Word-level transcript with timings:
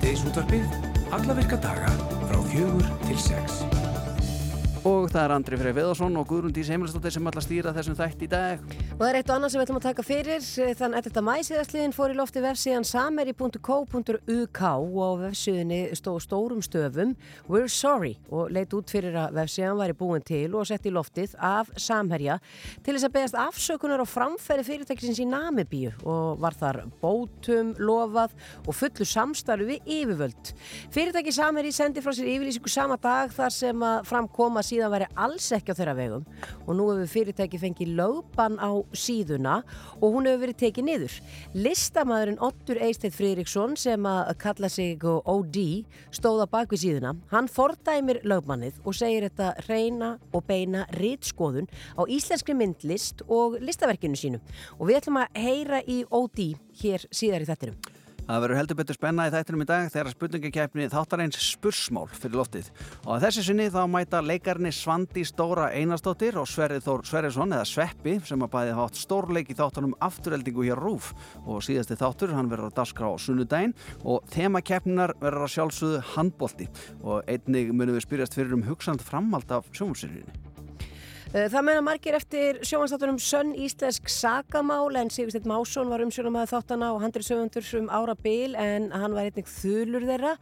Hádegisútvarpið, 0.00 0.70
alla 1.12 1.34
virka 1.36 1.58
daga 1.60 1.92
frá 2.24 2.40
fjögur 2.48 2.88
til 3.04 3.20
sex. 3.20 3.60
Og 4.80 5.10
það 5.12 5.20
er 5.20 5.32
Andri 5.34 5.56
Freyr 5.60 5.74
Veðarsson 5.76 6.14
og 6.16 6.24
Guðrún 6.24 6.54
Dís 6.56 6.70
Heimilistóttir 6.72 7.12
sem 7.12 7.26
ætla 7.28 7.42
að 7.42 7.44
stýra 7.44 7.72
þessum 7.76 7.96
þætt 7.98 8.22
í 8.24 8.28
dag. 8.32 8.60
Og 8.94 9.02
það 9.02 9.08
er 9.10 9.16
eitt 9.18 9.28
og 9.28 9.34
annað 9.34 9.50
sem 9.52 9.60
við 9.60 9.64
ætlum 9.66 9.78
að 9.80 9.84
taka 9.84 10.04
fyrir. 10.06 10.46
Þann 10.78 10.94
11. 10.96 11.20
mæsiðasliðin 11.26 11.92
fór 11.92 12.14
í 12.14 12.16
lofti 12.16 12.40
vefsíðan 12.40 12.86
sameri.co.uk 12.88 14.60
og 15.04 15.20
vefsíðinni 15.20 15.80
stóð 16.00 16.16
stórum 16.24 16.62
stöfum 16.64 17.12
We're 17.44 17.68
sorry 17.68 18.14
og 18.32 18.54
leitt 18.56 18.72
út 18.72 18.88
fyrir 18.88 19.18
að 19.20 19.36
vefsíðan 19.36 19.82
væri 19.82 19.96
búin 20.00 20.24
til 20.24 20.48
og 20.56 20.64
sett 20.70 20.88
í 20.88 20.94
loftið 20.96 21.36
af 21.36 21.68
Samherja 21.76 22.38
til 22.80 22.96
þess 22.96 23.10
að 23.10 23.14
beðast 23.18 23.38
afsökunar 23.42 24.00
og 24.00 24.08
framfæri 24.08 24.64
fyrirtækisins 24.64 25.20
í 25.20 25.28
Namibíu 25.28 25.92
og 26.08 26.40
var 26.40 26.56
þar 26.56 26.80
bótum, 27.04 27.74
lofað 27.76 28.32
og 28.64 28.80
fullu 28.80 29.04
samstarfi 29.04 29.82
yfirvöld. 29.84 30.54
Fyrirtæki 30.96 31.36
Samherji 31.36 31.76
sendi 31.76 32.00
frá 32.00 32.16
sér 32.16 32.32
yfirlýsingu 32.32 32.72
sama 32.72 32.96
dag 32.96 33.36
þar 33.36 33.56
sem 33.60 33.88
að 33.90 34.08
framkoma 34.08 34.64
síðan 34.70 34.92
væri 34.94 35.08
alls 35.18 35.50
ekki 35.56 35.74
á 35.74 35.78
þeirra 35.78 35.96
vegum 35.98 36.24
og 36.64 36.72
nú 36.78 36.88
hefur 36.92 37.10
fyrirtæki 37.14 37.60
fengið 37.60 37.92
lögbann 37.98 38.58
á 38.62 38.70
síðuna 38.94 39.60
og 39.98 40.16
hún 40.16 40.28
hefur 40.30 40.44
verið 40.46 40.60
tekið 40.62 40.88
niður. 40.88 41.18
Listamæðurinn 41.54 42.40
Ottur 42.46 42.80
Eisteit 42.80 43.16
Fridriksson 43.16 43.76
sem 43.80 44.08
að 44.08 44.32
kalla 44.42 44.70
sig 44.72 45.04
OD 45.04 45.60
stóða 46.14 46.48
bak 46.50 46.72
við 46.74 46.84
síðuna. 46.84 47.14
Hann 47.34 47.50
fordæmir 47.50 48.22
lögbannið 48.24 48.80
og 48.84 48.96
segir 48.96 49.28
þetta 49.28 49.52
reyna 49.68 50.14
og 50.32 50.46
beina 50.48 50.86
rítskoðun 50.96 51.70
á 51.98 52.02
íslenskri 52.06 52.56
myndlist 52.56 53.24
og 53.28 53.58
listaverkinu 53.60 54.18
sínu 54.18 54.42
og 54.78 54.86
við 54.88 55.02
ætlum 55.02 55.22
að 55.22 55.40
heyra 55.44 55.82
í 55.86 56.02
OD 56.08 56.46
hér 56.82 57.08
síðar 57.10 57.44
í 57.44 57.50
þettinum. 57.50 57.99
Það 58.30 58.42
verður 58.44 58.58
heldur 58.60 58.76
betur 58.78 58.94
spenna 58.94 59.24
í 59.26 59.30
þættinum 59.34 59.62
í 59.64 59.66
dag 59.66 59.88
þegar 59.90 60.08
spurningakefni 60.12 60.84
þáttar 60.92 61.22
eins 61.24 61.38
spursmál 61.42 62.04
fyrir 62.12 62.36
loftið. 62.38 62.68
Og 63.02 63.16
að 63.16 63.24
þessi 63.24 63.42
sinni 63.48 63.64
þá 63.74 63.80
mæta 63.90 64.20
leikarni 64.22 64.70
Svandi 64.70 65.24
Stóra 65.26 65.64
Einarstóttir 65.74 66.38
og 66.38 66.46
Sverrið 66.46 66.84
Þór 66.84 67.02
Sverrisson 67.10 67.56
eða 67.56 67.66
Sveppi 67.66 68.14
sem 68.28 68.44
að 68.46 68.52
bæði 68.52 68.76
haft 68.78 69.00
stórleik 69.00 69.50
í 69.50 69.56
þáttunum 69.58 69.96
afturheldingu 70.06 70.68
hér 70.68 70.78
Rúf. 70.78 71.10
Og 71.42 71.58
síðasti 71.66 71.98
þáttur 71.98 72.36
hann 72.36 72.52
verður 72.52 72.70
að 72.70 72.78
daskra 72.78 73.10
á 73.10 73.18
sunnudaginn 73.18 73.74
og 74.06 74.22
þemakeppninar 74.30 75.16
verður 75.18 75.48
að 75.48 75.54
sjálfsögðu 75.56 76.04
handbólti. 76.12 76.70
Og 77.02 77.26
einnig 77.26 77.74
munum 77.74 77.98
við 77.98 78.06
spyrjast 78.06 78.38
fyrir 78.38 78.54
um 78.54 78.62
hugsand 78.70 79.02
framhald 79.02 79.50
af 79.58 79.66
sjónsirinni. 79.74 80.38
Það 81.30 81.62
meina 81.62 81.82
margir 81.86 82.16
eftir 82.18 82.56
sjómanstáttunum 82.66 83.18
Sönn 83.22 83.52
Íslensk 83.54 84.08
Sagamál 84.10 84.96
en 84.98 85.12
Sigursteinn 85.14 85.46
Másson 85.46 85.86
var 85.86 86.02
umsjónum 86.02 86.34
að 86.40 86.56
þáttana 86.56 86.88
og 86.90 87.04
handri 87.04 87.22
sögundur 87.22 87.68
um 87.78 87.86
ára 87.86 88.16
bil 88.18 88.56
en 88.58 88.88
hann 88.90 89.14
var 89.14 89.28
einnig 89.28 89.46
þulur 89.46 90.08
þeirra. 90.08 90.32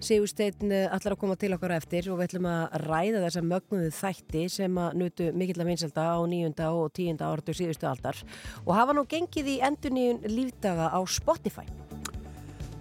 Sigursteinn 0.00 0.72
allar 0.86 1.12
að 1.12 1.20
koma 1.20 1.36
til 1.36 1.52
okkar 1.52 1.74
eftir 1.76 2.08
og 2.08 2.16
við 2.22 2.30
ætlum 2.30 2.48
að 2.48 2.78
ræða 2.86 3.20
þessa 3.26 3.44
mögnuðu 3.50 3.90
þætti 3.98 4.46
sem 4.56 4.80
að 4.80 4.96
nutu 5.02 5.28
mikill 5.36 5.60
að 5.60 5.68
vinselda 5.74 6.06
á 6.16 6.18
nýjunda 6.32 6.70
og 6.80 6.96
tíunda 6.96 7.28
áratu 7.28 7.52
síðustu 7.52 7.90
aldar 7.92 8.24
og 8.64 8.72
hafa 8.72 8.96
nú 8.96 9.04
gengið 9.04 9.52
í 9.52 9.60
endurníun 9.68 10.24
lífdaga 10.32 10.88
á 10.96 11.00
Spotify. 11.04 11.68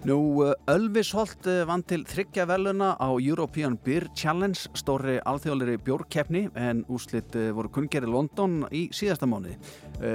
Nú, 0.08 0.40
Ölvis 0.72 1.10
Holt 1.12 1.44
vann 1.68 1.82
til 1.84 2.06
þryggja 2.08 2.46
veluna 2.48 2.94
á 2.96 3.12
European 3.20 3.74
Beer 3.84 4.06
Challenge, 4.16 4.70
stóri 4.80 5.18
alþjóðleiri 5.20 5.82
bjórkeppni 5.84 6.46
en 6.56 6.86
úslitt 6.88 7.36
voru 7.36 7.68
kunngeri 7.76 8.08
London 8.08 8.62
í 8.72 8.86
síðasta 8.96 9.28
mánuði. 9.28 9.58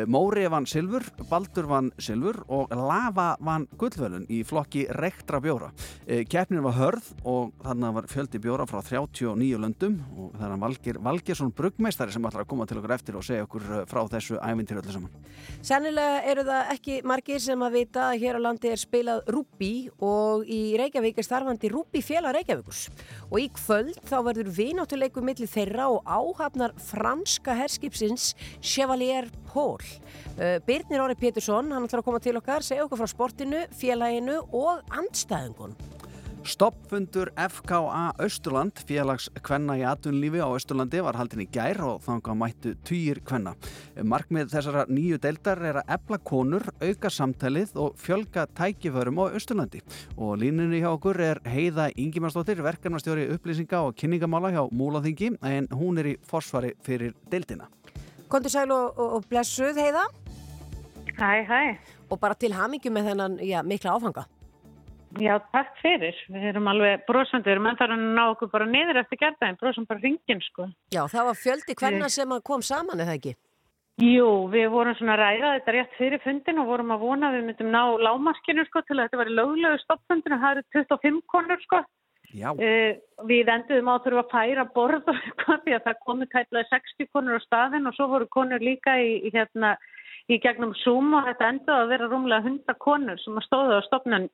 Móri 0.09 0.47
vann 0.48 0.65
silfur, 0.65 1.05
Baldur 1.29 1.69
vann 1.69 1.91
silfur 2.01 2.39
og 2.48 2.73
Lava 2.73 3.35
vann 3.45 3.67
gullvelun 3.77 4.25
í 4.33 4.39
flokki 4.48 4.86
rektra 4.97 5.42
bjóra. 5.45 5.69
Keppnin 6.08 6.64
var 6.64 6.79
hörð 6.79 7.13
og 7.29 7.52
þannig 7.61 7.92
var 7.98 8.08
fjöldi 8.14 8.41
bjóra 8.41 8.64
frá 8.70 8.81
39 8.81 9.61
löndum 9.61 10.01
og 10.17 10.33
það 10.41 10.57
er 10.57 10.64
Valgir 10.64 11.02
Valgersson 11.05 11.52
bruggmeistari 11.52 12.17
sem 12.17 12.31
ætlar 12.31 12.47
að 12.47 12.51
koma 12.55 12.64
til 12.70 12.81
okkur 12.81 12.97
eftir 12.97 13.20
og 13.20 13.29
segja 13.29 13.45
okkur 13.45 13.69
frá 13.92 14.07
þessu 14.17 14.41
ævintir 14.41 14.81
öllu 14.81 14.97
saman. 14.97 15.13
Sennilega 15.61 16.25
eru 16.33 16.48
það 16.48 16.75
ekki 16.79 16.98
margir 17.05 17.45
sem 17.45 17.69
að 17.69 17.81
vita 17.83 18.08
að 18.08 18.20
hér 18.25 18.41
á 18.41 18.45
landi 18.48 18.73
er 18.73 18.81
spilað 18.81 19.25
rúbi 19.29 19.82
og 20.03 20.47
í 20.51 20.75
Reykjavík 20.81 21.19
er 21.20 21.27
starfandi 21.27 21.70
Rúbi 21.73 22.03
félag 22.05 22.37
Reykjavíkus 22.39 22.85
og 23.29 23.39
í 23.41 23.48
kvöld 23.57 23.98
þá 24.09 24.17
verður 24.29 24.53
vináttuleiku 24.57 25.25
millir 25.25 25.51
þeirra 25.51 25.89
og 25.93 26.07
áhafnar 26.07 26.77
franska 26.91 27.57
herskipsins 27.59 28.33
Chevalier 28.61 29.31
Paul. 29.53 29.81
Birnir 30.67 31.03
Óri 31.05 31.17
Pétursson, 31.19 31.73
hann 31.73 31.87
ætlar 31.87 32.03
að 32.03 32.09
koma 32.09 32.23
til 32.23 32.39
okkar 32.41 32.65
segja 32.65 32.87
okkur 32.87 33.03
frá 33.03 33.11
sportinu, 33.11 33.67
félaginu 33.77 34.41
og 34.53 34.81
andstæðingun 34.93 35.77
Stoppfundur 36.42 37.30
FKA 37.39 38.13
Östurland, 38.19 38.80
félags 38.89 39.29
kvenna 39.47 39.77
í 39.79 39.85
atvinnlífi 39.86 40.41
á 40.42 40.51
Östurlandi 40.51 40.98
var 41.07 41.14
haldin 41.14 41.45
í 41.45 41.47
gær 41.55 41.79
og 41.86 42.01
þanga 42.03 42.35
mættu 42.35 42.73
týjir 42.83 43.20
kvenna. 43.23 43.53
Markmið 44.03 44.51
þessara 44.51 44.83
nýju 44.91 45.20
deildar 45.23 45.63
er 45.63 45.79
að 45.83 45.92
ebla 45.95 46.19
konur, 46.19 46.67
auka 46.83 47.13
samtalið 47.14 47.77
og 47.79 47.95
fjölga 48.02 48.48
tækiförum 48.58 49.23
á 49.23 49.31
Östurlandi. 49.39 49.85
Og 50.19 50.35
línunni 50.42 50.83
hjá 50.83 50.91
okkur 50.91 51.23
er 51.23 51.42
Heiða 51.47 51.92
Ingimarsdóttir, 51.95 52.58
verkefnastjóri 52.67 53.29
upplýsinga 53.36 53.86
og 53.86 53.95
kynningamála 54.02 54.51
hjá 54.57 54.67
Múlaþingi, 54.75 55.36
en 55.47 55.70
hún 55.70 56.02
er 56.02 56.11
í 56.17 56.19
forsvari 56.27 56.75
fyrir 56.83 57.14
deildina. 57.31 57.70
Kondur 58.27 58.51
sæl 58.51 58.67
og, 58.75 58.98
og, 58.98 59.19
og 59.20 59.31
blessuð 59.31 59.79
Heiða. 59.79 60.08
Hæ, 61.14 61.33
hæ. 61.47 61.64
Og 62.11 62.19
bara 62.19 62.35
til 62.35 62.57
hamingu 62.58 62.91
með 62.91 63.13
þennan 63.13 63.42
já, 63.47 63.61
mikla 63.63 63.95
áfanga. 63.95 64.27
Já, 65.20 65.34
takk 65.52 65.77
fyrir. 65.83 66.17
Við 66.33 66.48
erum 66.52 66.68
alveg 66.73 67.02
brosandi, 67.08 67.48
við 67.48 67.56
erum 67.56 67.68
ennþá 67.68 67.89
að 67.89 68.05
ná 68.17 68.23
okkur 68.30 68.50
bara 68.52 68.67
niður 68.68 69.02
eftir 69.02 69.20
gerðaðin, 69.20 69.58
brosum 69.61 69.86
bara 69.89 70.00
ringin, 70.00 70.42
sko. 70.46 70.68
Já, 70.95 71.02
það 71.12 71.27
var 71.28 71.40
fjöldi 71.40 71.77
hverna 71.77 72.08
sem 72.12 72.36
kom 72.46 72.64
saman, 72.64 73.02
eða 73.05 73.17
ekki? 73.18 73.34
Jú, 74.01 74.28
við 74.51 74.70
vorum 74.72 74.96
svona 74.96 75.18
að 75.18 75.20
ræða 75.20 75.51
þetta 75.58 75.74
rétt 75.77 75.96
fyrir 75.98 76.22
fundin 76.24 76.62
og 76.62 76.70
vorum 76.70 76.95
að 76.95 77.02
vona 77.05 77.28
að 77.28 77.36
við 77.36 77.48
myndum 77.51 77.72
ná 77.74 77.83
lámarkinu, 78.06 78.64
sko, 78.70 78.84
til 78.86 78.96
að 78.96 79.05
þetta 79.05 79.20
var 79.20 79.30
í 79.30 79.36
löglegu 79.36 79.83
stoppfundinu, 79.83 80.40
það 80.40 80.55
eru 80.56 80.64
25 80.78 81.20
konur, 81.34 81.64
sko. 81.67 81.83
Já. 82.33 82.48
Uh, 82.56 82.96
við 83.28 83.51
enduðum 83.52 83.90
á 83.92 83.95
að 83.95 84.05
þurfa 84.06 84.22
að 84.22 84.30
færa 84.33 84.68
borð 84.72 85.11
og 85.12 85.18
eitthvað, 85.18 85.64
því 85.67 85.74
að 85.77 85.89
það 85.89 86.05
komi 86.06 86.28
tætlaði 86.33 86.68
60 86.70 87.11
konur 87.12 87.36
á 87.36 87.45
staðin 87.45 87.90
og 87.90 87.96
svo 87.98 88.06
voru 88.14 88.28
konur 88.33 88.64
líka 88.64 88.95
í, 88.96 89.18
í 89.28 89.33
hérna, 89.34 89.74
í 90.33 90.39
gegnum 90.40 90.72
Zoom 90.80 91.12
og 91.18 91.28
þetta 91.28 91.51
endaði 91.52 91.84
að 91.84 91.92
vera 91.92 92.08
rúmlega 92.08 92.48
100 92.48 92.78
konur 92.80 93.20
sem 93.20 93.36
að 93.36 93.46
stóða 93.51 93.83
á 93.84 93.89
stopnun 93.90 94.30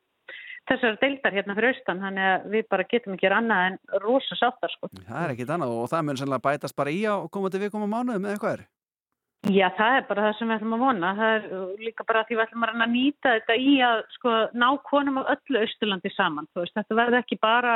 þessar 0.69 0.97
deildar 1.01 1.37
hérna 1.37 1.55
fyrir 1.57 1.73
austan 1.73 2.03
þannig 2.03 2.27
að 2.31 2.49
við 2.55 2.67
bara 2.73 2.87
getum 2.89 3.15
ekki 3.15 3.31
annað 3.33 3.67
en 3.67 3.79
rosa 4.03 4.35
sáttar 4.39 4.73
sko. 4.73 4.91
Það 5.07 5.23
er 5.23 5.35
ekkit 5.35 5.53
annað 5.55 5.77
og 5.77 5.87
það 5.93 6.03
mun 6.07 6.19
sannlega 6.19 6.45
bætast 6.49 6.75
bara 6.75 6.93
í 6.93 7.01
á 7.07 7.15
komandi 7.31 7.63
vikum 7.63 7.87
á 7.87 7.89
mánuðum 7.89 8.27
eða 8.27 8.35
eitthvað 8.35 8.57
er? 8.57 8.67
Já, 9.47 9.69
það 9.71 9.93
er 9.95 10.07
bara 10.09 10.23
það 10.25 10.33
sem 10.35 10.49
við 10.49 10.57
ætlum 10.57 10.73
að 10.75 10.81
vona. 10.83 11.09
Það 11.15 11.35
er 11.35 11.83
líka 11.85 12.05
bara 12.09 12.23
því 12.27 12.35
við 12.35 12.41
ætlum 12.43 12.65
að 12.67 12.89
nýta 12.91 13.35
þetta 13.37 13.55
í 13.55 13.75
að 13.87 14.01
sko, 14.17 14.33
ná 14.51 14.67
konum 14.89 15.21
af 15.21 15.29
öllu 15.35 15.61
Östurlandi 15.63 16.11
saman. 16.11 16.49
Veist, 16.59 16.75
þetta 16.75 16.97
verður 16.99 17.21
ekki 17.21 17.37
bara 17.39 17.75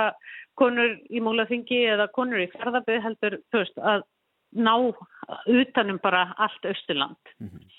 konur 0.60 0.98
í 1.08 1.22
múlaþingi 1.24 1.80
eða 1.94 2.10
konur 2.12 2.44
í 2.44 2.50
fjörðaböð 2.52 3.00
heldur 3.08 3.38
veist, 3.56 3.80
að 3.80 4.04
ná 4.60 4.74
utanum 5.48 6.02
bara 6.04 6.26
allt 6.36 6.68
Östurland. 6.68 7.32
Mm 7.40 7.48
-hmm. 7.48 7.72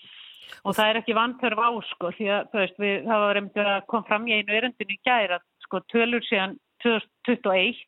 Og 0.63 0.77
það 0.77 0.91
er 0.91 1.01
ekki 1.01 1.17
vantörf 1.19 1.61
á 1.61 1.71
sko 1.91 2.13
því 2.19 2.29
að 2.37 2.55
veist, 2.59 2.79
við, 2.79 2.95
það 3.09 3.25
var 3.25 3.41
einmitt 3.41 3.59
að 3.65 3.81
kom 3.91 4.07
fram 4.09 4.29
í 4.29 4.39
einu 4.39 4.57
erundinu 4.61 4.97
í 4.97 5.03
gæri 5.07 5.37
að 5.39 5.45
sko 5.67 5.83
tölur 5.93 6.25
síðan 6.29 6.57
2021 6.85 7.83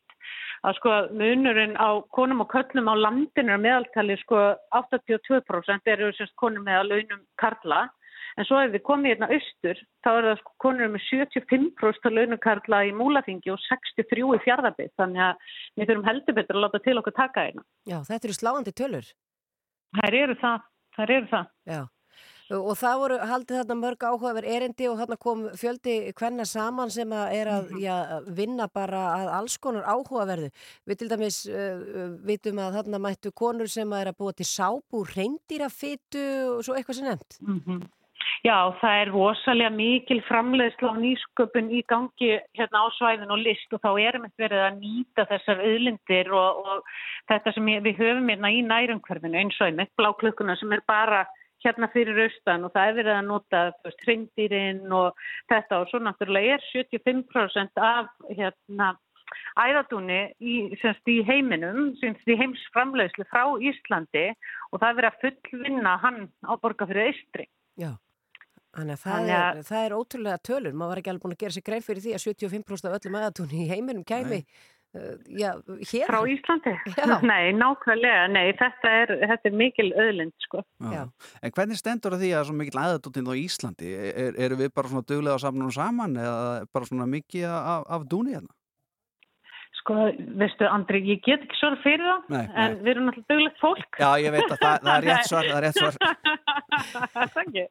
að 0.65 0.77
sko 0.79 0.93
munurinn 1.15 1.75
á 1.77 1.89
konum 2.15 2.41
og 2.43 2.49
köllum 2.51 2.89
á 2.89 2.95
landinu 2.97 3.59
meðaltali 3.61 4.17
sko 4.23 4.41
82% 4.75 5.93
eru 5.93 6.09
sérst 6.17 6.35
konum 6.41 6.65
með 6.65 6.81
að 6.81 6.89
launum 6.91 7.23
karla 7.39 7.85
en 8.37 8.45
svo 8.45 8.59
ef 8.61 8.73
við 8.73 8.83
komum 8.85 9.07
hérna 9.09 9.29
austur 9.33 9.79
þá 10.05 10.09
er 10.11 10.27
það 10.29 10.39
sko 10.41 10.53
konur 10.63 10.91
með 10.93 11.05
75% 11.09 12.09
að 12.09 12.17
launum 12.17 12.41
karla 12.43 12.81
í 12.85 12.93
múlafingi 12.95 13.53
og 13.53 13.61
63% 13.65 14.37
í 14.37 14.43
fjárðarbið 14.45 14.93
þannig 15.01 15.23
að 15.27 15.53
við 15.75 15.91
þurfum 15.91 16.09
heldur 16.09 16.37
betur 16.37 16.59
að 16.59 16.65
láta 16.65 16.83
til 16.85 16.97
okkur 17.01 17.17
taka 17.17 17.45
hérna. 17.47 17.65
Já, 17.89 17.97
þetta 18.09 18.29
eru 18.29 18.37
sláandi 18.37 18.73
tölur. 18.77 19.11
Það 19.97 20.19
eru 20.21 20.37
það, 20.41 20.67
það 20.97 21.15
eru 21.17 21.31
það. 21.31 21.53
Já. 21.73 21.81
Og 22.55 22.77
það 22.79 22.99
voru 23.01 23.17
haldið 23.27 23.57
þarna 23.59 23.75
mörg 23.81 24.05
áhugaver 24.07 24.45
erindi 24.47 24.87
og 24.87 25.01
þarna 25.01 25.17
kom 25.19 25.41
fjöldi 25.59 25.97
hvenna 26.15 26.45
saman 26.47 26.93
sem 26.93 27.11
að 27.11 27.33
er 27.35 27.51
að 27.51 27.73
já, 27.83 27.95
vinna 28.39 28.69
bara 28.71 29.03
að 29.17 29.33
alls 29.41 29.57
konar 29.59 29.83
áhugaverðu. 29.83 30.53
Við 30.87 31.01
til 31.01 31.09
dæmis 31.11 31.41
uh, 31.51 32.15
vitum 32.27 32.63
að 32.63 32.79
þarna 32.79 33.03
mættu 33.03 33.33
konur 33.35 33.67
sem 33.71 33.91
að 33.91 34.05
er 34.05 34.13
að 34.13 34.19
búa 34.23 34.37
til 34.37 34.47
sábú, 34.47 35.03
reyndýrafittu 35.11 36.25
og 36.55 36.63
svo 36.63 36.77
eitthvað 36.77 37.01
sem 37.01 37.09
nefnt. 37.11 37.39
Mm 37.41 37.61
-hmm. 37.65 37.85
Já, 38.45 38.71
það 38.79 38.99
er 39.01 39.09
rosalega 39.11 39.69
mikil 39.73 40.19
framleiðsla 40.27 40.91
og 40.91 40.99
nýsköpun 41.01 41.71
í 41.73 41.81
gangi 41.89 42.29
hérna 42.57 42.83
á 42.85 42.87
svæðin 42.97 43.33
og 43.33 43.41
list 43.41 43.73
og 43.73 43.81
þá 43.81 43.89
erum 43.99 44.27
við 44.27 44.43
verið 44.43 44.61
að 44.67 44.77
nýta 44.83 45.25
þessar 45.31 45.63
auðlindir 45.65 46.31
og, 46.31 46.61
og 46.65 46.83
þetta 47.31 47.53
sem 47.55 47.65
við 47.65 47.97
höfum 47.97 48.29
hérna 48.29 48.51
í 48.53 48.61
nærumhverfinu 48.61 49.41
eins 49.41 49.57
og 49.59 49.67
einmitt 49.67 49.91
bláklukkuna 49.97 50.55
sem 50.59 50.71
er 50.77 50.83
bara 50.87 51.25
hérna 51.65 51.89
fyrir 51.93 52.19
austan 52.27 52.65
og 52.67 52.73
það 52.75 52.89
er 52.89 52.97
verið 52.99 53.15
að 53.15 53.27
nota 53.27 53.63
trindýrin 54.03 54.81
og 54.93 55.27
þetta 55.51 55.81
og 55.81 55.91
svo 55.91 56.01
náttúrulega 56.03 56.57
er 56.57 56.65
75% 56.71 57.83
af 57.83 58.09
hérna 58.29 58.93
æðadúni 59.59 60.19
í, 60.39 60.57
semst, 60.81 61.03
í 61.09 61.19
heiminum, 61.27 61.93
í 61.99 62.39
heimsframlegslu 62.39 63.27
frá 63.31 63.43
Íslandi 63.59 64.29
og 64.71 64.81
það 64.81 64.89
er 64.89 64.99
verið 64.99 65.09
að 65.09 65.23
fullvinna 65.23 65.95
hann 66.03 66.21
á 66.47 66.53
borga 66.61 66.87
fyrir 66.87 67.11
Ístri. 67.11 67.47
Já, 67.77 67.91
þannig 68.77 68.95
að 68.95 69.03
það, 69.03 69.33
er, 69.33 69.61
það 69.67 69.83
er 69.83 69.97
ótrúlega 69.97 70.39
tölur, 70.49 70.77
maður 70.77 70.93
var 70.93 71.01
ekki 71.01 71.13
alveg 71.13 71.25
búin 71.25 71.35
að 71.35 71.43
gera 71.43 71.57
sér 71.57 71.67
grein 71.67 71.85
fyrir 71.85 72.05
því 72.05 72.15
að 72.15 72.25
75% 72.29 72.89
af 72.89 72.97
öllum 73.01 73.19
æðadúni 73.19 73.63
í 73.65 73.69
heiminum 73.73 74.07
kæmi. 74.07 74.41
Nei 74.45 74.75
já, 75.39 75.51
hér? 75.91 76.05
Frá 76.09 76.19
Íslandi? 76.29 76.73
Já. 76.97 77.15
Nei, 77.23 77.53
nákvæmlega, 77.57 78.27
nei, 78.33 78.45
þetta 78.59 78.93
er, 79.03 79.13
þetta 79.31 79.49
er 79.49 79.57
mikil 79.61 79.87
öðlind, 79.93 80.35
sko. 80.45 80.63
Já. 80.93 81.03
En 81.41 81.55
hvernig 81.55 81.79
stendur 81.79 82.15
það 82.15 82.25
því 82.25 82.31
að 82.37 82.45
svo 82.49 82.57
mikil 82.59 82.81
aðadútinn 82.83 83.31
á 83.31 83.33
Íslandi? 83.41 83.95
Er, 84.11 84.37
eru 84.47 84.59
við 84.61 84.71
bara 84.75 84.91
svona 84.91 85.07
döglega 85.09 85.41
samnum 85.43 85.73
saman 85.73 86.17
eða 86.21 86.69
bara 86.73 86.89
svona 86.89 87.09
mikið 87.11 87.49
af, 87.51 87.87
af 87.97 88.07
dúni 88.11 88.35
hérna? 88.37 88.53
Sko, 89.81 90.09
veistu, 90.39 90.65
Andri, 90.67 90.99
ég 91.07 91.21
get 91.23 91.45
ekki 91.45 91.57
svar 91.61 91.77
fyrir 91.79 92.03
það, 92.03 92.25
nei, 92.33 92.43
en 92.43 92.73
nei. 92.73 92.81
við 92.81 92.91
erum 92.91 93.05
náttúrulega 93.07 93.33
döglegt 93.33 93.61
fólk. 93.61 94.01
Já, 94.01 94.09
ég 94.19 94.33
veit 94.35 94.49
að 94.49 94.57
það, 94.59 94.81
það 94.83 94.95
er 94.97 95.07
rétt 95.07 95.29
svar, 95.29 95.47
það 95.47 95.57
er 95.57 95.65
rétt 95.67 95.79
svar. 95.79 96.01
Takk 97.35 97.55
ég. 97.55 97.67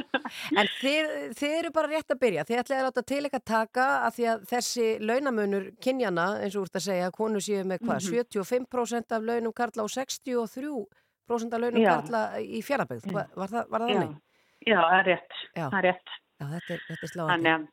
En 0.58 0.68
þið, 0.78 1.12
þið 1.38 1.54
eru 1.58 1.70
bara 1.74 1.90
rétt 1.90 2.14
að 2.14 2.20
byrja. 2.22 2.44
Þið 2.48 2.60
ætlaði 2.62 2.80
að 2.80 2.88
láta 2.88 3.04
til 3.10 3.20
eitthvað 3.20 3.44
taka 3.52 3.86
að 4.06 4.16
því 4.16 4.26
að 4.32 4.46
þessi 4.52 4.86
launamunur 5.02 5.68
kynjana, 5.84 6.26
eins 6.42 6.56
og 6.56 6.64
úr 6.64 6.70
þetta 6.70 6.82
að 6.82 6.88
segja, 6.88 7.12
konu 7.18 7.42
séu 7.42 7.62
með 7.64 7.84
hvað, 7.84 7.98
mm 7.98 8.08
-hmm. 8.08 8.32
75% 8.40 9.16
af 9.16 9.28
launum 9.28 9.52
karla 9.52 9.86
og 9.86 9.92
63% 9.92 11.54
af 11.54 11.60
launum 11.60 11.82
Já. 11.82 11.92
karla 11.92 12.22
í 12.40 12.62
fjárabögð. 12.62 13.12
Var, 13.12 13.28
var 13.36 13.48
það, 13.48 13.64
það 13.70 13.86
þannig? 13.92 14.16
Já, 14.66 14.80
það 14.80 14.98
er 14.98 15.06
rétt. 15.10 15.38
Já. 15.56 15.66
Það 15.68 15.78
er 15.78 15.86
rétt. 15.90 16.18
Já, 16.38 16.46
þetta 16.54 16.74
er, 16.74 16.80
þetta 16.88 17.06
er 17.06 17.12
sláðandi. 17.14 17.68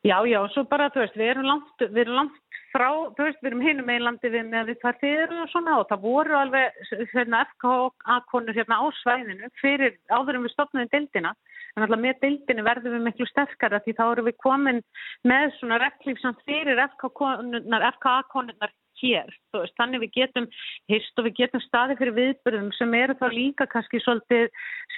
Já, 0.00 0.16
já, 0.24 0.38
svo 0.54 0.64
bara, 0.64 0.88
þú 0.88 1.02
veist, 1.02 1.16
við 1.20 1.30
erum 1.34 1.44
langt, 1.44 1.82
við 1.82 1.98
erum 2.06 2.16
langt 2.16 2.39
frá, 2.72 2.88
þú 3.16 3.26
veist, 3.26 3.40
við 3.42 3.50
erum 3.50 3.62
hinum 3.64 3.92
einlandi 3.92 4.30
við 4.32 4.48
með 4.50 4.70
því 4.70 4.74
hvað 4.82 4.98
þið 5.02 5.22
eru 5.24 5.38
og 5.42 5.50
svona 5.52 5.76
og 5.80 5.86
það 5.90 6.04
voru 6.04 6.36
alveg 6.38 6.80
hérna, 7.12 7.44
FKA-konur 7.54 8.58
hérna 8.58 8.80
á 8.80 8.86
svæðinu 9.00 9.50
fyrir 9.60 9.96
áður 10.10 10.38
en 10.38 10.44
við 10.46 10.54
stopnaðum 10.54 10.92
deildina. 10.94 11.34
En 11.76 11.84
alltaf 11.84 12.02
með 12.02 12.20
deildinu 12.24 12.66
verðum 12.66 12.96
við 12.96 13.06
miklu 13.06 13.26
sterkara 13.30 13.82
því 13.84 13.96
þá 13.98 14.04
eru 14.08 14.26
við 14.26 14.36
komin 14.42 14.80
með 15.26 15.54
svona 15.58 15.80
rekklíf 15.82 16.18
sem 16.22 16.38
fyrir 16.46 16.82
FKA-konurnar 16.98 18.74
hér, 19.00 19.32
veist, 19.54 19.74
þannig 19.78 20.04
við 20.04 20.12
getum 20.18 20.46
hist 20.90 21.18
og 21.18 21.26
við 21.26 21.36
getum 21.40 21.62
staði 21.64 21.96
fyrir 21.98 22.16
viðbörðum 22.18 22.70
sem 22.76 22.94
eru 22.98 23.16
þá 23.20 23.26
líka 23.34 23.66
kannski 23.70 24.00
svolítið 24.04 24.48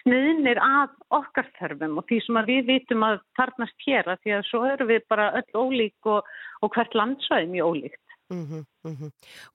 sniðnir 0.02 0.60
að 0.62 0.94
okkar 1.19 1.50
þörfum 1.58 1.99
og 2.00 2.06
því 2.08 2.20
sem 2.26 2.40
við 2.50 2.70
vitum 2.70 3.06
að 3.08 3.19
þarnast 3.38 3.87
hér 3.87 4.12
að 4.12 4.22
því 4.22 4.37
að 4.38 4.46
svo 4.50 4.62
eru 4.69 4.88
við 4.93 5.04
bara 5.12 5.32
öll 5.40 5.64
ólík 5.64 6.12
og, 6.14 6.31
og 6.62 6.75
hvert 6.76 6.96
landsvæði 6.99 7.52
mjög 7.56 7.72
ólíkt. 7.72 8.00
Mm 8.32 8.44
-hmm, 8.49 8.64
mm 8.88 8.94
-hmm. 8.96 9.10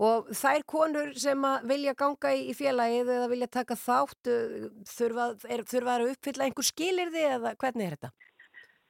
Og 0.06 0.28
þær 0.42 0.62
konur 0.66 1.14
sem 1.14 1.42
vilja 1.64 1.94
ganga 1.98 2.30
í 2.36 2.54
félagið 2.54 3.08
eða 3.10 3.30
vilja 3.30 3.48
taka 3.48 3.74
þátt 3.74 4.30
uh, 4.30 4.70
þurfa, 4.98 5.26
er, 5.50 5.64
þurfa 5.72 5.96
að 5.96 6.12
uppfylla 6.12 6.46
einhver 6.46 6.68
skilir 6.68 7.10
þið 7.16 7.28
eða 7.38 7.56
hvernig 7.62 7.86
er 7.86 7.96
þetta? 7.96 8.12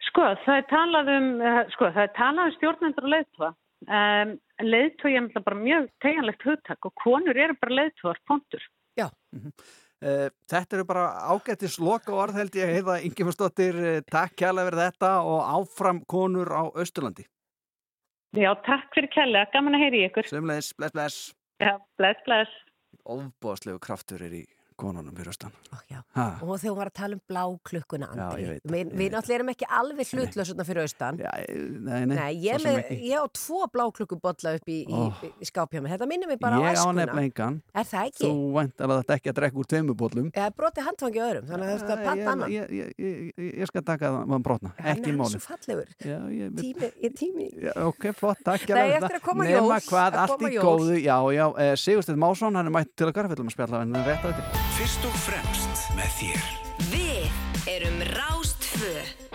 Sko, 0.10 0.24
það 0.46 0.58
er 0.58 0.66
talað 0.70 1.08
um, 1.18 1.30
uh, 1.40 1.64
sko, 1.72 1.86
um 1.86 2.52
stjórnendur 2.58 3.08
og 3.08 3.14
leiðtva 3.16 3.50
Um, 3.86 4.40
leðtói 4.64 5.16
er 5.18 5.44
bara 5.44 5.58
mjög 5.60 5.90
tegjanlegt 6.04 6.46
hugtak 6.48 6.86
og 6.86 6.94
konur 7.04 7.38
eru 7.38 7.56
bara 7.62 7.80
leðtóar 7.82 8.20
pontur. 8.28 8.64
Já. 8.98 9.10
-hmm. 9.36 9.52
uh, 10.02 10.30
þetta 10.50 10.78
eru 10.78 10.86
bara 10.86 11.06
ágættis 11.32 11.80
loka 11.80 12.14
orð 12.14 12.40
held 12.42 12.56
ég 12.56 12.74
heiða 12.74 13.00
Ingemundsdóttir, 13.02 13.76
uh, 13.76 14.02
takk 14.12 14.36
kjærlega 14.36 14.70
fyrir 14.70 14.84
þetta 14.84 15.12
og 15.22 15.42
áfram 15.58 16.02
konur 16.06 16.50
á 16.50 16.64
Östurlandi. 16.74 17.26
Já, 18.36 18.54
takk 18.66 18.94
fyrir 18.94 19.10
kjærlega, 19.14 19.52
gaman 19.54 19.76
að 19.76 19.84
heyri 19.86 20.06
ykkur. 20.10 20.28
Semleis, 20.28 20.74
bless, 20.78 20.94
bless. 20.94 21.34
Já, 21.60 21.78
bless, 21.98 22.20
bless. 22.26 22.52
Óbáslegu 23.08 23.80
kraftur 23.80 24.22
er 24.22 24.34
í 24.34 24.57
konunum 24.80 25.16
fyrir 25.18 25.32
austan. 25.34 25.54
Og 26.42 26.54
þegar 26.62 26.72
hún 26.72 26.80
var 26.80 26.92
að 26.92 26.98
tala 27.00 27.18
um 27.18 27.24
bláklukkuna 27.32 28.10
við, 28.38 28.92
við 28.94 29.14
náttúrulega 29.14 29.38
erum 29.40 29.52
ekki 29.54 29.70
alveg 29.80 30.14
hlutlösuna 30.14 30.68
fyrir 30.68 30.86
austan. 30.86 31.20
Já, 31.22 31.32
nei, 31.48 32.06
nei, 32.06 32.16
nei, 32.16 32.32
ég, 32.46 32.62
með, 32.64 32.92
ég 33.08 33.18
á 33.18 33.26
tvo 33.34 33.66
bláklukkubotla 33.74 34.56
upp 34.60 34.72
í, 34.72 34.80
oh. 34.92 35.24
í, 35.26 35.32
í 35.42 35.50
skápjámi 35.50 35.92
þetta 35.92 36.10
minnir 36.10 36.32
mig 36.32 36.40
bara 36.42 36.62
ég 36.62 36.78
á 36.78 36.86
engan, 36.88 37.60
er 37.74 37.88
það 37.88 38.12
ekki? 38.12 38.26
þú 38.28 38.52
vænt 38.56 38.84
að 38.84 38.94
þetta 38.94 39.18
ekki 39.18 39.32
að 39.32 39.38
drekka 39.40 39.62
úr 39.62 39.70
tveimubotlum 39.74 40.30
ég 40.32 40.56
broti 40.58 40.86
handfangi 40.86 41.24
öðrum 41.24 41.48
þannig 41.50 41.68
að 41.68 41.74
það 41.74 41.82
skal 41.84 41.98
patta 42.04 42.34
annan. 42.34 42.54
ég, 42.54 42.64
ég 43.62 43.72
skal 43.72 43.84
taka 43.88 44.12
það 44.14 44.32
maður 44.34 44.46
brotna, 44.48 44.74
ekki 44.94 45.14
í 45.14 45.18
móli 45.18 45.42
tími, 47.18 47.50
ok, 47.88 48.10
flott, 48.18 48.44
takk 48.46 48.68
nema 49.58 49.82
hvað, 49.88 50.18
allt 50.24 50.48
í 50.48 50.56
góðu. 50.58 50.98
Já, 51.02 51.18
já, 51.34 51.46
eh, 51.58 51.76
Sigursteinn 51.76 52.20
Másson 52.20 52.56
hann 52.56 52.66
er 52.66 52.74
mætt 52.80 52.96
til 52.96 53.10
að 53.10 53.18
garfellum 53.20 53.52
að 53.52 53.58
spjalla 53.58 53.86
en 53.86 54.02
rétt 54.04 54.26
á 54.26 54.28
þetta 54.32 54.67
Fyrst 54.78 55.06
og 55.10 55.16
fremst 55.18 55.88
með 55.98 56.12
þér. 56.20 56.50
Við 56.92 57.70
erum 57.72 58.04
Rástföð 58.12 59.27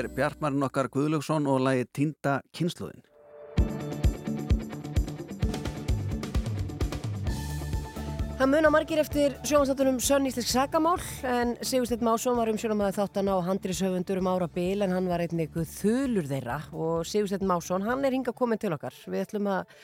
er 0.00 0.08
Bjartmarinn 0.16 0.64
okkar 0.64 0.88
Guðlaugsson 0.92 1.46
og 1.50 1.60
lagi 1.60 1.84
Týnda 1.92 2.40
kynsluðin. 2.56 3.02
Það 8.40 8.48
muna 8.54 8.70
margir 8.72 9.00
eftir 9.02 9.34
sjónvarsáttunum 9.44 9.98
Sönn 10.00 10.24
Íslensk 10.30 10.48
Sakamál 10.48 11.02
en 11.28 11.50
Sigursteinn 11.60 12.06
Másson 12.06 12.38
var 12.38 12.48
um 12.48 12.56
sjónamæði 12.56 12.96
þáttan 12.96 13.28
á 13.28 13.36
handriðshöfundur 13.44 14.22
um 14.22 14.30
ára 14.32 14.48
bil 14.48 14.80
en 14.80 14.94
hann 14.96 15.10
var 15.12 15.20
einnig 15.20 15.52
þulur 15.52 16.30
þeirra 16.30 16.56
og 16.72 17.04
Sigursteinn 17.04 17.44
Másson 17.50 17.84
hann 17.84 18.00
er 18.08 18.16
hinga 18.16 18.32
komin 18.32 18.62
til 18.62 18.72
okkar. 18.72 18.96
Við 19.04 19.26
ætlum 19.26 19.50
að 19.52 19.74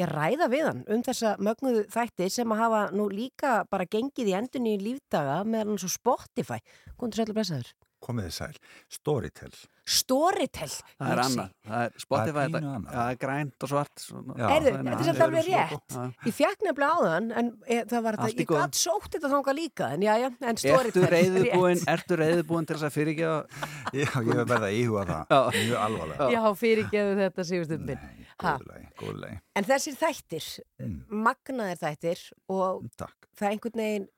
ég 0.00 0.08
ræða 0.08 0.48
við 0.48 0.68
hann 0.70 0.84
um 0.88 1.04
þessa 1.04 1.36
mögnuðu 1.36 1.84
þætti 1.92 2.30
sem 2.32 2.56
að 2.56 2.62
hafa 2.64 2.84
nú 2.96 3.10
líka 3.12 3.58
bara 3.68 3.84
gengið 3.84 4.32
í 4.32 4.38
endunni 4.40 4.78
í 4.78 4.84
lífdaga 4.86 5.42
meðan 5.44 5.76
svo 5.76 5.92
Spotify. 5.92 6.62
Góndur 6.96 7.20
sætlu 7.20 7.36
blessaður. 7.36 7.76
Komið 8.06 8.28
þið 8.28 8.34
sæl. 8.36 8.58
Storytel. 8.96 9.54
Storytel. 9.86 10.68
Það 10.98 11.10
er 11.14 11.20
annað. 11.22 11.50
Það 11.66 11.82
er 11.86 11.92
Spotify, 12.02 12.32
Það 12.36 12.42
er 12.42 12.50
þetta- 12.54 12.70
annað. 12.76 12.92
það 12.96 13.10
er 13.12 13.18
grænt 13.22 13.64
og 13.66 13.68
svart. 13.70 13.94
svona. 14.02 14.34
Já. 14.36 14.46
Erðu, 14.56 14.70
Það 14.70 14.78
er 14.78 14.84
þetta 14.86 15.00
er 15.00 15.08
samt 15.08 15.22
alveg 15.26 15.38
er 15.38 15.46
rétt. 15.46 15.82
svona- 15.90 16.14
Ég 16.26 16.34
fekk 16.38 16.60
nefnilega 16.66 16.94
á 16.94 16.98
þann 17.06 17.26
en 17.38 17.46
e, 17.66 17.84
það 17.84 18.02
var 18.06 18.12
þetta, 18.16 18.36
ég 18.36 18.46
gatt 18.46 18.74
sótt 18.74 19.10
þetta 19.16 19.30
þanga 19.34 19.54
líka 19.58 19.90
en 19.92 20.00
já, 20.06 20.14
já, 20.22 20.28
en 20.42 20.56
Storytel. 20.56 21.02
ertu 21.96 22.16
reyðubúin 22.16 22.66
til 22.66 22.76
þess 22.76 22.86
að 22.86 22.96
fyrirgefa 22.96 23.46
Já, 23.92 24.10
ég 24.22 24.34
hef 24.36 24.48
verið 24.50 24.66
að 24.66 24.76
íhuga 24.80 25.04
það. 25.06 25.52
Mjög 25.56 25.78
alvarlega. 25.86 26.30
Já, 26.30 26.42
fyrirgeðu 26.62 27.16
þetta 27.22 27.44
Sigursteinn 27.50 27.86
minn. 27.86 27.98
Ha. 28.42 28.58
Góðulegi. 29.00 29.40
En 29.56 29.64
þessir 29.64 29.94
þættir, 29.96 30.60
Mm. 30.78 31.04
magnaðir 31.08 31.78
þættir 31.80 32.32
og 32.50 32.84
Takk. 32.98 33.14
það 33.38 33.50
einhvern 33.52 33.80
veginn 33.80 34.08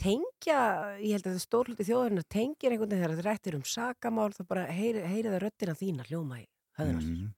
tengja, 0.00 0.60
ég 1.00 1.16
held 1.16 1.26
að 1.26 1.34
það 1.36 1.42
stórluti 1.44 1.86
þjóðarinnar 1.88 2.26
tengir 2.32 2.72
einhvern 2.72 2.90
veginn 2.90 3.02
þegar 3.02 3.14
þetta 3.16 3.26
rættir 3.26 3.56
um 3.58 3.64
sakamál, 3.66 4.28
það 4.36 4.48
bara 4.50 4.64
heyri, 4.72 5.02
heyri 5.08 5.32
það 5.32 5.42
röddina 5.44 5.76
þína 5.78 6.06
hljóma 6.10 6.40
í 6.42 6.46
höðunar. 6.78 7.06
Mm. 7.06 7.30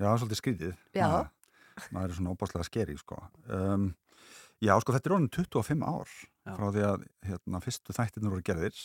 Já, 0.00 0.04
það 0.04 0.12
er 0.12 0.22
svolítið 0.22 0.40
skrítið. 0.40 0.74
Maður 1.94 2.12
er 2.12 2.16
svona 2.18 2.34
óbáslega 2.34 2.66
skeri, 2.68 2.96
sko. 3.00 3.20
Um, 3.48 3.86
já, 4.60 4.74
sko, 4.82 4.94
þetta 4.96 5.10
er 5.10 5.16
orðin 5.16 5.30
25 5.36 5.86
ár 5.86 6.10
Já. 6.10 6.52
frá 6.56 6.66
því 6.66 6.84
að 6.88 7.06
hérna, 7.28 7.62
fyrstu 7.64 7.96
þættirnir 7.96 8.34
voru 8.34 8.46
gerðir. 8.50 8.82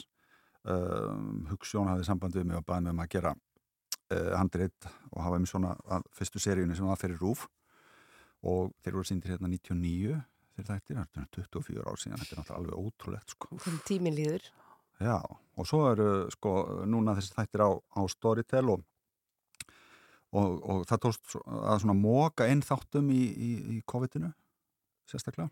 Um, 0.66 1.44
Hugsjón 1.52 1.92
hafði 1.92 2.08
samband 2.08 2.38
við 2.38 2.48
mig 2.50 2.60
og 2.60 2.66
baði 2.66 2.88
mig 2.88 2.96
um 2.96 3.04
að 3.04 3.12
gera 3.16 3.34
uh, 3.36 4.32
handrit 4.34 4.88
og 5.12 5.20
hafa 5.22 5.42
um 5.42 5.50
svona 5.50 5.76
að 5.98 6.08
fyrstu 6.16 6.42
seríunni 6.42 6.78
sem 6.78 6.88
var 6.88 7.00
fyrir 7.02 7.20
rúf 7.22 7.46
og 8.46 8.72
þeir 8.84 8.98
voru 8.98 9.10
síndir 9.10 9.36
hérna 9.36 9.52
99 9.52 10.16
þeir 10.56 10.68
þættir, 10.70 11.00
þetta 11.02 11.22
er 11.22 11.30
24 11.36 11.86
ár 11.92 12.00
síðan 12.02 12.22
þetta 12.22 12.36
er 12.36 12.40
náttúrulega 12.42 12.60
alveg 12.62 12.86
ótrúlegt 12.90 13.34
sko. 13.36 13.60
Tíminn 13.88 14.16
líður. 14.18 14.46
Já, 15.04 15.18
og 15.60 15.68
svo 15.68 15.82
eru 15.92 16.10
sko 16.32 16.52
núna 16.88 17.16
þessi 17.18 17.34
þættir 17.36 17.64
á, 17.68 17.70
á 17.76 18.02
Storytel 18.12 18.70
og, 18.72 18.86
og, 20.36 20.56
og 20.64 20.86
það 20.90 21.02
tókst 21.06 21.28
svo- 21.34 21.44
að 21.60 21.82
svona 21.84 21.98
móka 22.00 22.48
inn 22.52 22.64
þáttum 22.66 23.10
í, 23.12 23.22
í, 23.36 23.52
í 23.76 23.82
COVID-inu 23.88 24.32
sérstaklega. 25.12 25.50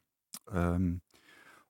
Um, 0.50 0.96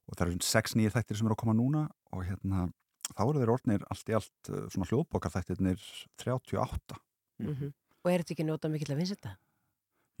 og 0.08 0.16
það 0.16 0.26
eru 0.28 0.46
sex 0.46 0.74
nýjir 0.78 0.94
þættir 0.94 1.18
sem 1.18 1.26
eru 1.28 1.36
að 1.36 1.42
koma 1.44 1.56
núna 1.58 1.84
og 2.14 2.24
hérna 2.28 2.66
þá 3.14 3.22
eru 3.26 3.40
þeir 3.42 3.52
orðnir 3.54 3.84
allt 3.92 4.10
í 4.12 4.16
allt 4.16 4.50
uh, 4.52 4.64
svona 4.72 4.88
hljóðbókar 4.90 5.34
þættirnir 5.38 5.82
38 6.22 7.00
Mm 7.42 7.72
Og 8.04 8.10
er 8.12 8.20
þetta 8.22 8.34
ekki 8.36 8.44
nota 8.46 8.68
mikill 8.70 8.92
að 8.94 8.98
vinsa 9.00 9.14
þetta? 9.16 9.30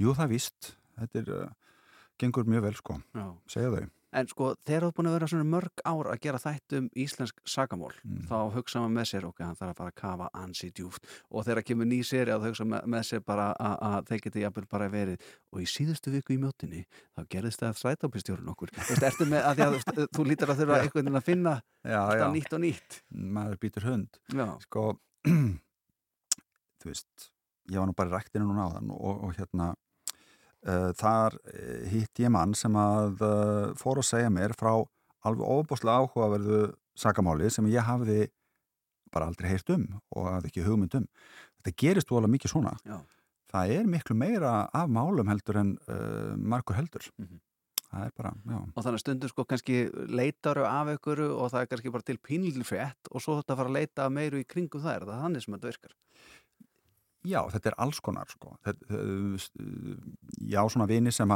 Jú, 0.02 0.14
það 0.16 0.24
er 0.24 0.30
víst, 0.32 0.68
þetta 0.98 1.18
er 1.20 1.28
uh, 1.36 1.50
gengur 2.20 2.44
mjög 2.48 2.62
vel 2.68 2.74
sko, 2.78 3.00
Já. 3.14 3.28
segja 3.48 3.70
þau. 3.74 3.90
En 4.14 4.28
sko, 4.30 4.52
þegar 4.62 4.84
þú 4.84 4.86
er 4.86 4.92
búin 4.94 5.06
að 5.10 5.14
vera 5.16 5.26
svona 5.26 5.44
mörg 5.50 5.80
ár 5.90 6.06
að 6.12 6.20
gera 6.22 6.38
þætt 6.38 6.74
um 6.78 6.84
íslensk 7.02 7.40
sakamál, 7.50 7.90
Mm. 8.06 8.28
þá 8.30 8.36
hugsa 8.54 8.78
maður 8.78 8.92
með 8.94 9.08
sér, 9.10 9.24
ok, 9.26 9.40
hann 9.42 9.56
þarf 9.58 9.72
að 9.72 9.76
fara 9.80 9.90
að 9.90 9.96
kafa 9.98 10.28
ansi 10.38 10.68
djúft 10.70 11.08
og 11.34 11.44
þegar 11.44 11.64
kemur 11.66 11.88
ný 11.90 11.98
séri 12.06 12.30
að 12.30 12.46
hugsa 12.46 12.62
með, 12.64 13.02
sér 13.08 13.24
bara 13.26 13.48
að, 13.58 14.06
þeir 14.06 14.20
geti 14.28 14.44
jafnvel 14.44 14.66
bara 14.70 14.88
verið. 14.88 15.18
Og 15.50 15.60
í 15.62 15.66
síðustu 15.66 16.12
viku 16.14 16.30
í 16.32 16.38
mjótinni 16.38 16.84
þá 17.18 17.26
gerðist 17.28 17.58
það 17.64 17.74
strætópistjórun 17.82 18.52
okkur. 18.54 18.70
Þú 18.70 18.94
veist, 18.94 19.02
ertu 19.10 19.26
með, 19.26 19.42
að 19.50 19.64
að 19.66 19.78
þú, 19.82 20.06
þú 20.14 20.24
lítur 20.30 20.48
að 20.54 20.62
þurfa 20.62 20.78
einhvern 20.84 21.04
veginn 21.04 21.18
að 21.18 21.26
finna 21.26 21.56
alltaf 21.82 22.32
nýtt 22.38 22.52
og 22.54 22.60
nýtt. 22.68 23.02
Maður 23.10 23.58
býtur 23.66 23.82
hund. 23.90 24.20
Já, 24.30 24.46
sko 24.62 24.86
þú 26.78 26.90
veist, 26.90 27.30
ég 27.72 27.80
var 27.80 27.88
nú 27.90 27.94
bara 27.96 28.10
í 28.10 28.14
ræktinu 28.14 28.46
núna 28.46 28.68
á 28.68 28.74
þann 28.76 28.90
og, 28.94 29.24
og 29.26 29.34
hérna 29.38 29.72
þar 30.64 31.36
uh, 31.38 31.80
hitt 31.92 32.22
ég 32.22 32.32
mann 32.32 32.54
sem 32.56 32.74
að 32.78 33.20
uh, 33.24 33.72
fór 33.80 34.00
að 34.00 34.08
segja 34.08 34.32
mér 34.32 34.56
frá 34.56 34.72
alveg 35.24 35.44
óbúslega 35.44 36.04
áhugaverðu 36.04 36.60
sakamáli 36.98 37.50
sem 37.52 37.68
ég 37.72 37.84
hafði 37.84 38.28
bara 39.14 39.28
aldrei 39.30 39.50
heyrt 39.52 39.70
um 39.74 39.86
og 40.16 40.28
hafði 40.30 40.50
ekki 40.50 40.66
hugmynd 40.66 40.98
um. 40.98 41.08
Þetta 41.60 41.76
gerist 41.80 42.12
alveg 42.12 42.34
mikið 42.34 42.54
svona. 42.54 42.74
Já, 42.84 42.98
það 43.52 43.74
er 43.78 43.90
miklu 43.90 44.16
meira 44.18 44.54
af 44.74 44.92
málum 44.92 45.30
heldur 45.30 45.60
en 45.62 45.74
uh, 45.88 46.32
margur 46.36 46.78
heldur. 46.78 47.10
Mhm. 47.20 47.42
það 47.94 48.06
er 48.08 48.14
bara, 48.18 48.30
já. 48.50 48.56
Og 48.74 48.82
þannig 48.82 49.00
stundum 49.04 49.30
sko 49.30 49.44
kannski 49.46 49.74
leitaru 50.10 50.64
af 50.66 50.88
ykkur 50.96 51.20
og 51.28 51.50
það 51.52 51.60
er 51.60 51.68
kannski 51.70 51.92
bara 51.94 52.06
til 52.08 52.16
pínlítið 52.18 52.64
frétt 52.66 53.10
og 53.12 53.22
svo 53.22 53.36
þetta 53.38 53.54
fara 53.60 53.70
að 53.70 53.76
leita 53.76 54.08
meiru 54.10 54.40
í 54.40 54.48
kringum 54.50 54.82
það 54.82 54.96
er 54.96 55.04
það 55.06 55.20
þannig 55.22 55.44
sem 55.44 55.54
þetta 55.54 55.70
virkar 55.70 55.94
Já, 57.24 57.40
þetta 57.52 57.70
er 57.70 57.76
alls 57.80 58.00
konar 58.04 58.28
sko. 58.28 58.56
þetta, 58.64 59.04
Já, 60.44 60.60
svona 60.68 60.88
vini 60.90 61.12
sem 61.12 61.30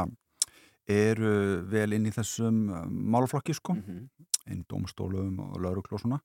eru 0.89 1.33
vel 1.69 1.93
inn 1.97 2.09
í 2.09 2.13
þessum 2.15 2.69
uh, 2.73 2.85
málflokki 2.89 3.55
sko, 3.57 3.77
mm 3.77 3.83
-hmm. 3.85 4.29
inn 4.53 4.63
í 4.63 4.69
dómstólum 4.69 5.41
og 5.45 5.61
lauruglu 5.61 5.99
og 5.99 6.01
svona 6.01 6.21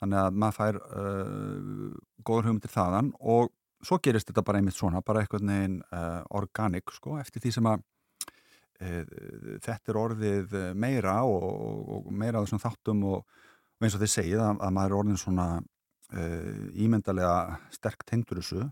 þannig 0.00 0.18
að 0.20 0.38
maður 0.42 0.56
fær 0.56 0.78
uh, 0.82 1.92
góður 2.26 2.48
hugmyndir 2.48 2.72
þaðan 2.72 3.12
og 3.20 3.52
svo 3.82 3.98
gerist 4.02 4.28
þetta 4.28 4.42
bara 4.42 4.58
einmitt 4.58 4.76
svona, 4.76 5.02
bara 5.02 5.22
eitthvað 5.22 5.46
neginn 5.46 5.78
uh, 5.92 6.22
organik 6.30 6.90
sko, 6.92 7.18
eftir 7.20 7.42
því 7.42 7.52
sem 7.54 7.70
að 7.70 7.84
uh, 8.82 9.04
þetta 9.62 9.92
er 9.92 10.00
orðið 10.02 10.58
meira 10.74 11.22
og, 11.24 11.46
og, 11.46 12.06
og 12.06 12.12
meira 12.12 12.40
af 12.40 12.48
þessum 12.48 12.64
þáttum 12.66 13.04
og, 13.04 13.24
og 13.78 13.86
eins 13.86 13.94
og 13.94 14.02
þið 14.02 14.12
segið 14.18 14.42
að, 14.42 14.60
að 14.60 14.76
maður 14.78 14.90
er 14.90 14.98
orðin 14.98 15.22
svona 15.22 15.48
uh, 16.12 16.66
ímyndalega 16.74 17.58
sterk 17.74 18.04
tengdur 18.06 18.38
þessu 18.42 18.62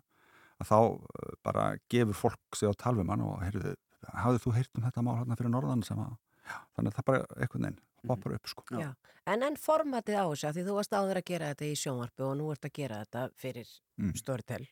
að 0.60 0.68
þá 0.70 0.76
uh, 0.78 1.32
bara 1.42 1.64
gefur 1.90 2.14
fólk 2.14 2.56
sig 2.58 2.68
á 2.70 2.72
talvumann 2.78 3.20
og 3.26 3.40
heyrðu, 3.42 3.74
hafðu 4.12 4.42
þú 4.44 4.52
heyrt 4.58 4.70
um 4.78 4.84
þetta 4.86 5.02
mál 5.02 5.16
hérna 5.22 5.36
fyrir 5.40 5.50
norðan 5.54 5.82
sem 5.86 5.98
að, 5.98 6.14
já, 6.46 6.56
þannig 6.76 6.92
að 6.92 6.96
það 7.00 7.08
bara 7.10 7.26
eitthvað 7.40 7.64
neinn 7.66 7.80
poppar 8.04 8.34
upp 8.36 8.48
sko. 8.52 8.64
Já. 8.76 8.90
En 9.32 9.42
en 9.42 9.54
formatið 9.56 10.18
á 10.20 10.24
þessu, 10.28 10.46
af 10.50 10.54
því 10.58 10.64
þú 10.66 10.72
varst 10.76 10.92
áður 10.92 11.16
að 11.22 11.24
gera 11.30 11.46
þetta 11.54 11.64
í 11.64 11.76
sjónvarpi 11.80 12.24
og 12.26 12.34
nú 12.36 12.50
ert 12.52 12.66
að 12.68 12.74
gera 12.76 12.98
þetta 13.04 13.22
fyrir 13.40 13.70
Mm. 13.94 14.10
Storytel, 14.18 14.64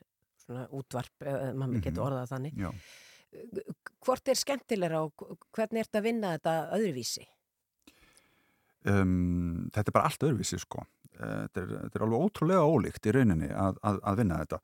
svona 0.43 0.65
útvarp, 0.75 1.13
uh, 1.23 1.53
maður 1.55 1.77
Mhm. 1.79 1.83
getur 1.85 2.03
orðað 2.03 2.31
þannig. 2.33 2.57
Já. 2.59 2.71
Hvort 4.05 4.29
er 4.29 4.35
skemmtilegra 4.35 4.99
og 5.05 5.13
hvernig 5.55 5.79
ert 5.87 5.93
að 5.95 6.03
vinna 6.03 6.33
þetta 6.37 6.55
öðruvísi? 6.75 7.23
Um, 8.85 9.71
þetta 9.73 9.89
er 9.93 9.95
bara 9.95 10.09
allt 10.11 10.25
öðruvísi 10.27 10.59
sko. 10.59 10.83
Eh, 11.21 11.39
þetta 11.47 11.63
er, 11.63 11.73
þetta 11.85 11.99
er 11.99 12.05
alveg 12.07 12.27
ótrúlega 12.27 12.69
ólíkt 12.69 13.07
í 13.07 13.13
rauninni 13.17 13.49
að, 13.53 13.81
að, 13.85 13.99
að 14.11 14.21
vinna 14.23 14.39
þetta. 14.43 14.61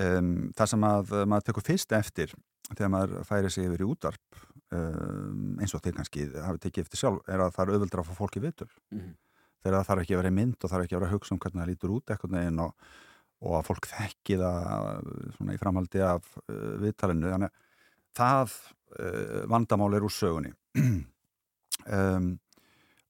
Um, 0.00 0.30
það 0.54 0.68
sem 0.70 0.84
að 0.86 1.12
maður 1.26 1.44
tekur 1.48 1.64
fyrst 1.66 1.92
eftir 1.98 2.32
þegar 2.70 2.90
maður 2.94 3.24
færi 3.26 3.50
sig 3.50 3.66
yfir 3.66 3.82
í 3.82 3.88
útvarp 3.90 4.36
um, 4.70 5.56
eins 5.58 5.74
og 5.74 5.82
þið 5.82 5.96
kannski 5.96 6.26
hafi 6.44 6.60
tekið 6.62 6.84
eftir 6.84 7.00
sjálf, 7.00 7.24
er 7.26 7.42
að 7.42 7.54
það 7.56 7.64
er 7.64 7.72
auðvöldra 7.74 8.04
að 8.04 8.10
fá 8.10 8.18
fólki 8.20 8.42
vitur 8.44 8.70
Mhm. 8.94 9.08
þegar 9.64 9.76
það 9.80 9.88
þarf 9.88 10.02
ekki 10.04 10.14
að 10.14 10.20
vera 10.22 10.30
í 10.30 10.36
mynd 10.36 10.58
og 10.62 10.70
þarf 10.70 10.84
ekki 10.86 10.94
að 10.96 11.02
vera 11.02 11.10
að 11.10 11.16
hugsa 11.16 11.34
um 11.34 11.40
hvernig 11.42 11.62
það 11.62 11.70
lítur 11.72 11.94
út 11.96 12.12
eitthvað 12.14 12.36
neginn 12.36 12.62
og, 12.62 12.86
og 13.42 13.56
að 13.58 13.66
fólk 13.70 13.88
þekki 13.90 14.38
það 14.40 15.10
svona 15.36 15.56
í 15.56 15.60
framhaldi 15.64 16.04
af 16.06 16.30
uh, 16.44 16.76
viðtalinu. 16.84 17.32
Þannig 17.34 17.50
að 17.50 17.58
það 18.20 18.54
uh, 19.00 19.42
vandamál 19.50 19.90
er 19.98 20.06
úr 20.06 20.14
sögunni. 20.14 20.54
Um, 21.90 22.34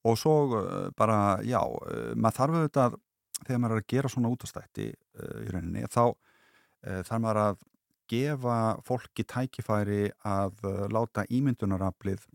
og 0.07 0.19
svo 0.19 0.35
uh, 0.57 0.89
bara, 0.97 1.39
já, 1.45 1.61
uh, 1.61 2.13
maður 2.17 2.39
þarf 2.39 2.59
auðvitað 2.59 2.99
þegar 3.41 3.61
maður 3.63 3.77
er 3.77 3.83
að 3.83 3.91
gera 3.95 4.13
svona 4.13 4.31
útastætti 4.33 4.87
uh, 4.91 5.41
í 5.45 5.51
rauninni, 5.53 5.85
þá 5.91 6.05
uh, 6.09 7.03
þarf 7.09 7.23
maður 7.25 7.43
að 7.45 7.65
gefa 8.11 8.59
fólki 8.87 9.25
tækifæri 9.29 10.05
að 10.27 10.65
uh, 10.67 10.85
láta 10.93 11.27
ímyndunaraflið 11.31 12.29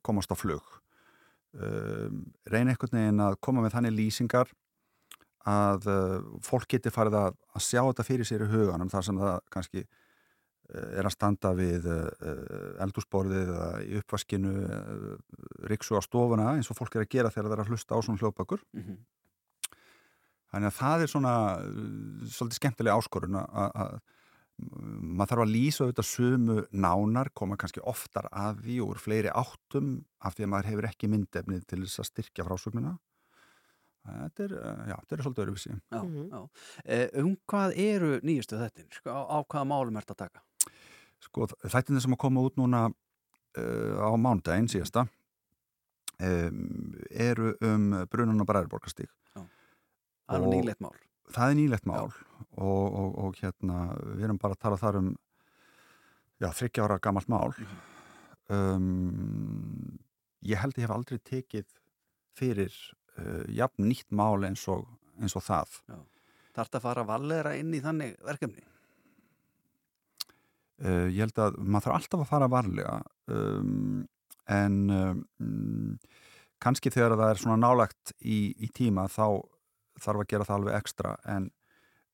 komast 0.00 0.30
á 0.32 0.36
flug. 0.38 0.64
Reyna 1.52 2.72
einhvern 2.72 2.94
veginn 2.94 3.20
að 3.20 3.34
koma 3.44 3.60
með 3.60 3.74
þannig 3.74 3.92
lýsingar 3.98 4.48
að 5.44 5.90
fólk 6.46 6.70
geti 6.72 6.92
farið 6.94 7.18
að, 7.18 7.36
að 7.52 7.64
sjá 7.66 7.82
þetta 7.82 8.06
fyrir 8.06 8.28
sér 8.30 8.46
í 8.46 8.48
huganum 8.48 8.88
þar 8.88 9.04
sem 9.04 9.20
það 9.20 9.34
kannski 9.52 9.82
er 10.68 11.06
að 11.08 11.14
standa 11.14 11.52
við 11.56 11.86
uh, 11.88 12.82
eldúsborðið 12.84 13.52
eða 13.54 13.68
í 13.88 13.94
uppvaskinu 14.02 14.50
uh, 14.64 15.14
riksu 15.70 15.96
á 15.96 16.02
stofuna 16.04 16.50
eins 16.56 16.68
og 16.70 16.76
fólk 16.76 16.96
er 16.98 17.06
að 17.06 17.12
gera 17.14 17.30
þegar 17.32 17.48
það 17.48 17.56
er 17.58 17.62
að 17.64 17.70
hlusta 17.72 17.96
á 17.96 18.00
svona 18.04 18.20
hljóðbökur 18.20 18.60
Mhm. 18.76 18.98
þannig 20.52 20.70
að 20.72 20.78
það 20.80 21.02
er 21.04 21.10
svona 21.12 21.32
uh, 21.56 22.28
svolítið 22.32 22.58
skemmtilega 22.60 23.00
áskorun 23.00 23.40
að 23.42 23.82
að- 23.82 23.98
maður 24.58 25.30
þarf 25.30 25.42
að 25.44 25.50
lýsa 25.54 25.84
auðvitað 25.86 26.06
sumu 26.08 26.54
nánar, 26.74 27.28
koma 27.38 27.54
kannski 27.56 27.78
oftar 27.86 28.26
að 28.34 28.56
því 28.64 28.78
úr 28.82 28.98
fleiri 28.98 29.30
áttum 29.30 29.92
af 30.26 30.34
því 30.34 30.42
að 30.46 30.50
maður 30.50 30.68
hefur 30.72 30.88
ekki 30.88 31.10
myndefnið 31.12 31.60
til 31.70 31.78
þess 31.84 32.00
að 32.02 32.08
styrkja 32.10 32.46
frásögnuna 32.48 32.96
þetta 34.08 34.44
er, 34.48 34.54
já, 34.88 34.96
þetta 35.04 35.14
er 35.14 35.22
svolítið 35.22 35.44
öðruvísi 35.44 35.70
Já, 35.94 36.00
Mhm. 36.02 36.26
já. 36.32 36.40
Eh, 36.84 37.08
um 37.22 37.36
hvað 37.46 37.76
eru 37.78 38.10
nýjustu? 38.26 38.58
Sko, 38.98 39.10
á, 39.14 39.20
á 39.30 39.38
hvaða 39.46 39.66
málum 39.70 39.96
ert 40.00 40.10
að 40.10 40.16
taka? 40.26 40.42
Sko, 41.24 41.48
þættinni 41.66 42.02
sem 42.02 42.14
að 42.14 42.22
koma 42.22 42.44
út 42.46 42.58
núna 42.60 42.86
uh, 42.88 43.94
á 43.98 44.10
mánudaginn 44.14 44.70
síðasta 44.70 45.06
um, 46.22 46.94
eru 47.10 47.54
um 47.64 47.90
brunun 48.10 48.44
og 48.44 48.48
bræðurborgastík 48.48 49.10
Það 50.28 50.42
er 50.44 50.50
nýleitt 50.52 50.82
mál. 50.84 50.96
það 51.32 51.50
er 51.50 51.56
nýlegt 51.56 51.86
mál. 51.88 52.10
Og, 52.58 52.84
og, 53.00 53.14
og 53.24 53.38
hérna 53.40 53.78
við 53.96 54.26
erum 54.28 54.40
bara 54.40 54.56
að 54.56 54.62
tala 54.64 54.80
þar 54.80 55.00
um 55.00 55.08
já, 56.38 56.50
þryggja 56.52 56.84
ára 56.84 56.98
gamalt 57.02 57.30
mál. 57.32 57.54
Um, 58.52 59.98
ég 60.44 60.60
held 60.60 60.76
ég 60.78 60.86
hef 60.86 60.94
aldrei 60.94 61.18
tekið 61.24 61.66
fyrir 62.38 62.74
uh, 63.18 63.44
jafn 63.48 63.88
nýtt 63.88 64.08
mál 64.12 64.44
eins 64.46 64.66
og, 64.68 64.84
eins 65.18 65.36
og 65.38 65.44
það. 65.48 65.80
Þarf 66.58 66.76
að 66.78 66.84
fara 66.84 67.06
valleira 67.08 67.56
inn 67.58 67.72
í 67.72 67.80
þannig 67.84 68.18
verkefni? 68.26 68.64
Uh, 70.84 71.06
ég 71.10 71.20
held 71.24 71.42
að 71.42 71.58
maður 71.60 71.88
þarf 71.88 71.98
alltaf 71.98 72.24
að 72.24 72.30
fara 72.32 72.50
varlega 72.52 72.96
um, 73.34 74.06
en 74.48 74.78
um, 74.94 75.94
kannski 76.62 76.92
þegar 76.92 77.16
það 77.18 77.32
er 77.32 77.42
svona 77.42 77.60
nálagt 77.62 78.14
í, 78.18 78.54
í 78.58 78.70
tíma 78.74 79.06
þá 79.12 79.40
þarf 79.98 80.22
að 80.22 80.30
gera 80.32 80.46
það 80.48 80.60
alveg 80.60 80.78
ekstra 80.78 81.14
en 81.28 81.50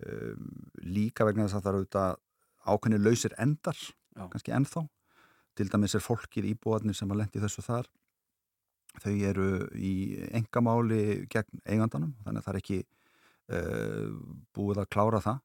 um, 0.05 0.48
líka 0.85 1.27
vegna 1.29 1.46
þess 1.46 1.59
að 1.59 1.66
það 1.66 1.72
eru 1.72 1.83
auðvitað 1.83 2.20
ákveðni 2.64 3.03
lausir 3.03 3.37
endar 3.40 3.79
Já. 4.14 4.24
kannski 4.33 4.55
ennþá 4.57 4.87
til 5.55 5.68
dæmis 5.70 5.94
er 5.94 6.03
fólkið 6.03 6.50
íbúarnir 6.55 6.96
sem 6.96 7.11
að 7.12 7.22
lendi 7.22 7.42
þessu 7.42 7.62
þar 7.64 7.88
þau 9.03 9.14
eru 9.29 9.48
í 9.74 9.94
engamáli 10.35 11.24
gegn 11.31 11.62
eigandanum 11.66 12.14
þannig 12.24 12.40
að 12.40 12.46
það 12.46 12.53
er 12.55 12.61
ekki 12.61 12.81
uh, 12.85 14.09
búið 14.55 14.83
að 14.85 14.90
klára 14.94 15.22
það 15.24 15.42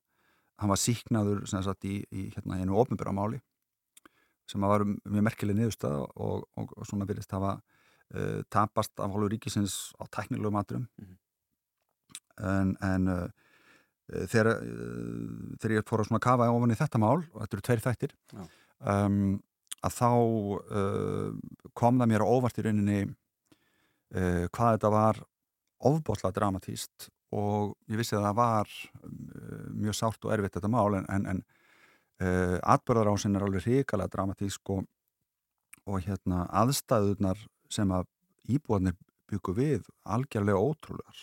hann 0.59 0.69
var 0.71 0.79
síknaður 0.81 1.45
sem 1.49 1.63
sagt 1.65 1.85
í, 1.87 2.01
í 2.11 2.29
hérna 2.35 2.59
einu 2.59 2.77
ofnbjörra 2.81 3.13
máli 3.15 3.39
sem 4.49 4.61
var 4.65 4.83
mjög 4.85 5.23
merkileg 5.27 5.55
niðurstað 5.59 5.99
og, 6.03 6.45
og, 6.57 6.71
og 6.75 6.87
svona 6.89 7.05
virðist 7.09 7.31
hafa 7.35 7.57
uh, 7.59 8.39
tapast 8.51 8.95
af 8.99 9.11
hálfu 9.13 9.29
ríkisins 9.31 9.75
á 10.01 10.03
tæknilegu 10.11 10.51
maturum 10.55 10.87
Mhm. 10.99 11.17
en, 12.39 12.69
en 12.81 13.07
uh, 13.13 14.25
þegar, 14.31 14.47
uh, 14.63 15.55
þegar 15.59 15.75
ég 15.79 15.87
fór 15.89 16.01
að 16.03 16.09
svona 16.09 16.23
kafa 16.23 16.49
ofan 16.55 16.73
í 16.73 16.79
þetta 16.79 17.01
mál 17.03 17.19
og 17.19 17.41
þetta 17.43 17.57
eru 17.57 17.65
tveir 17.67 17.83
þættir 17.85 18.13
um, 18.79 19.39
að 19.85 19.95
þá 19.95 20.09
uh, 20.11 21.29
kom 21.77 21.99
það 22.01 22.09
mér 22.11 22.23
á 22.25 22.31
óvart 22.31 22.57
í 22.59 22.65
rauninni 22.65 22.99
uh, 23.05 24.47
hvað 24.49 24.73
þetta 24.77 24.91
var 24.95 25.21
ofbóðslega 25.89 26.35
dramatíst 26.39 27.09
og 27.35 27.75
ég 27.91 27.99
vissi 27.99 28.17
að 28.17 28.25
það 28.27 28.37
var 28.39 28.69
uh, 28.69 29.65
mjög 29.77 29.97
sárt 29.97 30.25
og 30.25 30.33
erfitt 30.33 30.55
þetta 30.57 30.71
mál 30.71 30.97
en, 30.97 31.09
en, 31.13 31.27
en 31.33 31.43
uh, 32.23 32.57
atbörðarásin 32.75 33.37
er 33.37 33.45
alveg 33.45 33.67
hrikalega 33.67 34.13
dramatísk 34.15 34.73
og, 34.75 34.87
og 35.85 36.01
hérna 36.05 36.45
aðstæðunar 36.63 37.41
sem 37.69 37.91
að 37.93 38.09
íbúarnir 38.49 38.97
byggu 39.29 39.55
við 39.57 39.89
algjörlega 40.09 40.57
ótrúlegar 40.57 41.21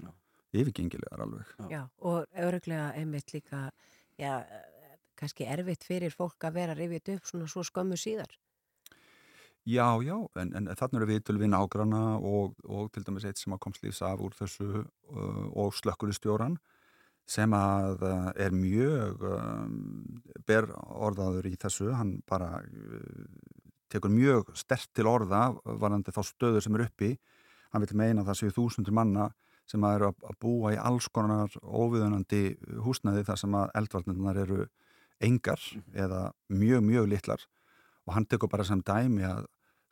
Já. 0.00 0.10
yfirgengilegar 0.56 1.24
alveg 1.26 1.52
Já, 1.72 1.82
og 2.00 2.24
öruglega 2.32 2.92
einmitt 2.96 3.34
líka, 3.34 3.68
já, 4.16 4.40
eh, 4.40 4.96
kannski 5.18 5.44
erfitt 5.44 5.84
fyrir 5.84 6.14
fólk 6.14 6.48
að 6.48 6.60
vera 6.62 6.76
rifið 6.78 7.16
upp 7.16 7.28
svona 7.28 7.48
svo 7.50 7.64
skömmu 7.66 7.98
síðar. 8.00 8.30
Já, 9.68 10.00
já, 10.00 10.16
en, 10.40 10.54
en 10.56 10.68
þannig 10.72 10.96
eru 10.96 11.06
við 11.10 11.24
til 11.28 11.34
við 11.36 11.50
nágrana 11.52 12.02
og, 12.24 12.54
og 12.64 12.86
til 12.94 13.02
dæmis 13.04 13.26
eitt 13.28 13.40
sem 13.40 13.52
komst 13.60 13.82
lífs 13.84 14.00
af 14.06 14.22
úr 14.24 14.32
þessu 14.38 14.68
uh, 14.80 15.42
og 15.60 15.74
slökkuristjóran 15.76 16.54
sem 17.28 17.52
að 17.52 18.04
uh, 18.06 18.30
er 18.40 18.54
mjög 18.56 19.26
um, 19.28 20.22
ber 20.48 20.70
orðaður 20.72 21.50
í 21.50 21.58
þessu, 21.60 21.90
hann 21.98 22.14
bara 22.30 22.62
uh, 22.62 23.26
tekur 23.92 24.14
mjög 24.14 24.54
stert 24.56 24.88
til 24.96 25.08
orða 25.10 25.50
varandi 25.64 26.16
þá 26.16 26.22
stöður 26.30 26.64
sem 26.64 26.78
er 26.78 26.86
uppi. 26.86 27.10
Hann 27.74 27.84
vil 27.84 28.00
meina 28.00 28.24
að 28.24 28.30
það 28.30 28.40
séu 28.40 28.56
þúsundur 28.56 28.96
manna 28.96 29.28
sem 29.68 29.84
að 29.84 29.98
eru 29.98 30.10
að, 30.14 30.40
búa 30.40 30.72
í 30.72 30.80
alls 30.80 31.10
konar 31.12 31.52
óviðunandi 31.60 32.42
húsnæði 32.86 33.26
þar 33.28 33.42
sem 33.42 33.60
að 33.60 33.76
eldvarnirnar 33.82 34.42
eru 34.46 34.64
engar 35.20 35.60
eða 35.92 36.30
mjög, 36.48 36.84
mjög 36.88 37.12
litlar. 37.12 37.46
Og 38.08 38.16
hann 38.16 38.24
tekur 38.24 38.48
bara 38.48 38.64
sem 38.64 38.80
dæmi 38.80 39.28
að 39.28 39.44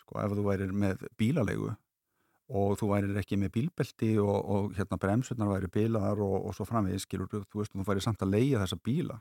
sko 0.06 0.22
ef 0.22 0.32
þú 0.38 0.46
værir 0.46 0.72
með 0.72 1.04
bílalegu 1.18 1.74
og 2.56 2.76
þú 2.78 2.88
værir 2.92 3.16
ekki 3.18 3.36
með 3.42 3.52
bílbelti 3.58 4.12
og, 4.22 4.36
og 4.54 4.74
hérna 4.78 4.98
bremsurnar 5.02 5.50
væri 5.50 5.70
bílaðar 5.74 6.20
og, 6.22 6.36
og 6.46 6.54
svo 6.54 6.66
framvegis 6.68 7.02
skilur 7.08 7.26
þú, 7.32 7.42
veist, 7.58 7.74
þú 7.74 7.86
væri 7.88 8.04
samt 8.04 8.22
að 8.22 8.36
leia 8.36 8.60
þessa 8.62 8.78
bíla 8.86 9.16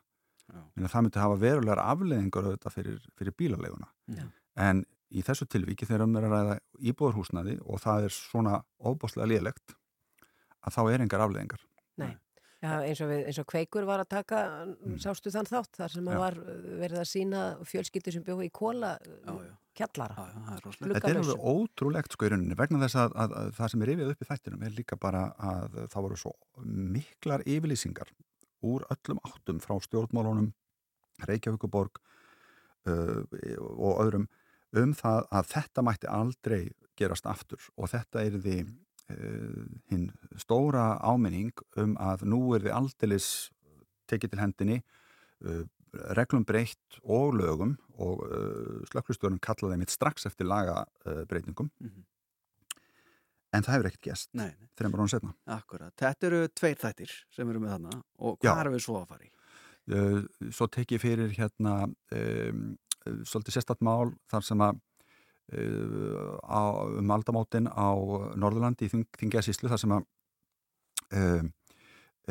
Já. 0.46 0.60
en 0.78 0.86
það 0.86 1.02
myndi 1.08 1.22
hafa 1.24 1.40
verulegar 1.42 1.80
afleðingar 1.82 2.46
auðvitað 2.52 2.76
fyrir, 2.76 3.00
fyrir 3.18 3.34
bílaleguna 3.34 3.88
Já. 4.14 4.28
en 4.62 4.84
í 5.10 5.24
þessu 5.26 5.48
tilvíki 5.50 5.88
þegar 5.90 6.06
um 6.06 6.14
er 6.20 6.28
að 6.28 6.36
ræða 6.36 6.60
íbúðarhúsnaði 6.92 7.58
og 7.66 7.82
það 7.82 8.06
er 8.06 8.14
svona 8.14 8.60
óbáslega 8.78 9.32
lélegt 9.34 9.74
að 10.62 10.78
þá 10.78 10.82
er 10.94 11.02
engar 11.08 11.26
afleðingar 11.26 11.66
Já, 12.66 12.80
eins 12.82 13.02
og, 13.04 13.10
við, 13.12 13.26
eins 13.30 13.38
og 13.38 13.46
Kveikur 13.52 13.86
var 13.86 14.02
að 14.02 14.08
taka, 14.10 14.38
Mm. 14.66 14.96
sástu 14.98 15.30
þann 15.30 15.46
þátt, 15.46 15.76
þar 15.78 15.92
sem 15.92 16.08
að 16.10 16.18
var 16.18 16.38
verið 16.82 16.98
að 17.02 17.10
sína 17.12 17.42
fjölskyldu 17.68 18.14
sem 18.16 18.24
bjóði 18.26 18.48
í 18.48 18.54
kóla. 18.56 18.96
Kjallara. 19.76 20.28
Er. 20.56 20.68
Þetta 20.80 21.10
er 21.12 21.20
alveg 21.22 21.48
ótrúlegt 21.52 22.16
sko 22.16 22.28
í 22.28 22.32
rauninni 22.34 22.58
vegna 22.60 22.82
þess 22.86 23.00
að, 23.02 23.18
að, 23.24 23.36
að 23.40 23.50
það 23.58 23.72
sem 23.74 23.84
er 23.84 23.92
rifið 23.92 24.14
upp 24.14 24.24
í 24.24 24.30
þættinum 24.30 24.64
er 24.68 24.78
líka 24.78 25.00
bara 25.00 25.26
að 25.52 25.80
það 25.94 26.08
voru 26.08 26.20
svo 26.22 26.34
miklar 26.96 27.44
yfirlýsingar 27.46 28.14
úr 28.66 28.86
öllum 28.96 29.22
áttum 29.28 29.60
frá 29.64 29.76
stjórnmálunum 29.84 30.54
Reykjavíkuborg 31.26 32.00
uh, 32.90 33.22
og 33.76 34.02
öðrum 34.04 34.28
um 34.76 34.96
það 34.98 35.30
að 35.32 35.52
þetta 35.54 35.86
mætti 35.86 36.12
aldrei 36.12 36.62
gerast 37.00 37.28
aftur 37.30 37.62
og 37.76 37.92
þetta 37.92 38.24
er 38.26 38.40
því 38.44 38.58
uh, 38.66 39.64
hinn 39.92 40.10
stóra 40.40 40.96
áminning 41.04 41.54
um 41.82 41.96
að 42.02 42.26
nú 42.32 42.42
er 42.56 42.66
þið 42.66 42.78
aldeilis 42.80 43.30
tekið 44.10 44.34
til 44.34 44.44
hendinni 44.44 44.82
uh, 44.82 45.64
reglum 46.18 46.44
breytt 46.48 47.00
og 47.04 47.34
lögum 47.38 47.76
og 47.98 48.26
uh, 48.28 48.82
slökklustjórnum 48.92 49.40
kallaði 49.44 49.78
mitt 49.82 49.94
strax 49.94 50.26
eftir 50.30 50.48
lagabreitingum 50.50 51.70
Mhm. 51.80 52.04
en 53.56 53.64
það 53.64 53.74
hefur 53.78 53.88
ekkert 53.90 54.08
gæst 54.10 54.30
þreymur 54.76 55.00
án 55.06 55.10
setna 55.14 55.34
akkurat. 55.48 55.94
Þetta 55.96 56.28
eru 56.28 56.42
tveir 56.52 56.76
þættir 56.82 57.12
sem 57.32 57.50
eru 57.50 57.60
með 57.64 57.72
þarna 57.78 58.02
og 58.20 58.40
hvað 58.40 58.60
erum 58.66 58.74
við 58.76 58.84
svo 58.84 58.98
að 59.02 59.08
fara 59.14 59.24
í? 59.24 59.32
uh, 59.96 60.50
svo 60.52 60.68
tek 60.68 60.92
ég 60.92 61.00
fyrir 61.02 61.30
hérna 61.38 61.76
um, 61.86 62.78
uh, 63.08 63.22
svolítið 63.24 63.54
sérstatt 63.60 63.82
mál 63.86 64.12
þar 64.32 64.44
sem 64.44 64.60
að 64.66 64.80
uh, 65.54 66.36
á, 66.44 66.64
um 67.00 67.12
aldamótin 67.16 67.68
á 67.70 67.94
Norðurlandi 68.36 68.88
í 68.88 68.92
Þing, 68.92 69.06
Þingjæðsíslu 69.22 69.70
þar 69.72 69.82
sem 69.84 69.94
að 69.96 70.04
um, 71.14 71.52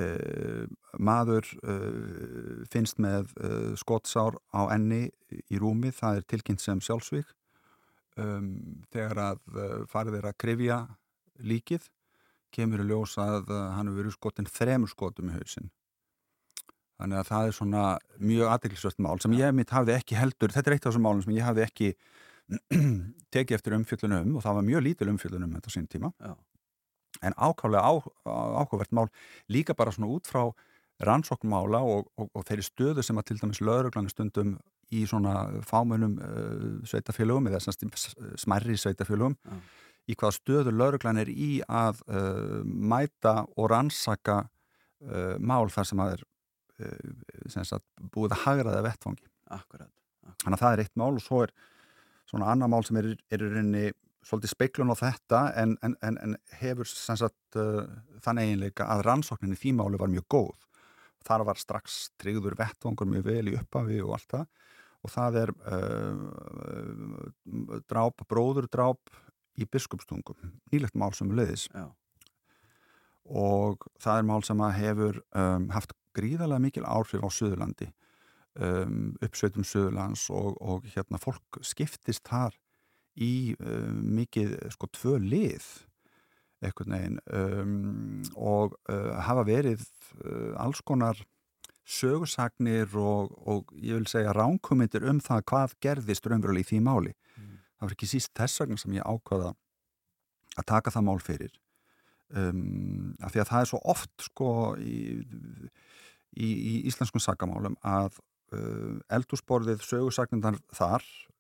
uh, 0.01 0.65
maður 0.99 1.49
uh, 1.63 2.65
finnst 2.73 3.01
með 3.03 3.31
uh, 3.39 3.73
skottsár 3.81 4.39
á 4.55 4.71
enni 4.75 5.07
í 5.31 5.61
rúmi, 5.61 5.93
það 5.95 6.21
er 6.21 6.29
tilkynnt 6.35 6.65
sem 6.65 6.83
sjálfsvík 6.85 7.31
um, 8.21 8.51
þegar 8.95 9.23
að 9.31 9.63
farið 9.91 10.21
er 10.21 10.31
að 10.31 10.39
krifja 10.45 10.81
líkið 11.43 11.89
kemur 12.55 12.85
í 12.85 12.91
ljós 12.91 13.17
að 13.19 13.49
hann 13.51 13.89
hefur 13.89 14.03
verið 14.03 14.19
skotin 14.19 14.51
þremur 14.51 14.93
skotum 14.93 15.33
í 15.33 15.39
hausin 15.39 15.73
þannig 17.01 17.19
að 17.21 17.31
það 17.31 17.49
er 17.49 17.57
svona 17.57 17.87
mjög 18.23 18.53
aðeinsvært 18.55 19.01
mál 19.03 19.17
sem 19.23 19.35
ég 19.35 19.57
mitt 19.57 19.73
hafði 19.75 19.97
ekki 19.97 20.19
heldur 20.19 20.55
þetta 20.55 20.71
er 20.71 20.77
eitt 20.77 20.85
af 20.87 20.93
þessum 20.93 21.07
málum 21.09 21.25
sem 21.25 21.35
ég 21.35 21.49
hafði 21.49 21.65
ekki 21.67 21.91
tekið 23.35 23.57
eftir 23.59 23.77
umfjöllunum 23.79 24.37
og 24.39 24.45
það 24.45 24.59
var 24.59 24.67
mjög 24.69 24.85
lítil 24.89 25.11
umfjöllunum 25.13 25.57
þetta 25.57 25.73
sín 25.73 25.89
tíma. 25.91 26.13
Já. 26.21 26.35
En 27.23 27.35
ákálega 27.37 27.83
á, 27.85 27.93
ákvævert 28.63 28.93
mál 28.93 29.11
líka 29.49 29.75
bara 29.75 29.93
svona 29.95 30.11
út 30.11 30.27
frá 30.27 30.53
rannsóknmála 31.05 31.81
og, 31.83 32.09
og, 32.17 32.31
og 32.35 32.45
þeirri 32.47 32.65
stöðu 32.67 33.03
sem 33.03 33.19
að 33.19 33.31
til 33.31 33.39
dæmis 33.41 33.61
lögreglan 33.65 34.11
stundum 34.11 34.55
í 34.95 35.05
svona 35.11 35.63
fámönum 35.67 36.19
uh, 36.23 36.69
sveitafélögum 36.87 37.49
eða 37.51 37.75
smerri 38.39 38.77
sveitafélögum 38.79 39.35
Já. 39.35 39.59
í 40.11 40.17
hvaða 40.19 40.39
stöðu 40.39 40.75
lögreglan 40.75 41.19
er 41.23 41.31
í 41.33 41.59
að 41.67 42.03
uh, 42.07 42.63
mæta 42.65 43.43
og 43.57 43.71
rannsaka 43.73 44.45
uh, 44.45 45.35
mál 45.39 45.67
þar 45.73 45.91
sem 45.91 46.05
að 46.05 46.17
er 46.19 46.31
sem 47.47 47.63
sagt, 47.63 47.85
búið 48.11 48.33
að 48.35 48.41
hagraða 48.49 48.81
vettfangi 48.83 49.29
Akkurat. 49.55 49.93
þannig 50.43 50.57
að 50.57 50.63
það 50.65 50.73
er 50.73 50.81
eitt 50.83 50.97
mál 50.99 51.13
og 51.13 51.23
svo 51.23 51.45
er 51.45 51.53
svona 52.27 52.49
annar 52.51 52.71
mál 52.73 52.83
sem 52.83 52.99
er, 52.99 53.13
er 53.31 53.45
í 53.45 53.51
rauninni 53.53 53.85
svolítið 54.25 54.53
speiklun 54.55 54.93
á 54.93 54.97
þetta 54.99 55.41
en, 55.61 55.75
en, 55.85 55.97
en, 56.05 56.19
en 56.25 56.37
hefur 56.61 56.89
sagt 56.89 57.59
uh, 57.61 57.85
þann 58.25 58.41
eiginleika 58.43 58.89
að 58.91 59.05
rannsókninni 59.09 59.59
því 59.61 59.75
máli 59.79 60.01
var 60.01 60.13
mjög 60.13 60.27
góð. 60.33 60.69
Þar 61.25 61.47
var 61.49 61.61
strax 61.61 61.99
tryggður 62.21 62.57
vettvangur 62.59 63.09
mjög 63.09 63.29
vel 63.29 63.53
í 63.53 63.57
upphafi 63.59 64.01
og 64.05 64.17
allt 64.19 64.31
það 64.37 64.47
og 65.05 65.13
það 65.13 65.37
er 65.43 65.51
uh, 65.69 66.17
dráp, 67.91 68.25
bróðurdráp 68.31 69.13
í 69.61 69.67
biskupstungum, 69.71 70.55
nýlegt 70.73 70.97
mál 70.99 71.13
sem 71.15 71.31
leiðis 71.31 71.69
Já. 71.71 71.87
og 73.29 73.85
það 74.03 74.21
er 74.21 74.27
mál 74.31 74.43
sem 74.47 74.65
hefur 74.79 75.21
um, 75.37 75.69
haft 75.75 75.93
gríðarlega 76.17 76.65
mikil 76.65 76.87
áhrif 76.89 77.23
á 77.23 77.29
Suðurlandi 77.31 77.91
um, 78.57 79.13
uppsveitum 79.23 79.67
Suðurlands 79.67 80.27
og, 80.33 80.57
og 80.63 80.89
hérna 80.95 81.21
fólk 81.23 81.61
skiptist 81.63 82.25
þar 82.27 82.57
í 83.15 83.55
um, 83.59 84.01
mikið 84.19 84.57
sko 84.75 84.89
tvö 84.95 85.19
lið 85.23 85.67
einhvern 86.65 86.95
veginn 86.97 87.19
um, 87.37 88.23
og 88.35 88.77
uh, 88.89 89.15
hafa 89.27 89.45
verið 89.47 89.85
uh, 90.25 90.55
alls 90.63 90.81
konar 90.87 91.19
sögursagnir 91.85 92.95
og, 92.97 93.35
og 93.45 93.75
ég 93.77 93.99
vil 93.99 94.09
segja 94.09 94.33
ránkomindir 94.33 95.05
um 95.11 95.21
það 95.21 95.45
hvað 95.51 95.75
gerðist 95.85 96.27
raunverulega 96.27 96.65
í 96.65 96.69
því 96.71 96.81
máli. 96.87 97.13
Það 97.37 97.85
var 97.85 97.95
ekki 97.99 98.09
síst 98.09 98.33
þess 98.39 98.63
vegna 98.63 98.81
sem 98.81 98.97
ég 98.97 99.05
ákvaða 99.05 99.53
að 100.55 100.69
taka 100.71 100.93
það 100.95 101.07
mál 101.11 101.21
fyrir 101.21 101.53
um, 102.33 103.13
af 103.21 103.35
því 103.35 103.43
að 103.43 103.51
það 103.51 103.61
er 103.61 103.71
svo 103.71 103.81
oft 103.93 104.27
sko 104.31 104.51
í, 104.81 104.97
í, 106.39 106.49
í 106.49 106.75
íslenskum 106.89 107.23
sagamálum 107.23 107.77
að 107.85 108.17
uh, 108.55 108.97
eldúsborðið 109.13 109.85
sögursagnindar 109.85 110.57
þar 110.73 111.05
uh, 111.05 111.34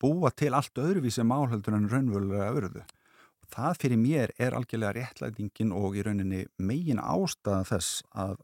búa 0.00 0.30
til 0.32 0.54
allt 0.56 0.80
öðruvísi 0.80 1.24
málhöldur 1.26 1.76
en 1.76 1.90
raunverulega 1.92 2.52
öðruðu 2.54 2.84
það 3.52 3.80
fyrir 3.82 4.00
mér 4.00 4.32
er 4.40 4.56
algjörlega 4.56 4.94
réttlætingin 4.96 5.72
og 5.76 5.96
í 5.96 6.04
rauninni 6.04 6.44
megin 6.60 7.00
ástæða 7.00 7.64
þess 7.68 8.02
að 8.12 8.36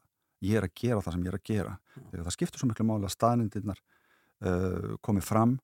ég 0.44 0.58
er 0.60 0.66
að 0.68 0.74
gera 0.80 1.02
það 1.04 1.16
sem 1.16 1.24
ég 1.24 1.32
er 1.32 1.38
að 1.38 1.46
gera. 1.50 1.76
Þegar 1.96 2.24
það 2.24 2.36
skiptur 2.36 2.62
svo 2.62 2.70
miklu 2.70 2.88
máli 2.88 3.08
að 3.08 3.14
staðnindirnar 3.14 3.82
uh, 4.44 4.90
komi 5.04 5.24
fram 5.24 5.58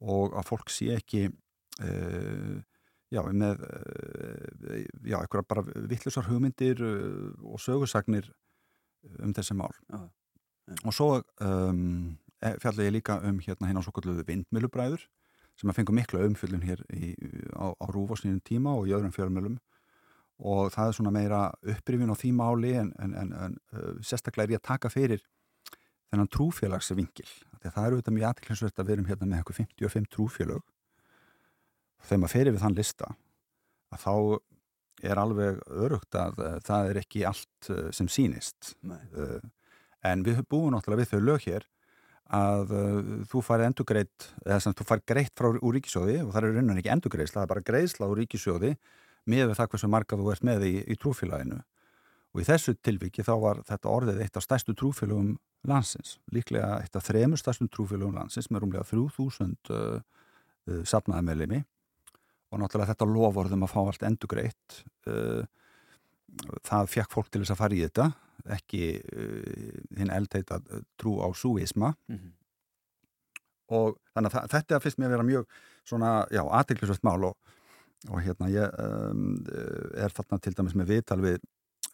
og 0.00 0.36
að 0.38 0.48
fólk 0.48 0.72
sé 0.72 0.90
ekki 0.96 1.26
uh, 1.28 2.56
já, 3.12 3.20
með 3.24 3.64
uh, 3.66 4.80
já, 5.04 5.18
eitthvað 5.20 5.48
bara 5.52 5.66
vittlusar 5.92 6.28
hugmyndir 6.28 6.80
uh, 6.84 7.52
og 7.52 7.60
sögursagnir 7.62 8.30
um 9.20 9.36
þessi 9.36 9.56
mál. 9.56 9.72
Já. 9.88 10.00
Og 10.86 10.94
svo 10.94 11.12
um, 11.42 12.16
fjalla 12.40 12.86
ég 12.86 12.94
líka 12.94 13.18
um 13.26 13.40
hérna 13.44 13.68
hérna 13.68 13.82
á 13.82 13.86
svo 13.86 13.92
kalluðu 13.96 14.24
vindmilubræður 14.28 15.06
sem 15.60 15.70
að 15.70 15.80
fengu 15.80 15.94
mikla 15.96 16.24
umfyllun 16.24 16.64
hér 16.64 16.80
í, 16.94 17.12
á, 17.52 17.68
á 17.76 17.86
rúfosninu 17.92 18.40
tíma 18.44 18.72
og 18.78 18.88
í 18.88 18.94
öðrum 18.96 19.12
fjölmjölum 19.14 19.58
og 20.40 20.70
það 20.72 20.88
er 20.88 20.96
svona 20.96 21.12
meira 21.12 21.40
upprifin 21.68 22.12
á 22.12 22.16
því 22.16 22.32
máli 22.36 22.72
en, 22.80 22.92
en, 23.02 23.14
en, 23.22 23.32
en 23.36 23.56
uh, 23.76 23.96
sérstaklega 24.00 24.48
er 24.48 24.54
ég 24.56 24.62
að 24.62 24.68
taka 24.70 24.92
fyrir 24.92 25.24
þennan 26.10 26.30
trúfélagsvingil 26.32 27.28
það 27.60 27.82
er 27.82 27.96
auðvitað 27.96 28.16
mjög 28.16 28.28
aðklæmsvert 28.30 28.80
að 28.80 28.88
við 28.88 28.96
erum 28.96 29.10
hérna 29.10 29.28
með 29.28 29.42
eitthvað 29.42 29.60
55 29.60 30.12
trúfélag 30.14 30.62
þegar 32.06 32.22
maður 32.22 32.34
ferir 32.36 32.56
við 32.56 32.64
þann 32.64 32.78
lista 32.78 33.10
að 33.90 34.06
þá 34.06 34.14
er 35.10 35.20
alveg 35.20 35.60
örugt 35.84 36.16
að 36.16 36.40
uh, 36.40 36.56
það 36.64 36.92
er 36.92 37.02
ekki 37.02 37.26
allt 37.28 37.70
uh, 37.72 37.88
sem 37.92 38.08
sínist 38.08 38.74
en 40.00 40.24
við 40.24 40.40
búum 40.48 40.72
náttúrulega 40.72 41.04
við 41.04 41.12
þau 41.12 41.28
lög 41.28 41.44
hér 41.44 41.68
að 42.36 42.72
uh, 42.76 43.10
þú 43.30 43.42
fari 43.42 43.66
endugreitt 43.66 44.28
eða 44.44 44.60
sem 44.62 44.76
þú 44.78 44.86
fari 44.86 45.06
greitt 45.12 45.34
frá 45.38 45.50
úr 45.50 45.76
ríkisjóði 45.76 46.20
og 46.22 46.32
það 46.32 46.40
er 46.40 46.56
raunan 46.56 46.80
ekki 46.80 46.92
endugreisla, 46.94 47.40
það 47.40 47.46
er 47.46 47.52
bara 47.54 47.66
greisla 47.66 48.08
úr 48.10 48.22
ríkisjóði 48.22 48.74
með 49.30 49.54
það 49.58 49.72
hversu 49.72 49.90
marga 49.90 50.18
þú 50.18 50.32
ert 50.32 50.46
með 50.46 50.66
í, 50.68 50.74
í 50.86 50.96
trúfélaginu. 51.00 51.60
Og 52.30 52.42
í 52.42 52.46
þessu 52.46 52.76
tilviki 52.78 53.24
þá 53.26 53.32
var 53.42 53.62
þetta 53.66 53.90
orðið 53.90 54.22
eitt 54.22 54.38
af 54.38 54.46
stærstu 54.46 54.76
trúfélagum 54.78 55.34
landsins 55.68 56.18
líklega 56.32 56.78
eitt 56.80 56.96
af 56.96 57.04
þremur 57.08 57.40
stærstu 57.40 57.66
trúfélagum 57.68 58.16
landsins 58.16 58.48
með 58.50 58.64
rúmlega 58.64 58.86
3000 58.88 59.72
uh, 59.74 59.98
uh, 60.70 60.82
sapnaði 60.86 61.26
meðlemi 61.26 61.60
og 62.50 62.62
náttúrulega 62.62 62.94
þetta 62.94 63.10
lofórðum 63.10 63.66
að 63.66 63.72
fá 63.74 63.80
allt 63.82 64.06
endugreitt 64.06 64.78
uh, 65.10 65.42
það 66.66 66.90
fekk 66.94 67.14
fólk 67.14 67.30
til 67.30 67.42
þess 67.42 67.54
að 67.54 67.62
fara 67.62 67.76
í 67.76 67.84
þetta 67.84 68.10
ekki 68.56 68.82
uh, 68.98 69.80
hinn 69.98 70.12
eldheita 70.14 70.60
trú 71.00 71.18
á 71.20 71.28
súisma 71.34 71.94
Mm 72.08 72.16
-hmm. 72.16 72.32
og 73.68 73.98
þannig 74.14 74.34
að 74.34 74.50
þetta 74.50 74.80
finnst 74.80 74.98
mér 74.98 75.06
að 75.06 75.10
vera 75.10 75.22
mjög 75.22 75.46
svona, 75.84 76.26
já, 76.30 76.42
aðtillisvægt 76.42 77.04
mál 77.04 77.24
og, 77.24 77.36
og 78.08 78.20
hérna 78.22 78.48
ég 78.48 78.70
um, 78.78 79.44
er 79.94 80.10
þarna 80.10 80.38
til 80.38 80.54
dæmis 80.54 80.74
með 80.74 80.86
viðtal 80.86 81.20
við 81.20 81.38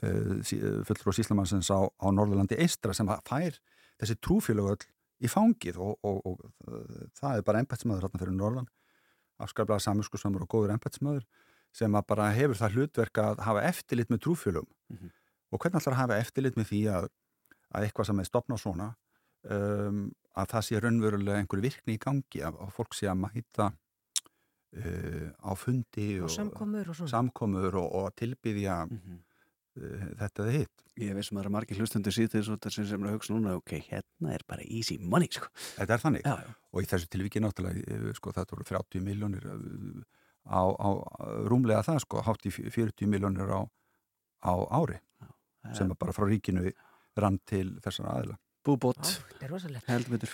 uh, 0.02 0.84
fullur 0.84 1.08
og 1.08 1.14
síslamansins 1.14 1.70
á, 1.70 1.80
á 1.84 2.06
Norðurlandi 2.10 2.56
Eistra 2.58 2.92
sem 2.92 3.06
fær 3.06 3.58
þessi 3.98 4.16
trúfélögöld 4.20 4.86
í 5.20 5.28
fangið 5.28 5.76
og, 5.78 5.98
og, 6.02 6.26
og 6.26 6.40
það 7.14 7.36
er 7.36 7.42
bara 7.42 7.58
ennbætsmaður 7.58 8.02
þarna 8.02 8.20
fyrir 8.20 8.36
Norðan 8.36 8.68
afskaplega 9.38 9.80
saminskusamur 9.80 10.44
og 10.44 10.48
góður 10.48 10.74
ennbætsmaður 10.74 11.24
sem 11.76 11.96
að 11.98 12.06
bara 12.08 12.30
hefur 12.32 12.58
það 12.60 12.76
hlutverk 12.78 13.20
að 13.22 13.42
hafa 13.46 13.64
eftirlit 13.70 14.12
með 14.12 14.22
trúfélögum 14.26 14.72
Mm 14.86 14.98
-hmm. 14.98 15.10
og 15.50 15.58
hvernig 15.60 15.80
ætlar 15.80 15.94
að 15.96 16.02
hafa 16.02 16.18
eftirlit 16.22 16.56
með 16.56 16.68
því 16.70 16.80
að, 16.96 17.08
að 17.74 17.82
eitthvað 17.84 18.06
sem 18.06 18.20
er 18.20 18.28
stopnað 18.28 18.60
svona 18.62 18.88
um, 19.50 20.12
að 20.36 20.46
það 20.52 20.62
sé 20.66 20.80
raunverulega 20.80 21.38
einhverju 21.40 21.62
virkni 21.66 21.96
í 21.96 22.02
gangi 22.02 22.42
að, 22.46 22.54
að 22.62 22.70
fólk 22.76 22.94
sé 22.94 23.08
að 23.10 23.18
mæta 23.24 23.66
uh, 24.76 25.28
á 25.42 25.52
fundi 25.58 26.20
og 26.22 26.30
samkomur 26.30 26.90
og 26.92 27.08
samkomur 27.10 27.78
og, 27.82 27.88
og 28.00 28.14
tilbyðja 28.20 28.76
Mm 28.86 29.00
-hmm. 29.00 29.18
uh, 29.82 30.06
þetta 30.20 30.42
eða 30.44 30.52
hitt 30.58 30.84
Ég 30.96 31.12
veist 31.14 31.28
sem 31.28 31.36
að 31.36 31.42
það 31.42 31.46
er 31.46 31.52
margir 31.52 31.76
hlustundur 31.76 32.12
síðan 32.12 32.70
sem 32.70 32.86
sem 32.86 33.02
er 33.02 33.08
að 33.08 33.16
hugsa 33.18 33.34
núna, 33.34 33.56
ok, 33.56 33.72
hérna 33.90 34.32
er 34.32 34.42
bara 34.48 34.62
easy 34.64 34.96
money, 34.98 35.28
sko. 35.30 35.46
Þetta 35.76 35.92
er 35.94 36.00
þannig 36.00 36.22
Já, 36.24 36.36
já. 36.40 36.54
og 36.72 36.82
í 36.82 36.86
þessu 36.86 37.06
tilviki 37.12 37.40
náttúrulega 37.40 37.82
eh, 37.86 38.12
sko, 38.14 38.32
þetta 38.32 38.56
voru 38.56 38.64
30 38.64 39.00
miljónir 39.04 39.44
á, 40.46 40.62
á 40.78 40.88
rúmlega 41.50 41.82
það 41.86 41.98
sko, 42.06 42.22
hátt 42.26 42.46
í 42.46 42.50
40 42.54 43.06
miljónir 43.10 43.50
á, 43.50 43.60
á 44.46 44.52
ári 44.80 45.00
sem 45.74 45.90
er 45.90 45.98
bara 45.98 46.12
frá 46.14 46.26
ríkinu 46.30 46.70
rann 47.18 47.38
til 47.44 47.78
þessara 47.82 48.14
aðila 48.18 48.36
Búbót, 48.66 48.98
Það 48.98 49.42
er 49.46 49.50
rosalegt. 49.50 49.86
heldur 49.86 50.10
betur. 50.16 50.30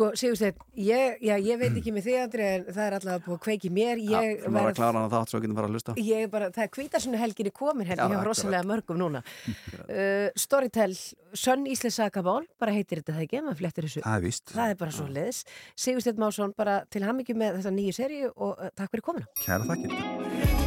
Sko, 0.00 0.14
Sigursteinn, 0.16 0.56
ég, 0.80 1.18
ég 1.20 1.58
veit 1.60 1.74
ekki 1.76 1.92
með 1.92 2.06
þig, 2.06 2.14
Andri, 2.22 2.44
en 2.56 2.62
það 2.72 2.84
er 2.86 2.94
allavega 2.96 3.20
búið 3.26 3.34
að 3.36 3.40
kveiki 3.44 3.70
mér. 3.76 3.98
Já, 4.00 4.14
Ég 4.24 4.38
þú 4.46 4.52
maður 4.54 4.70
að 4.70 4.78
klára 4.78 4.94
hana 5.02 5.10
þátt 5.12 5.32
svo 5.34 5.40
getum 5.42 5.58
fara 5.58 5.68
að 5.68 5.74
hlusta. 5.76 5.94
Ég 6.00 6.22
er 6.24 6.30
bara, 6.32 6.48
það 6.56 6.64
er 6.64 6.70
kvítarsunni 6.76 7.20
helginni 7.20 7.52
komin 7.52 7.84
Já, 7.84 7.92
ég 7.92 8.00
akkurat. 8.06 8.30
rosalega 8.30 8.68
mörgum 8.70 9.00
núna. 9.02 9.20
uh, 9.20 10.30
Storytel, 10.40 10.96
Sönn 11.36 11.68
Ísles 11.68 12.00
Sakabál, 12.00 12.48
bara 12.56 12.72
heitir 12.72 13.02
þetta 13.02 13.18
það 13.18 13.26
ekki, 13.26 13.42
maður 13.44 13.60
flettir 13.60 13.88
þessu. 13.90 14.04
Það 14.08 14.16
er 14.16 14.24
víst, 14.24 14.54
Það 14.56 14.72
er 14.72 14.80
bara 14.86 14.96
svo 14.96 15.10
leiðis. 15.12 15.42
Sigursteinn 15.84 16.24
Másson, 16.24 16.56
bara 16.56 16.80
til 16.88 17.04
hammingju 17.04 17.36
með 17.36 17.60
þessa 17.60 17.76
nýju 17.76 17.98
seríu 18.00 18.32
og 18.40 18.56
uh, 18.56 18.72
takk 18.72 18.96
fyrir 18.96 19.04
komuna. 19.10 19.28
kæra 19.44 19.68
þakkir 19.68 20.59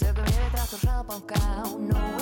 Tökum 0.00 0.24
við 0.24 0.48
drátt 0.50 0.72
og 0.74 0.80
hraðbanka 0.82 1.38
og 1.68 1.78
nóinu 1.86 2.19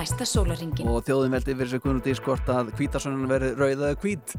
næsta 0.00 0.26
sólaringin. 0.28 0.88
Og 0.88 1.04
þjóðin 1.04 1.36
veldi 1.36 1.56
fyrir 1.58 1.72
sig 1.74 1.84
kunnum 1.84 2.02
dískort 2.04 2.48
að 2.52 2.72
hvítasunum 2.78 3.28
verði 3.30 3.52
rauð 3.58 3.86
eða 3.86 3.96
hvít. 4.00 4.36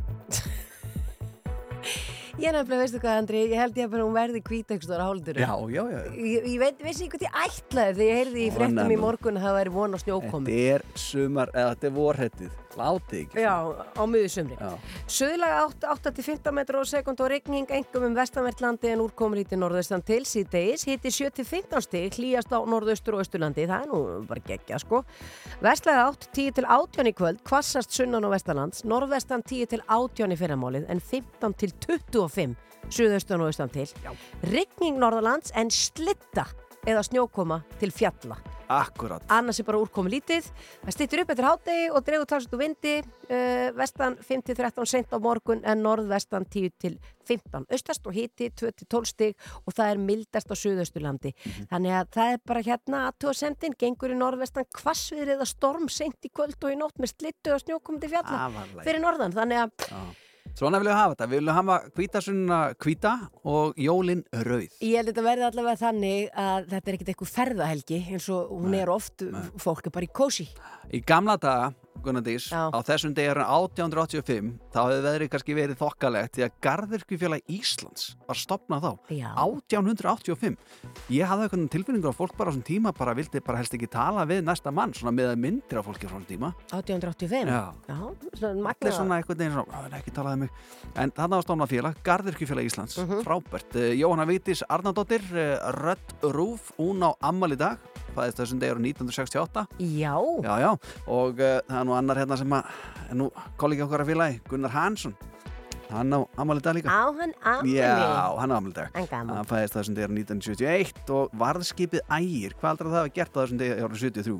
Ég 2.41 2.55
nefnilega, 2.55 2.79
veistu 2.79 2.99
hvað, 3.03 3.17
Andri, 3.21 3.41
ég 3.51 3.59
held 3.59 3.75
ég 3.77 3.89
að 3.91 4.01
hún 4.01 4.15
verði 4.15 4.39
kvítekstur 4.41 5.01
á 5.03 5.05
háldur. 5.05 5.37
Já, 5.37 5.51
já, 5.69 5.81
já. 5.91 5.99
Ég, 6.15 6.47
ég 6.47 6.61
veit, 6.61 6.79
vissi 6.81 7.05
ekki 7.05 7.19
hvað 7.19 7.25
ég 7.27 7.35
ætlaði 7.43 7.93
þegar 7.99 8.07
ég 8.07 8.17
heyrði 8.21 8.41
í 8.41 8.47
Ó, 8.47 8.55
fréttum 8.55 8.93
í 8.95 8.97
morgun 9.01 9.37
að 9.37 9.45
það 9.45 9.57
væri 9.59 9.73
von 9.75 9.93
á 9.93 9.99
snjókomi. 10.01 10.55
Þetta 10.55 10.71
er 10.73 11.03
sumar, 11.03 11.51
eða 11.53 11.75
þetta 11.75 11.89
er 11.89 11.93
vorhettið. 11.99 12.55
Látið 12.79 13.17
ekki. 13.25 13.41
Já, 13.43 13.55
á 13.75 14.03
miðusumri. 14.07 14.55
Já. 14.59 14.71
Suðlaga 15.11 15.65
8-15 15.91 16.55
metrar 16.55 16.83
á 16.83 16.85
sekund 16.87 17.21
og 17.23 17.31
regning 17.31 17.69
engum 17.73 18.07
um 18.07 18.15
vestanvertlandi 18.15 18.93
en 18.93 19.03
úrkomur 19.03 19.41
híti 19.41 19.59
norðaustan 19.59 20.03
til 20.05 20.23
síðdeis. 20.27 20.85
Híti 20.87 21.11
7-15 21.11 21.85
stig 21.85 22.17
hlýjast 22.17 22.53
á 22.55 22.59
norðaustur 22.63 23.17
og 23.17 23.25
austurlandi. 23.25 23.67
Það 23.69 23.85
er 23.85 23.91
nú 23.91 24.01
bara 24.29 24.45
geggja 24.47 24.79
sko. 24.81 25.03
Vestlaga 25.63 26.07
8 26.13 26.31
10 26.31 26.57
til 26.59 26.67
18 26.67 27.11
í 27.11 27.15
kvöld, 27.17 27.43
kvassast 27.47 27.95
sunnan 27.95 28.27
og 28.27 28.35
vestanlands. 28.35 28.85
Norðvestan 28.87 29.43
10 29.43 29.71
til 29.75 29.85
18 29.87 30.35
í 30.35 30.39
fyrramálið 30.39 30.89
en 30.91 31.03
15 31.03 31.57
til 31.59 31.75
25 31.87 32.57
suðaustan 32.91 33.43
og 33.43 33.51
austan 33.51 33.71
til. 33.71 33.87
Regning 34.51 34.99
norðalands 35.01 35.53
en 35.55 35.71
slitta 35.73 36.47
eða 36.87 37.03
snjókoma 37.05 37.61
til 37.79 37.91
fjalla. 37.93 38.37
Akkurat. 38.71 39.23
annars 39.27 39.59
er 39.59 39.65
bara 39.67 39.81
úrkomi 39.83 40.13
lítið. 40.13 40.45
Það 40.85 40.93
stýttir 40.95 41.21
upp 41.21 41.31
eftir 41.33 41.47
hádegi 41.47 41.89
og 41.91 42.05
dregur 42.07 42.29
talsut 42.29 42.53
úr 42.55 42.61
vindi 42.61 42.93
uh, 43.01 43.67
vestan 43.75 44.15
5-13 44.15 44.87
sent 44.87 45.11
á 45.11 45.19
morgun 45.19 45.59
en 45.67 45.83
norðvestan 45.83 46.47
10-15 46.47 47.67
austast 47.67 48.07
og 48.07 48.15
hiti 48.15 48.47
2-12 48.55 49.11
stig 49.11 49.35
og 49.65 49.75
það 49.75 49.91
er 49.91 50.01
mildast 50.07 50.47
á 50.47 50.55
suðausturlandi. 50.55 51.33
Þannig 51.67 51.97
að 51.99 52.09
það 52.15 52.33
er 52.37 52.41
bara 52.47 52.65
hérna 52.69 53.03
aðtúasendin 53.09 53.75
gengur 53.75 54.15
í 54.15 54.19
norðvestan 54.23 54.69
kvassviðri 54.71 55.35
eða 55.35 55.51
storm 55.51 55.91
sent 55.91 56.23
í 56.23 56.31
kvöld 56.31 56.55
og 56.63 56.71
í 56.71 56.79
nótt 56.79 56.95
með 57.03 57.17
slittu 57.17 57.51
og 57.57 57.63
snjókomi 57.65 57.99
til 58.05 58.15
fjalla 58.15 58.45
Afarlega. 58.47 58.87
fyrir 58.87 59.03
norðan. 59.03 59.35
Þannig 59.35 59.65
að 59.65 59.89
Já. 59.91 60.03
Svona 60.57 60.79
viljum 60.81 60.91
við 60.91 60.99
hafa 60.99 61.13
þetta. 61.15 61.27
Við 61.31 61.39
viljum 61.39 61.57
hafa 61.57 61.77
hvítasunna 61.97 62.59
hvíta 62.83 63.13
og 63.47 63.79
jólin 63.79 64.23
rauð. 64.31 64.79
Ég 64.83 64.97
held 64.99 65.07
að 65.07 65.13
þetta 65.13 65.25
verði 65.27 65.47
allavega 65.47 65.81
þannig 65.81 66.31
að 66.45 66.67
þetta 66.73 66.91
er 66.91 66.97
ekkert 66.97 67.13
eitthvað 67.13 67.33
ferðahelgi 67.37 68.01
eins 68.11 68.27
og 68.35 68.51
hún 68.51 68.75
er 68.77 68.91
oft, 68.93 69.25
fólk 69.61 69.87
er 69.87 69.95
bara 69.95 70.07
í 70.07 70.11
kósi. 70.21 70.47
Í 70.91 71.01
gamla 71.07 71.37
daga, 71.41 71.71
Gunnar 72.01 72.23
Dís, 72.25 72.47
Já. 72.49 72.71
á 72.73 72.79
þessum 72.81 73.13
degur 73.13 73.37
1885, 73.43 74.55
þá 74.73 74.79
hefði 74.87 75.01
veðrið 75.05 75.29
kannski 75.33 75.53
verið 75.57 75.77
þokkalegt 75.77 76.33
því 76.37 76.43
að 76.47 76.55
Garðirkjufélag 76.65 77.41
Íslands 77.51 78.05
var 78.27 78.35
stopnað 78.39 78.81
þá. 78.81 78.91
Já. 79.13 79.29
1885. 79.37 80.57
Ég 81.13 81.29
hafði 81.29 81.45
eitthvað 81.47 81.65
tilfinningur 81.75 82.11
að 82.11 82.17
fólk 82.17 82.35
bara 82.39 82.49
á 82.49 82.51
þessum 82.53 82.65
tíma 82.65 82.93
bara 82.97 83.13
vildi 83.17 83.41
bara 83.45 83.59
helst 83.61 83.75
ekki 83.77 83.89
tala 83.91 84.25
við 84.25 84.41
næsta 84.47 84.73
mann, 84.73 84.93
svona 84.97 85.13
með 85.13 85.35
myndir 85.43 85.77
af 85.81 85.85
fólki 85.85 86.07
á 86.07 86.11
þessum 86.11 86.25
tíma. 86.29 86.53
1885? 86.71 87.51
Já. 87.51 87.73
Já, 87.87 87.97
svona 88.39 88.73
Allir 88.73 88.95
svona 88.97 89.19
einhvern 89.19 89.37
veginn 89.37 89.53
svona, 89.53 89.69
"Ó, 89.69 89.89
ekki 89.99 90.11
talaði 90.15 90.39
mig. 90.39 90.49
En 90.95 91.11
þarna 91.11 91.29
var 91.37 91.43
stofnað 91.43 91.69
félag, 91.69 91.95
Garðirkjufélag 92.03 92.65
Íslands, 92.65 92.97
Mhm. 92.97 93.21
frábært. 93.23 93.75
Uh, 93.75 93.93
Jóhanna 93.93 94.25
Vítis 94.25 94.63
Arnardóttir, 94.69 95.21
uh, 95.31 95.71
Rödd 95.71 96.07
Rúf, 96.23 96.71
hún 96.77 96.99
á 97.03 97.13
ammal 97.21 97.51
í 97.51 97.57
dag, 97.57 97.77
fæðist 98.15 98.41
þessum 98.41 98.61
degur 98.61 98.81
1968. 98.83 99.65
Já. 99.79 100.13
Já, 100.45 100.53
já, 100.63 100.71
og 101.07 101.41
uh, 101.41 101.57
það 101.67 101.79
er 101.81 101.89
nú 101.89 101.97
annar 101.97 102.21
hérna 102.21 102.37
sem 102.39 102.55
að, 102.57 102.71
nú 103.17 103.29
kollegi 103.61 103.85
okkar 103.85 104.05
að 104.05 104.13
félagi, 104.13 104.39
Gunnar 104.51 104.75
Hansson, 104.75 105.15
hann 105.91 106.15
á 106.15 106.19
ammali 106.39 106.63
dag 106.63 106.77
líka. 106.77 106.91
Á 106.91 107.07
hann 107.09 107.35
ammali? 107.41 107.75
Já, 107.75 107.91
hann 108.39 108.53
á 108.53 108.55
ammali 108.59 108.77
dag. 108.77 108.93
Hann 108.95 109.09
gaman. 109.11 109.41
Hann 109.41 109.49
fæðist 109.49 109.79
þessum 109.79 109.97
degur 109.97 110.15
1971 110.19 111.13
og 111.17 111.35
varðskipið 111.41 112.05
ægir, 112.19 112.55
hvað 112.59 112.73
aldrei 112.75 112.91
það 112.93 113.01
hafa 113.01 113.13
gert 113.19 113.35
á 113.35 113.39
þessum 113.41 113.61
degur 113.61 114.01
73? 114.05 114.39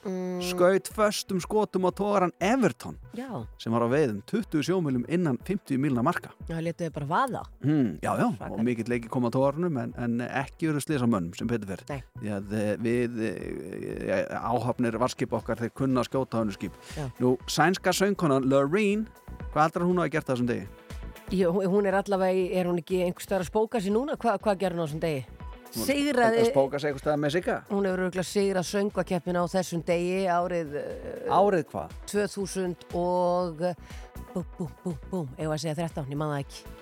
Mm, 0.00 0.40
Skaut 0.40 0.88
föstum 0.88 1.40
skotum 1.44 1.84
á 1.84 1.90
tógaran 1.92 2.32
Everton 2.40 2.94
já, 3.12 3.28
sem 3.60 3.72
var 3.72 3.82
á 3.84 3.88
veiðum 3.92 4.22
20 4.24 4.62
sjómilum 4.64 5.02
innan 5.12 5.36
50 5.44 5.76
milna 5.76 6.00
marka. 6.02 6.30
það 6.48 6.62
letuði 6.70 6.92
bara 6.94 7.06
vaða. 7.10 7.42
Hmm, 7.62 7.98
já, 8.00 8.12
já, 8.16 8.28
Svakar. 8.36 8.54
og 8.56 8.64
mikill 8.64 8.88
leiki 8.88 9.10
kom 9.12 9.28
á 9.28 9.30
tógarnum 9.34 9.76
en, 9.82 9.92
en 10.00 10.20
ekki 10.24 10.70
eru 10.70 10.80
slis 10.80 11.04
á 11.04 11.08
mönnum 11.10 11.34
sem 11.36 11.46
betur 11.50 11.68
fer. 11.74 11.84
Nei. 11.90 12.00
Því 12.22 12.32
að 12.38 12.54
eh, 12.56 12.70
við 12.80 13.20
e, 13.28 13.32
áhafnir 14.40 14.96
varskip 15.02 15.32
okkar 15.36 15.60
þeir 15.60 15.74
kunna 15.76 16.04
skjóta 16.08 16.40
á 16.40 16.40
hennu 16.40 16.56
skip. 16.56 16.72
Já. 16.96 17.04
Nú, 17.20 17.34
sænska 17.46 17.92
söngkonan 17.92 18.48
Loreen, 18.48 19.04
hvað 19.52 19.66
aldrei 19.68 19.84
hún 19.90 20.00
hafa 20.00 20.14
gert 20.16 20.30
á 20.30 20.32
þessum 20.32 20.48
degi? 20.48 20.66
Jú, 21.30 21.52
hún 21.52 21.86
er 21.86 21.94
allavega, 22.00 22.48
er 22.58 22.66
hún 22.66 22.80
ekki 22.80 23.04
einhvers 23.04 23.28
staðar 23.28 23.44
að 23.44 23.52
spóka 23.52 23.78
sér 23.84 23.94
núna? 23.94 24.16
Hva, 24.18 24.38
hvað 24.40 24.64
gerði 24.64 24.80
hún 24.80 24.82
á 24.82 24.86
þessum 24.88 25.04
degi? 25.04 25.26
Að 25.70 25.84
Sigraði, 25.86 26.44
spóka 26.50 26.78
sig 26.82 26.90
eitthvað 26.90 27.04
stað 27.04 27.18
með 27.22 27.32
sigga? 27.36 27.56
hún 27.70 27.86
hefur 27.86 28.00
örgulega 28.08 28.26
sigrað 28.26 28.66
söngvakeppina 28.66 29.42
á 29.42 29.46
þessum 29.52 29.82
degi 29.86 30.24
árið 30.26 30.72
uh, 30.80 31.36
Árið 31.38 31.64
hvað? 31.70 31.92
2000 32.10 32.88
og 32.98 33.62
uh, 33.62 33.74
búm, 34.34 34.46
búm, 34.58 34.72
búm, 34.82 34.96
búm, 35.12 35.28
ef 35.38 35.46
að 35.54 35.60
segja 35.62 35.76
13, 35.78 36.10
ég 36.10 36.18
man 36.18 36.32
það 36.34 36.42
ekki. 36.42 36.76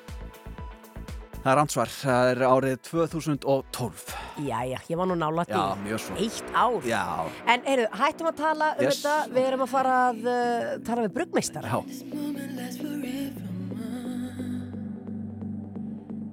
Það 1.38 1.50
er 1.52 1.60
ansvar, 1.62 1.92
það 1.94 2.30
er 2.32 2.40
árið 2.48 2.80
2012 2.88 4.08
Jæja, 4.48 4.80
ég 4.88 4.98
var 4.98 5.06
nú 5.08 5.14
mjög 5.18 6.00
svo 6.02 6.16
eitt 6.18 6.50
ár. 6.56 6.80
Já, 6.88 7.04
En 7.46 7.62
heyrðu, 7.68 7.86
hættum 8.00 8.30
að 8.32 8.40
tala 8.40 8.72
um 8.74 8.82
Yes. 8.88 9.02
þetta, 9.02 9.14
við 9.36 9.50
erum 9.52 9.66
að 9.68 9.72
fara 9.76 9.94
að 10.08 10.18
uh, 10.24 10.72
tala 10.88 11.04
við 11.06 11.14
bruggmeistara. 11.20 11.68
já 11.68 11.78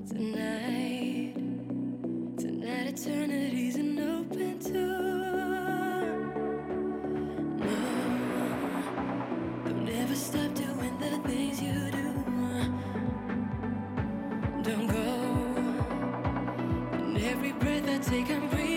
Tonight, 0.09 0.84
tonight 2.75 2.87
eternity's 2.87 3.75
an 3.75 3.99
open 3.99 4.59
door. 4.59 4.81
No, 7.57 7.77
don't 9.65 9.89
ever 9.89 10.15
stop 10.15 10.53
doing 10.55 10.97
the 10.99 11.17
things 11.27 11.61
you 11.61 11.91
do. 11.91 12.13
Don't 14.63 14.87
go. 14.87 15.07
And 16.93 17.17
every 17.17 17.53
breath 17.53 17.87
I 17.87 17.97
take, 17.99 18.29
I'm 18.29 18.49
breathing 18.49 18.74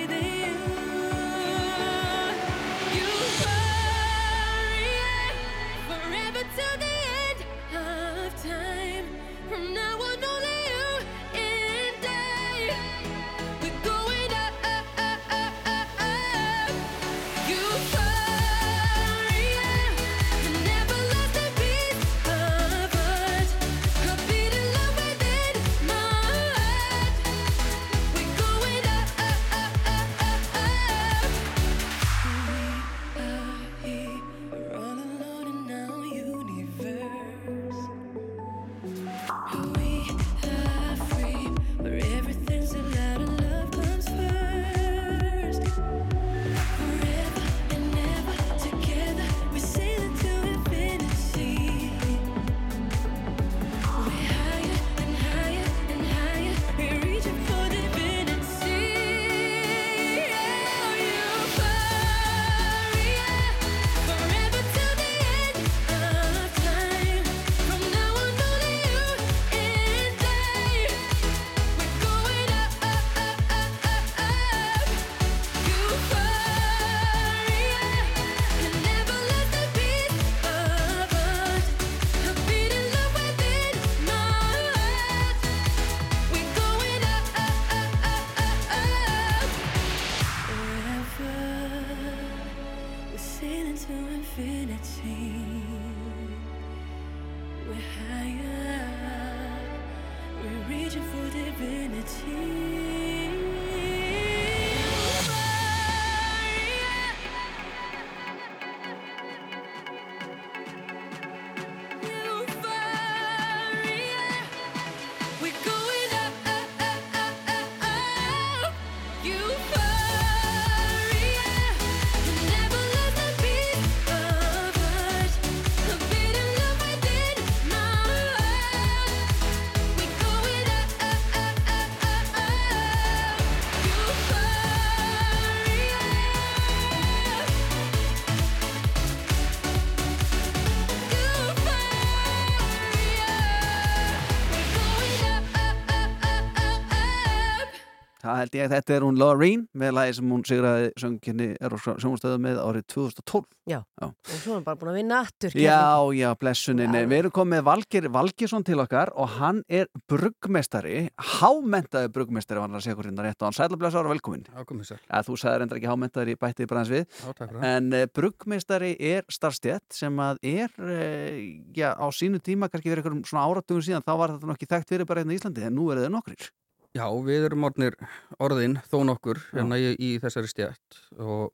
held 148.42 148.58
ég 148.58 148.66
að 148.68 148.74
þetta 148.76 148.96
er 148.96 149.06
hún 149.06 149.20
Loreen 149.20 149.66
með 149.78 149.94
lagi 149.98 150.18
sem 150.18 150.34
hún 150.34 150.44
sigraði 150.48 150.90
sönginni 151.00 151.52
er 151.58 151.74
á 151.74 151.78
sjónastöðu 151.78 152.42
með 152.44 152.62
árið 152.64 152.88
2012 152.94 153.46
Já. 153.68 153.82
Já. 154.00 154.06
Og 154.08 154.38
svo 154.40 154.52
er 154.54 154.56
hann 154.56 154.64
bara 154.64 154.78
búin 154.80 154.90
að 154.92 154.96
vinna 154.96 155.16
aftur. 155.20 155.54
Já, 155.60 156.08
já, 156.16 156.28
blessunin. 156.40 156.94
Við 157.10 157.16
erum 157.18 157.32
komið 157.36 157.52
með 157.52 157.64
Valgir 157.66 158.06
Valgjesson 158.14 158.64
til 158.64 158.78
okkar 158.80 159.10
og 159.12 159.34
hann 159.36 159.60
er 159.68 159.90
bruggmestari, 160.08 161.10
hámentaði 161.38 162.08
bruggmestari, 162.14 162.62
var 162.62 162.70
hann 162.70 162.78
að 162.78 162.86
segja 162.86 162.98
hvernig 163.00 163.26
rétt 163.26 163.42
og 163.42 163.48
hann 163.48 163.58
sætla 163.58 163.80
blessaður 163.80 164.08
og 164.08 164.14
velkomin. 164.14 164.46
Ja, 164.48 165.20
þú 165.26 165.36
sagði 165.36 165.62
reyndar 165.62 165.80
ekki 165.80 165.90
hámentaði 165.90 166.36
í 166.36 166.40
bættið 166.40 166.70
bræðins 166.70 166.94
við. 166.94 167.04
Já, 167.04 167.26
takk 167.28 167.42
fyrir 167.44 167.58
það. 167.58 167.66
En 167.74 167.90
uh, 167.98 168.04
bruggmestari 168.18 168.92
er 169.10 169.28
starfstjett 169.36 169.98
sem 169.98 170.22
að 170.24 170.40
er, 170.54 170.72
uh, 170.80 171.42
já, 171.76 171.90
á 171.92 172.06
sínu 172.14 172.40
tíma, 172.40 172.70
kannski 172.72 172.88
fyrir 172.88 173.02
einhverjum 173.02 173.26
svona 173.28 173.44
áratugum 173.50 173.84
síðan, 173.84 174.06
þá 174.06 174.14
var 174.22 174.36
þetta 174.36 174.52
nokkið 174.54 174.72
þekkt 174.72 174.94
fyrir 174.94 175.10
bara 175.10 175.24
hérna 175.24 175.36
í 175.36 175.42
Íslandi, 175.42 175.68
en 175.68 175.76
nú 175.76 175.90
er 175.92 176.00
það 176.06 176.16
nokkrir. 176.16 176.48
Já, 176.96 177.04
við 177.24 177.44
erum 177.50 177.66
orðnir 177.68 177.94
orðin 178.42 178.78
þó 178.88 178.98
nokkur 179.06 179.40
hérna 179.52 179.76
í, 179.78 179.92
í 180.00 180.10
þessari 180.22 180.48
stjætt 180.50 181.00
og 181.20 181.52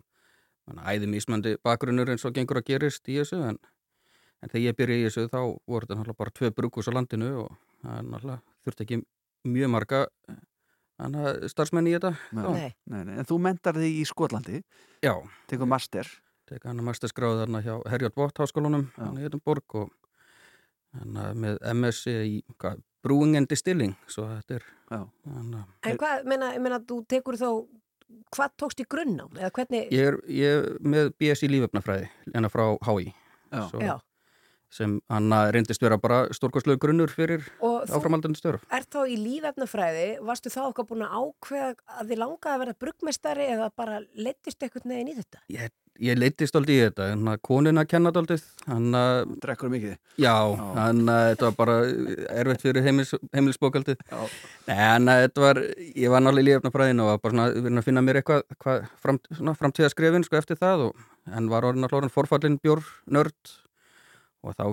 æði 0.87 1.09
mismandi 1.11 1.57
bakgrunnur 1.65 2.13
eins 2.15 2.25
og 2.25 2.37
gengur 2.37 2.61
að 2.63 2.69
gerist 2.71 3.09
í 3.11 3.19
þessu 3.19 3.41
en, 3.51 3.59
en 4.41 4.53
þegar 4.53 4.67
ég 4.71 4.79
byrja 4.79 4.97
í 5.01 5.05
þessu 5.09 5.27
þá 5.33 5.41
voru 5.43 5.85
þetta 5.85 5.99
náttúrulega 5.99 6.21
bara 6.23 6.35
tvö 6.39 6.51
bruggus 6.57 6.89
á 6.89 6.93
landinu 6.97 7.31
og 7.43 7.51
það 7.83 7.99
er 7.99 8.07
náttúrulega 8.09 8.41
þurfti 8.65 8.87
ekki 8.87 9.01
mjög 9.55 9.73
marga 9.75 10.01
hana, 11.03 11.35
starfsmenn 11.51 11.91
í 11.91 11.97
þetta. 11.97 12.15
Nei. 12.39 12.71
Nei, 12.87 13.03
nei, 13.11 13.17
en 13.19 13.29
þú 13.29 13.41
mentar 13.43 13.77
þig 13.77 13.99
í 14.01 14.07
Skotlandi, 14.09 14.63
Já, 15.05 15.15
tekur 15.51 15.69
master. 15.69 16.09
teka 16.49 16.71
hann 16.71 16.81
að 16.81 16.89
masterskráð 16.93 17.39
þarna 17.43 17.61
hjá 17.65 17.75
Herjot 17.91 18.17
Vott 18.21 18.41
háskólanum 18.41 18.87
hann 18.97 19.19
í 19.21 19.27
Edinborg 19.27 19.77
og 19.81 19.93
hann 20.95 21.17
með 21.41 21.59
MS 21.75 22.03
í 22.13 22.41
hvað, 22.61 22.81
brewing 23.05 23.39
and 23.39 23.51
distilling 23.51 23.95
svo 24.11 24.27
þetta 24.33 24.61
er 24.61 24.69
En 24.95 25.99
hvað, 25.99 26.25
meina, 26.29 26.53
ég 26.55 26.63
meina, 26.63 26.79
þú 26.87 27.01
tekur 27.11 27.39
þá, 27.41 27.49
hvað 28.37 28.57
tókst 28.61 28.83
í 28.85 28.87
grunn 28.91 29.17
á? 29.19 29.27
Eða 29.41 29.51
hvernig, 29.57 29.87
Ég 29.95 30.11
er, 30.13 30.19
ég 30.31 30.59
er 30.61 30.69
með 30.85 31.13
BS 31.19 31.45
í 31.47 31.51
líföfnafræði 31.51 32.11
en 32.35 32.51
frá 32.53 32.67
HÍ 32.87 33.09
Já. 33.55 33.63
Svo, 33.71 33.81
já, 33.83 33.95
sem 34.75 34.97
hann 35.13 35.31
reyndist 35.55 35.83
vera 35.85 35.99
bara 36.03 36.25
stórkostlegu 36.35 36.81
grunnur 36.83 37.13
fyrir 37.15 37.45
og 37.63 37.85
þú 37.87 38.01
áframaldandi 38.01 38.41
störf. 38.41 38.65
ert 38.75 38.91
þá 38.91 39.01
í 39.07 39.17
lífefnafræði, 39.23 40.09
varstu 40.27 40.51
þá 40.51 40.61
okkar 40.73 40.89
búin 40.91 41.07
að 41.07 41.15
ákveða 41.21 41.71
að 42.01 42.11
þið 42.11 42.21
langaði 42.25 42.55
að 42.57 42.63
vera 42.65 42.77
bruggmestari 42.85 43.49
eða 43.55 43.71
bara 43.79 44.03
leittist 44.19 44.63
eitthvað 44.67 44.91
neginn 44.91 45.13
í 45.13 45.17
þetta? 45.21 45.43
Ég, 45.55 45.73
ég 46.03 46.19
leittist 46.19 46.59
aldrei 46.59 46.75
í 46.75 46.83
þetta, 46.89 47.09
hann 47.13 47.31
að 47.31 47.39
konun 47.47 47.79
að 47.79 47.89
kenna 47.95 48.11
aldrei, 48.19 48.39
hann 48.67 48.99
að, 48.99 49.35
Drekkur 49.45 49.71
mikið. 49.71 49.97
já, 50.19 50.35
hann 50.81 51.03
að 51.15 51.25
þetta 51.31 51.49
var 51.51 51.57
bara 51.63 51.77
erfitt 52.43 52.67
fyrir 52.67 52.87
heimils, 52.89 53.15
heimilisbókaldið. 53.37 54.03
Já. 54.11 54.23
Nei, 54.67 54.77
hann 54.81 55.11
að 55.15 55.23
þetta 55.29 55.45
var, 55.47 55.63
ég 55.95 56.11
var 56.15 56.25
náttúrulega 56.27 56.47
í 56.47 56.51
líföfnafræðinu 56.51 57.07
og 57.07 57.13
var 57.13 57.23
bara 57.23 57.37
svona, 57.39 57.79
að 57.79 57.87
finna 57.87 58.03
mér 58.03 58.21
eitthvað, 58.23 58.43
hvað, 58.65 58.89
fram, 59.07 59.21
framtíðaskrefin, 59.63 60.27
sko, 60.27 60.41
eftir 60.43 60.59
það 60.59 60.89
og 60.89 61.05
hann 61.31 61.47
var 61.53 61.71
orðin 61.71 61.87
að 61.87 61.95
hlóran 61.95 62.13
forfallin 62.19 62.59
bjór 62.63 62.83
nörd 63.15 63.55
og 64.45 64.55
þá 64.59 64.65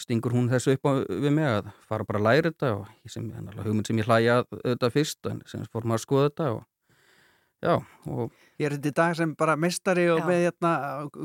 stingur 0.00 0.32
hún 0.34 0.48
þessu 0.50 0.74
upp 0.78 0.88
á, 0.88 0.92
við 1.04 1.32
mig 1.36 1.44
að 1.48 1.68
fara 1.88 2.06
bara 2.08 2.20
að 2.22 2.26
læra 2.28 2.50
þetta 2.52 2.70
og 2.80 2.86
ég 3.04 3.12
sem, 3.12 3.26
hugmynd 3.62 3.88
sem 3.90 4.00
ég 4.00 4.08
hlæja 4.08 4.38
þetta 4.62 4.90
fyrst 4.94 5.28
en 5.30 5.42
sem 5.50 5.64
fór 5.68 5.84
maður 5.84 6.00
að 6.00 6.04
skoða 6.06 6.28
þetta 6.30 6.46
og 6.56 6.62
já, 7.62 7.74
og 8.08 8.38
Ég 8.60 8.68
er 8.68 8.74
þetta 8.76 8.90
í 8.92 8.94
dag 8.94 9.14
sem 9.18 9.30
bara 9.38 9.54
mestari 9.58 10.04
og 10.12 10.20
Já. 10.20 10.26
með 10.28 10.40
hérna, 10.44 10.72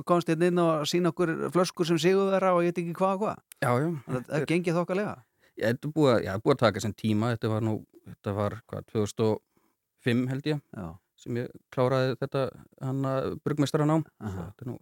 komst 0.09 0.29
hérna 0.31 0.47
inn 0.49 0.61
og 0.63 0.85
sína 0.89 1.11
okkur 1.11 1.31
flöskur 1.53 1.85
sem 1.89 1.99
sigurvera 2.01 2.53
og 2.55 2.63
ég 2.65 2.71
veit 2.71 2.79
ekki 2.81 2.95
hvað 2.97 3.13
og 3.17 3.19
hvað. 3.23 3.41
já, 3.61 3.71
já, 3.83 3.89
Það, 4.07 4.23
það 4.31 4.45
gengið 4.51 4.77
þokkalega. 4.79 5.11
Ég 5.57 5.67
er 5.67 5.91
búið, 5.93 6.29
búið 6.45 6.55
að 6.55 6.61
taka 6.63 6.81
sem 6.81 6.93
tíma, 6.97 7.29
þetta 7.35 7.51
var 7.51 7.65
nú, 7.67 7.73
þetta 8.07 8.33
var 8.37 8.55
hvað, 8.71 8.87
2005 8.95 10.23
held 10.31 10.49
ég, 10.49 10.61
Já. 10.77 10.87
sem 11.17 11.39
ég 11.43 11.53
kláraði 11.73 12.15
þetta 12.23 12.43
hann 12.81 13.05
að 13.11 13.29
brugmestaranám. 13.45 14.05
Aha. 14.21 14.47
Þetta 14.51 14.65
er 14.65 14.71
nú, 14.71 14.77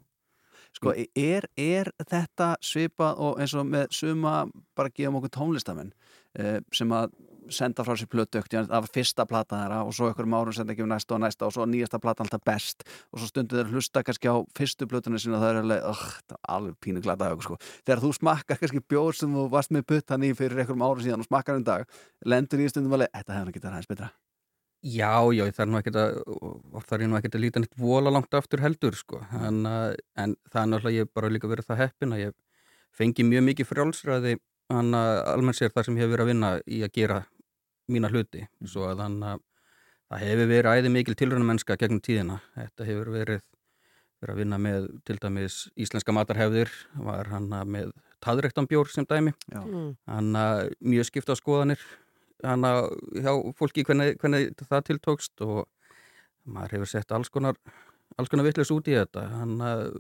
Sko, 0.76 0.91
er, 1.15 1.47
er 1.55 1.91
þetta 2.03 2.55
svipað 2.63 3.21
og 3.23 3.39
eins 3.39 3.53
og 3.55 3.69
með 3.69 3.88
suma 3.95 4.41
bara 4.76 4.91
gefum 4.91 5.21
okkur 5.21 5.32
tónlistamenn 5.38 5.93
eh, 6.39 6.59
sem 6.76 6.91
að 6.91 7.13
senda 7.53 7.84
frá 7.86 7.95
sér 7.97 8.09
plötu 8.09 8.39
ekkert, 8.39 8.71
af 8.73 8.88
fyrsta 8.93 9.26
plata 9.30 9.59
þeirra 9.59 9.84
og 9.86 9.93
svo 9.95 10.09
ykkur 10.11 10.28
árum 10.34 10.53
senda 10.55 10.73
ekki 10.73 10.84
um 10.86 10.89
næsta 10.89 11.15
og 11.15 11.21
næsta 11.21 11.47
og 11.47 11.53
svo 11.53 11.67
nýjasta 11.69 11.99
plata 12.01 12.26
alltaf 12.26 12.43
best 12.45 12.86
og 13.13 13.21
svo 13.21 13.30
stundu 13.30 13.59
þeir 13.59 13.71
hlusta 13.73 14.03
kannski 14.03 14.32
á 14.32 14.36
fyrstu 14.57 14.89
plötunni 14.89 15.21
sína 15.21 15.38
og 15.38 15.45
það 15.45 15.53
er 15.53 15.61
alveg, 15.61 15.88
oh, 15.91 16.03
það 16.26 16.38
er 16.39 16.53
alveg 16.57 16.78
pínu 16.82 17.05
glada 17.05 17.32
sko. 17.45 17.59
þegar 17.86 18.03
þú 18.03 18.13
smakkar 18.19 18.61
kannski 18.61 18.84
bjór 18.89 19.17
sem 19.17 19.34
þú 19.38 19.47
varst 19.53 19.73
með 19.76 19.88
puttan 19.93 20.26
í 20.26 20.34
fyrir 20.34 20.63
einhverjum 20.63 20.86
árum 20.86 21.05
síðan 21.05 21.26
og 21.26 21.30
smakkar 21.30 21.59
um 21.61 21.65
dag, 21.65 21.89
lendur 22.26 22.65
í 22.65 22.69
stundum 22.69 22.97
alveg, 22.97 23.13
þetta 23.13 23.38
hefur 23.38 23.51
nú 23.51 23.59
getað 23.59 23.76
aðeins 23.76 23.91
betra 23.93 24.13
Já, 24.86 25.33
já, 25.33 25.47
það 25.49 25.61
er 25.63 25.69
nú 25.71 25.77
ekkert 25.79 25.95
að, 25.97 26.17
það 26.86 26.95
er 26.95 27.07
nú 27.09 27.17
ekkert 27.17 27.36
að 27.38 27.41
líta 27.41 27.61
neitt 27.61 27.77
vola 27.79 28.11
langt 28.13 28.36
aftur 28.38 28.61
heldur, 28.61 28.93
sko. 28.93 29.21
En, 29.33 29.63
uh, 29.65 29.95
en 30.21 30.36
það 30.51 30.59
er 30.61 30.69
náttúrulega, 30.69 30.97
ég 30.99 31.07
hef 31.07 31.15
bara 31.17 31.31
líka 31.33 31.49
verið 31.49 31.69
það 31.71 31.81
heppin 31.81 32.13
að 32.13 32.21
ég 32.21 32.36
fengi 32.95 33.25
mjög 33.25 33.47
mikið 33.47 33.69
frjálsræði 33.71 34.36
hann 34.73 34.93
að 34.97 35.23
almennt 35.33 35.57
sér 35.57 35.73
þar 35.73 35.88
sem 35.88 35.97
ég 35.97 36.05
hef 36.05 36.13
verið 36.13 36.25
að 36.25 36.31
vinna 36.31 36.51
í 36.69 36.83
að 36.86 36.93
gera 36.99 37.19
mína 37.91 38.13
hluti. 38.13 38.45
Svo 38.65 38.86
að 38.89 39.01
þannig 39.01 39.33
að 39.33 39.43
það 40.05 40.23
hefur 40.27 40.51
verið 40.53 40.77
æði 40.77 40.93
mikil 40.93 41.17
tilröna 41.17 41.49
mennska 41.49 41.77
gegnum 41.81 42.05
tíðina. 42.05 42.39
Þetta 42.55 42.89
hefur 42.89 43.11
verið, 43.13 43.43
verið 44.21 44.36
að 44.36 44.41
vinna 44.43 44.61
með 44.61 44.89
til 45.05 45.19
dæmis 45.21 45.59
íslenska 45.73 46.15
matarhefðir, 46.15 46.73
var 47.09 47.33
hann 47.33 47.49
að 47.57 47.75
með 47.77 47.93
taðrektambjór 48.25 48.89
sem 48.93 49.05
dæmi. 49.09 49.36
Já. 49.49 49.61
Mm. 49.61 49.93
Hann 50.09 50.41
að 50.45 50.65
mjög 50.81 51.09
skipta 51.09 51.38
skoðanir 51.38 51.81
hann 52.43 52.65
að 52.67 52.89
hjá 53.23 53.31
fólki 53.59 53.83
hvernig, 53.88 54.17
hvernig 54.21 54.51
það 54.67 54.83
tiltókst 54.89 55.41
og 55.45 55.65
maður 56.45 56.75
hefur 56.77 56.91
sett 56.91 57.11
alls 57.15 57.29
konar 57.33 57.55
alls 58.19 58.29
konar 58.29 58.45
vitlis 58.45 58.71
út 58.75 58.88
í 58.91 58.95
þetta 58.97 59.23
hann 59.31 59.55
að 59.65 59.95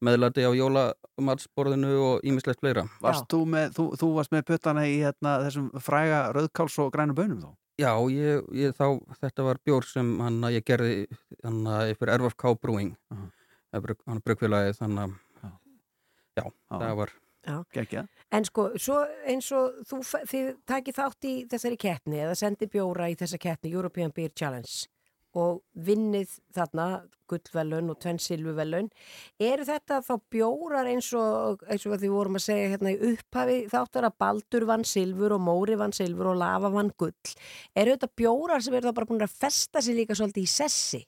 meðlati 0.00 0.44
á 0.48 0.50
jólamatsborðinu 0.56 1.90
og 2.00 2.24
ímislegt 2.26 2.60
fleira 2.62 2.86
Varst 3.04 3.26
þú, 3.30 3.42
með, 3.54 3.72
þú, 3.76 3.84
þú 4.00 4.10
varst 4.16 4.32
með 4.32 4.46
puttana 4.48 4.84
í 4.88 4.98
hérna, 5.02 5.38
þessum 5.44 5.70
fræga 5.84 6.20
rauðkáls 6.36 6.78
og 6.80 6.92
grænum 6.94 7.16
bönum 7.18 7.42
þó? 7.44 7.50
Já, 7.80 7.92
ég, 8.12 8.44
ég 8.60 8.74
þá, 8.76 8.86
þetta 9.22 9.44
var 9.46 9.60
bjór 9.64 9.86
sem 9.88 10.08
hann 10.20 10.40
að 10.44 10.58
ég 10.58 10.64
gerði 10.68 10.94
hann 11.44 11.62
fyrir 12.00 12.16
RFK 12.18 12.54
Brewing 12.60 12.94
Mhm. 13.10 13.28
hann 13.72 14.18
að 14.18 14.24
brugfélagið 14.26 14.78
þannig 14.80 15.02
að 15.04 15.12
Já. 15.40 15.50
já, 16.40 16.44
það 16.74 16.96
var 16.98 17.12
Gekja. 17.72 18.04
En 18.30 18.44
sko, 18.44 18.70
svo 18.76 19.00
eins 19.28 19.48
og 19.56 19.80
þú, 19.88 20.00
þið 20.28 20.48
takið 20.68 20.98
þátt 21.00 21.28
í 21.28 21.34
þessari 21.50 21.78
keppni 21.80 22.20
eða 22.20 22.36
sendi 22.38 22.68
bjóra 22.70 23.08
í 23.10 23.16
þessa 23.18 23.40
keppni 23.40 23.72
European 23.72 24.12
Beer 24.14 24.32
Challenge 24.36 24.88
og 25.38 25.60
vinnið 25.86 26.32
þarna 26.54 26.86
gullvelun 27.30 27.92
og 27.92 27.98
tvenn 28.02 28.18
silfuvelun 28.18 28.88
eru 29.46 29.66
þetta 29.68 30.00
þá 30.02 30.12
bjórar 30.34 30.88
eins 30.90 31.12
og 31.14 31.62
eins 31.70 31.86
og 31.86 31.94
því 32.02 32.10
vorum 32.10 32.38
að 32.40 32.46
segja 32.48 32.72
hérna 32.72 32.94
í 32.94 33.12
upphafi 33.12 33.60
þáttar 33.70 34.08
að 34.08 34.18
Baldur 34.24 34.66
vann 34.66 34.86
silfur 34.88 35.36
og 35.36 35.44
Móri 35.46 35.78
vann 35.78 35.94
silfur 35.94 36.32
og 36.32 36.40
Lava 36.40 36.72
vann 36.74 36.90
gull. 36.98 37.14
Eru 37.78 37.94
þetta 37.94 38.10
bjórar 38.18 38.64
sem 38.64 38.74
eru 38.74 38.90
þá 38.90 38.98
bara 38.98 39.10
búin 39.12 39.26
að 39.26 39.38
festa 39.38 39.82
sig 39.84 40.00
líka 40.00 40.18
svolítið 40.18 40.48
í 40.48 40.50
sessi? 40.50 41.04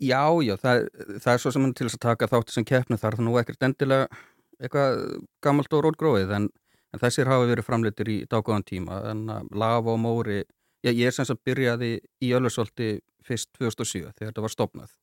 Já, 0.00 0.24
já, 0.40 0.54
það, 0.56 0.86
það 1.20 1.34
er 1.34 1.40
svo 1.42 1.50
sem 1.52 1.64
til 1.76 1.86
þess 1.86 1.98
að 1.98 2.04
taka 2.06 2.28
þátt 2.32 2.54
sem 2.54 2.64
keppni 2.64 2.96
þar 2.96 3.18
það 3.18 3.26
nú 3.26 3.34
ekkert 3.36 3.66
endilega 3.66 4.22
eitthvað 4.60 5.04
gammalt 5.44 5.76
og 5.76 5.84
rótgróið 5.86 6.34
en, 6.36 6.48
en 6.94 7.02
þessir 7.02 7.30
hafa 7.30 7.48
verið 7.50 7.66
framleitir 7.66 8.10
í 8.12 8.18
dágóðan 8.30 8.66
tíma. 8.66 9.02
En 9.10 9.26
að 9.32 9.52
Lava 9.62 9.94
og 9.94 10.02
Móri 10.02 10.40
já, 10.84 10.90
ég 10.92 11.06
er 11.08 11.16
sem 11.16 11.28
sagt 11.28 11.44
byrjaði 11.46 11.96
í 12.00 12.32
Ölversvolti 12.36 12.98
fyrst 13.26 13.50
2007 13.58 14.10
þegar 14.16 14.30
þetta 14.30 14.44
var 14.44 14.54
stopnað 14.54 14.96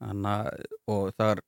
Anna, 0.00 0.34
og 0.88 1.10
þar 1.18 1.42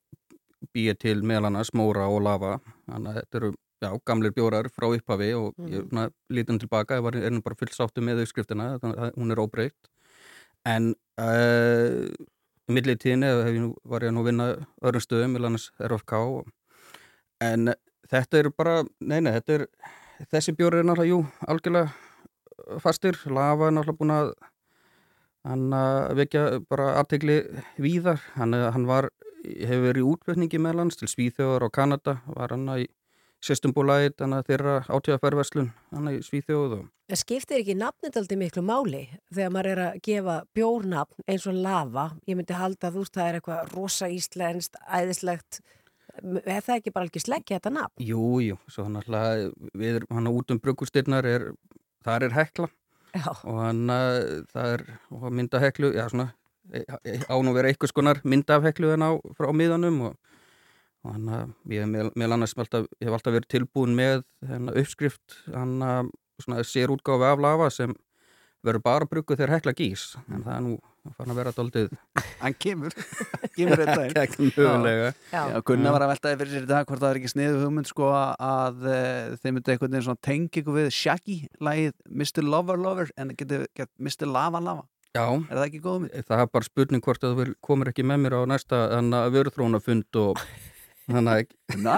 býið 0.73 0.99
til 1.01 1.15
meðal 1.25 1.49
annars 1.49 1.73
Móra 1.75 2.05
og 2.11 2.21
Lava. 2.23 2.57
Þannig 2.87 3.09
að 3.09 3.17
þetta 3.19 3.39
eru 3.39 3.49
já, 3.83 3.89
gamlir 4.07 4.35
bjórar 4.35 4.69
frá 4.73 4.87
upphafi 4.89 5.31
og 5.37 5.57
ég 5.71 5.87
svona, 5.87 6.05
lítum 6.33 6.59
tilbaka, 6.61 6.99
ég 6.99 7.07
var 7.07 7.17
nú 7.17 7.41
bara 7.45 7.57
fullt 7.59 7.75
sáttu 7.75 8.03
með 8.05 8.23
að 8.23 9.09
hún 9.17 9.33
er 9.33 9.41
óbreytt. 9.41 9.89
En 10.69 10.93
uh, 11.19 12.05
millið 12.71 13.01
tíðinni 13.03 13.31
hef 13.31 13.49
ég 13.51 13.63
nú, 13.65 13.73
var 13.83 14.05
ég 14.05 14.13
nú 14.13 14.21
að 14.23 14.29
vinna 14.29 14.45
öðrum 14.85 15.03
stöðum, 15.03 15.33
meðal 15.33 15.49
annars 15.49 15.71
RFK 15.81 16.13
og 16.21 16.53
En 17.43 17.73
þetta 18.09 18.39
eru 18.39 18.53
bara, 18.55 18.79
nei, 19.01 19.19
nei, 19.23 19.33
þetta 19.37 19.57
er, 19.57 19.67
þessi 20.31 20.55
bjóri 20.57 20.81
er 20.81 20.87
náttúrulega, 20.87 21.11
jú, 21.11 21.49
algjörlega 21.49 22.79
fastir. 22.83 23.19
Lava 23.27 23.69
er 23.69 23.77
náttúrulega 23.77 23.99
búin 23.99 24.15
að, 24.15 24.33
hann 25.49 25.77
að 25.77 26.15
vekja 26.21 26.43
bara 26.71 26.89
aðtegli 27.01 27.37
víðar. 27.83 28.23
Hann, 28.37 28.55
hann 28.55 28.89
var, 28.89 29.09
hefur 29.43 29.87
verið 29.89 30.03
í 30.03 30.09
útflutningi 30.13 30.61
meðlans 30.63 30.99
til 30.99 31.11
Svíþjóðar 31.11 31.67
og 31.67 31.75
Kanada, 31.75 32.19
var 32.31 32.55
hann 32.55 32.67
í 32.77 32.89
Sjöstumbulæt, 33.43 34.21
hann 34.23 34.37
að 34.37 34.53
þeirra 34.53 34.75
átíðaferverslun, 34.87 35.73
hann 35.91 36.11
í 36.13 36.21
Svíþjóð 36.23 36.77
og 36.77 36.91
Það 37.11 37.19
skiptir 37.19 37.59
ekki 37.59 37.73
nafnit 37.75 38.15
aldrei 38.15 38.37
miklu 38.39 38.61
máli 38.63 39.01
þegar 39.27 39.49
maður 39.51 39.67
er 39.73 39.79
að 39.83 39.97
gefa 40.07 40.35
bjórnafn 40.55 41.25
eins 41.27 41.43
og 41.51 41.57
lava. 41.65 42.05
Ég 42.25 42.39
myndi 42.39 42.55
halda 42.55 42.87
að 42.87 42.95
þú 42.95 43.03
veist 43.03 43.17
það 43.17 43.27
er 43.27 43.37
eitthvað 43.37 43.73
rosa 43.75 44.07
íslenskt, 44.09 44.79
æðislegt. 44.87 45.59
Er 46.21 46.61
það 46.61 46.75
ekki 46.77 46.93
bara 46.93 47.07
alveg 47.07 47.23
sleggja 47.23 47.57
þetta 47.57 47.71
nafn? 47.73 48.03
Jú, 48.05 48.25
jú, 48.45 48.57
svo 48.69 48.85
náttúrulega 48.91 49.47
við 49.73 49.95
erum 49.99 50.17
hann 50.19 50.29
út 50.29 50.53
um 50.53 50.59
bruggustyrnar 50.61 51.25
er, 51.25 51.47
þar 52.05 52.27
er 52.27 52.35
hekla 52.37 52.69
Já. 53.13 53.29
og 53.33 53.57
hann 53.61 53.81
að 53.93 54.19
það 54.53 54.75
er 54.75 54.83
og 55.13 55.25
mynda 55.33 55.61
heklu, 55.61 55.91
já 55.93 56.05
svona 56.09 56.27
e- 56.73 56.85
e- 56.85 57.17
á 57.25 57.35
nú 57.41 57.53
vera 57.53 57.69
eitthvað 57.69 57.93
skonar 57.93 58.21
mynda 58.25 58.59
af 58.59 58.67
heklu 58.69 58.93
en 58.93 59.05
á 59.05 59.11
frá 59.37 59.49
miðanum 59.53 59.99
og, 60.09 60.15
og 61.03 61.17
hann 61.17 61.33
að 61.33 61.53
ég 61.73 61.85
hef 61.85 62.57
alltaf, 62.61 62.87
ég 63.01 63.09
hef 63.09 63.17
alltaf 63.17 63.37
verið 63.37 63.51
tilbúin 63.53 63.97
með 63.97 64.23
hennar 64.49 64.79
uppskrift 64.81 65.37
hann 65.53 65.77
svona 66.41 66.65
sér 66.65 66.93
útgáfi 66.93 67.29
af 67.29 67.41
lava 67.41 67.69
sem 67.73 67.93
verður 68.63 68.85
bara 68.85 69.09
bruggu 69.09 69.37
þegar 69.37 69.57
hekla 69.57 69.75
gís 69.77 70.13
en 70.29 70.45
það 70.45 70.55
er 70.55 70.65
nú 70.69 70.77
fann 71.17 71.31
að 71.33 71.39
vera 71.41 71.51
doldið 71.55 71.91
Hann 72.43 72.55
kemur, 72.59 72.93
kemur. 73.55 73.81
Já, 75.33 75.41
Gunnar 75.67 75.95
var 75.95 76.05
að 76.05 76.11
veltaði 76.13 76.39
fyrir 76.41 76.53
sér 76.55 76.65
í 76.65 76.69
dag 76.69 76.87
hvort 76.87 77.01
það 77.03 77.09
er 77.13 77.19
ekki 77.21 77.31
sniðu 77.33 77.61
hugmynd 77.65 77.89
sko 77.89 78.09
að 78.15 78.87
e, 78.87 78.97
þeir 79.43 79.55
myndu 79.57 79.73
einhvern 79.73 79.93
veginn 79.95 80.07
svona 80.07 80.23
tengi 80.29 80.63
ykkur 80.63 80.77
við 80.79 80.89
Shaggy 80.95 81.37
lagið 81.63 81.93
Mr. 82.09 82.43
Lover 82.47 82.79
Lover 82.79 83.13
en 83.19 83.33
getur 83.39 83.65
gett 83.75 83.91
Mr. 83.99 84.27
Lava 84.31 84.63
Lava 84.63 84.85
Já, 85.13 85.27
er 85.29 85.53
það 85.59 85.65
ekki 85.67 85.81
góð 85.83 85.97
hugmynd? 85.99 86.27
það 86.31 86.43
er 86.45 86.51
bara 86.57 86.69
spurning 86.71 87.03
hvort 87.05 87.23
að 87.27 87.33
þú 87.35 87.41
vil- 87.43 87.57
komir 87.67 87.91
ekki 87.93 88.05
með 88.09 88.23
mér 88.25 88.37
á 88.39 88.41
næsta 88.55 88.83
vörðrónafund 89.35 90.21
og 90.23 90.39
þannig 91.09 91.49
Na? 91.83 91.95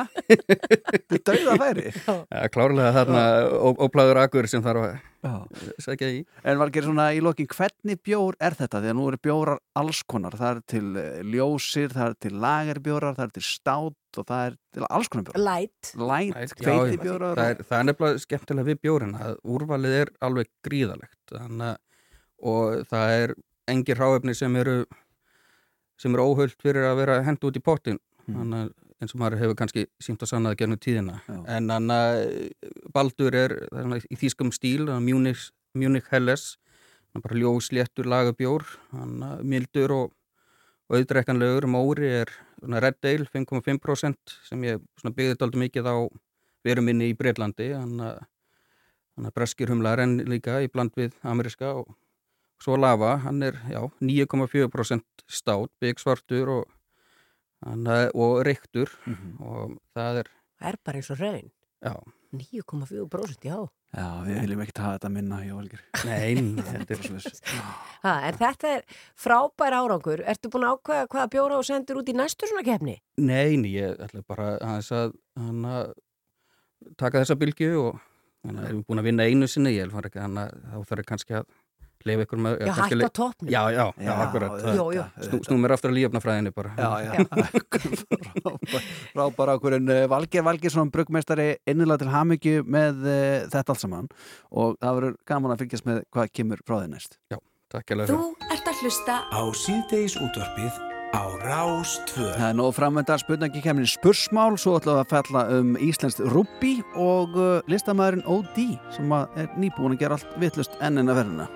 Þið 1.10 1.20
dauða 1.28 1.56
færi 1.62 1.92
að 2.10 2.48
klárlega 2.56 2.94
þarna 2.96 3.24
ó- 3.54 3.80
óplæður 3.86 4.20
akur 4.24 4.48
sem 4.50 4.64
þarf 4.66 4.86
að 4.86 4.96
Já. 5.26 5.34
segja 5.82 6.10
í 6.14 6.20
En 6.46 6.60
var 6.62 6.70
ekki 6.72 6.84
svona 6.86 7.06
í 7.18 7.22
lokin, 7.26 7.48
hvernig 7.50 8.00
bjór 8.06 8.38
er 8.46 8.56
þetta? 8.58 8.82
Því 8.84 8.92
að 8.92 8.98
nú 9.00 9.06
eru 9.10 9.20
bjórar 9.26 9.62
alls 9.82 10.02
konar. 10.10 10.36
Það 10.38 10.52
er 10.52 10.60
til 10.74 10.90
eh, 11.02 11.22
ljósir, 11.34 11.94
það 11.96 12.12
er 12.12 12.18
til 12.28 12.34
lagerbjórar, 12.46 13.16
það 13.18 13.26
er 13.30 13.34
til 13.38 13.46
stát 13.48 14.20
og 14.22 14.28
það 14.30 14.44
er 14.52 14.58
til 14.78 14.86
alls 14.90 15.10
konar 15.12 15.28
bjórar. 15.30 15.46
Light. 15.50 15.92
Light, 15.98 16.56
hveiti 16.62 16.98
já. 17.00 17.02
bjórar. 17.06 17.42
það 17.42 17.50
er, 17.56 17.64
það 17.70 17.80
er 17.82 17.88
nefnilega 17.90 18.24
skemmtilega 18.26 18.70
við 18.72 18.82
bjórin 18.86 19.16
að 19.18 19.36
úrvalið 19.56 19.98
er 20.04 20.14
alveg 20.30 20.52
gríðalegt 20.70 21.36
þannig 21.36 21.74
að 21.74 21.82
og 22.46 22.82
það 22.92 23.14
er 23.24 23.36
engin 23.72 23.98
ráefni 23.98 24.34
sem 24.38 24.56
eru 24.62 24.80
sem 25.98 26.14
eru 26.14 26.26
óhullt 26.30 26.58
fyrir 26.62 26.84
að 26.90 26.98
vera 27.00 27.22
hend 27.26 27.46
út 27.48 27.58
í 27.58 27.64
pottin 27.66 28.02
Mm. 28.26 28.34
þannig 28.40 28.62
að 28.66 28.70
eins 29.02 29.16
og 29.16 29.22
maður 29.22 29.42
hefur 29.42 29.58
kannski 29.60 29.86
sínt 30.02 30.24
að 30.24 30.32
sanna 30.32 30.52
það 30.54 30.60
gennum 30.62 30.82
tíðina. 30.82 31.16
Já. 31.28 31.40
en 31.58 31.72
hann 31.74 31.94
að 31.94 32.20
Baldur 32.96 33.36
er, 33.36 33.56
er 33.72 33.96
í 34.08 34.20
þýskum 34.20 34.54
stíl 34.56 34.88
Munich, 35.04 35.50
Munich 35.76 36.08
Helles 36.12 36.56
hann 37.12 37.22
er 37.22 37.26
bara 37.28 37.40
ljósléttur 37.42 38.08
lagabjór 38.12 38.68
hann 38.96 39.18
að 39.26 39.44
mildur 39.56 39.96
og, 39.96 40.14
og 40.88 41.00
auðdrekkanlegur, 41.00 41.68
Móri 41.72 42.12
er 42.22 42.32
svona 42.60 42.84
Red 42.84 43.04
Ale 43.04 43.28
5,5% 43.34 44.38
sem 44.48 44.64
ég 44.68 44.86
byggði 45.04 45.34
þetta 45.34 45.50
aldrei 45.50 45.66
mikið 45.68 45.92
á 45.92 45.96
verum 46.66 46.88
minni 46.90 47.12
í 47.12 47.18
Breitlandi 47.18 47.74
hann 47.76 48.00
að 48.02 48.24
hann 49.16 49.30
að 49.30 49.36
breskir 49.38 49.72
humlar 49.72 50.02
en 50.04 50.18
líka 50.28 50.58
í 50.64 50.68
bland 50.72 50.96
við 50.98 51.14
ameriska 51.24 51.72
og 51.80 51.94
svo 52.62 52.78
lava, 52.80 53.16
hann 53.26 53.44
er 53.44 53.58
já, 53.72 53.82
9,4% 54.04 55.26
stát, 55.28 55.72
byggsvartur 55.84 56.52
og, 56.52 56.75
hann, 57.64 57.84
að- 57.86 58.12
og 58.16 58.44
reyktur 58.46 58.90
Mhm. 59.06 59.40
og 59.42 59.78
það 59.96 60.20
er, 60.24 60.28
Það 60.60 60.70
er 60.74 60.78
bara 60.86 60.98
eins 60.98 61.12
og 61.12 61.20
raun. 61.20 61.52
já, 61.84 61.96
9,4% 62.36 63.44
já. 63.46 63.68
Já, 63.96 64.08
við 64.28 64.40
viljum 64.44 64.62
ekki 64.66 64.82
hafa 64.84 64.98
þetta 64.98 65.10
minna 65.12 65.38
í 65.46 65.52
Olgir. 65.56 65.80
nein, 66.04 66.58
þetta 66.58 66.92
er 66.92 67.04
Ha, 68.04 68.14
en 68.28 68.34
þetta 68.34 68.72
er 68.78 68.82
frábær 69.16 69.72
árangur. 69.72 70.20
Ertu 70.28 70.50
búin 70.52 70.66
að 70.68 70.76
ákveða 70.82 71.08
hvaða 71.08 71.30
bjóra 71.32 71.58
og 71.60 71.64
sendur 71.64 72.02
út 72.02 72.10
í 72.12 72.14
næstu 72.18 72.44
svona 72.50 72.64
keppni? 72.66 72.98
Nein, 73.18 73.64
ég 73.64 73.96
ætla 74.04 74.22
bara 74.28 74.58
aðeins 74.60 74.92
að, 74.92 75.14
að 75.40 75.94
taka 76.98 77.22
þessa 77.24 77.38
bylgju 77.40 77.72
og, 77.86 78.02
þannig 78.46 78.60
að 78.60 78.66
við 78.66 78.70
erum 78.74 78.84
búin 78.90 79.00
að 79.00 79.08
vinna 79.10 79.24
einu 79.30 79.48
sinni 79.48 79.72
ég 79.78 79.86
er 79.88 80.10
ekki 80.10 80.20
þannig 80.26 80.44
að 80.44 80.60
þá 80.74 80.90
þarf 80.92 81.00
ég 81.06 81.10
kannski 81.14 81.38
að 81.40 81.46
leifa 82.06 82.26
ykkur 82.26 82.42
með 82.46 82.56
Já, 82.66 82.74
hætt 82.78 83.06
á 83.06 83.10
toppnum. 83.20 83.50
já, 83.50 83.62
já, 83.74 83.86
já, 83.98 84.06
Já, 84.06 84.12
akkurat 84.26 84.66
Jú, 84.76 84.86
jú. 84.96 85.06
Snú, 85.28 85.40
snú 85.48 85.58
mér 85.64 85.76
aftur 85.76 85.92
að 85.92 85.98
lífnafræðinni 86.00 86.54
bara. 86.56 86.74
Já, 86.78 86.92
já, 87.06 87.12
frábara 89.14 89.58
okkur 89.58 89.78
en 89.80 89.90
uh, 89.90 90.02
Valgeir 90.12 90.46
Valgeirsson, 90.46 90.92
bruggmeistari 90.94 91.50
innilega 91.70 92.04
til 92.04 92.14
hamingju 92.14 92.64
með 92.68 93.04
uh, 93.06 93.20
þetta 93.54 93.76
allt 93.76 93.84
saman. 93.84 94.10
Og 94.54 94.76
það 94.82 95.00
verður 95.00 95.16
gaman 95.34 95.56
að 95.56 95.64
fylgjast 95.66 95.90
með 95.90 96.02
hvað 96.16 96.34
kemur 96.40 96.66
frá 96.66 96.78
þið 96.82 96.92
næst. 96.96 97.18
Já, 97.34 97.40
takk 97.74 97.96
ég 97.96 98.04
Þú 98.12 98.20
ert 98.52 98.70
að 98.74 98.84
hlusta 98.84 99.22
Á 99.34 99.42
síðdeis 99.66 100.18
útvarpið 100.22 100.84
á 101.16 101.24
Rástvö 101.46 102.28
Það 102.36 102.50
er 102.50 102.58
nóg 102.60 102.74
framöndar 102.76 103.22
spurningi 103.22 103.62
kemur 103.64 103.88
spursmál, 103.88 104.58
svo 104.60 104.76
ætlum 104.80 104.98
við 104.98 105.04
að 105.06 105.14
fella 105.14 105.44
um 105.56 105.70
Íslenskt 105.80 106.24
rúbbi 106.34 106.74
og 107.00 107.38
uh, 107.40 107.48
listamæðurinn 107.72 108.26
O.D. 108.28 108.68
sem 108.96 109.16
að 109.16 109.40
er 109.46 109.50
nýbúin 109.62 109.96
að 109.96 110.02
gera 110.04 110.18
allt 110.20 110.36
vitlust 110.42 110.76
enn 110.84 111.00
en 111.02 111.14
að 111.14 111.22
verðina 111.22 111.48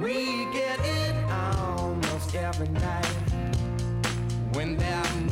We 0.00 0.46
get 0.52 0.80
it 0.84 1.14
almost 1.30 2.34
every 2.34 2.68
night. 2.68 3.06
When 4.52 4.76
that 4.76 5.29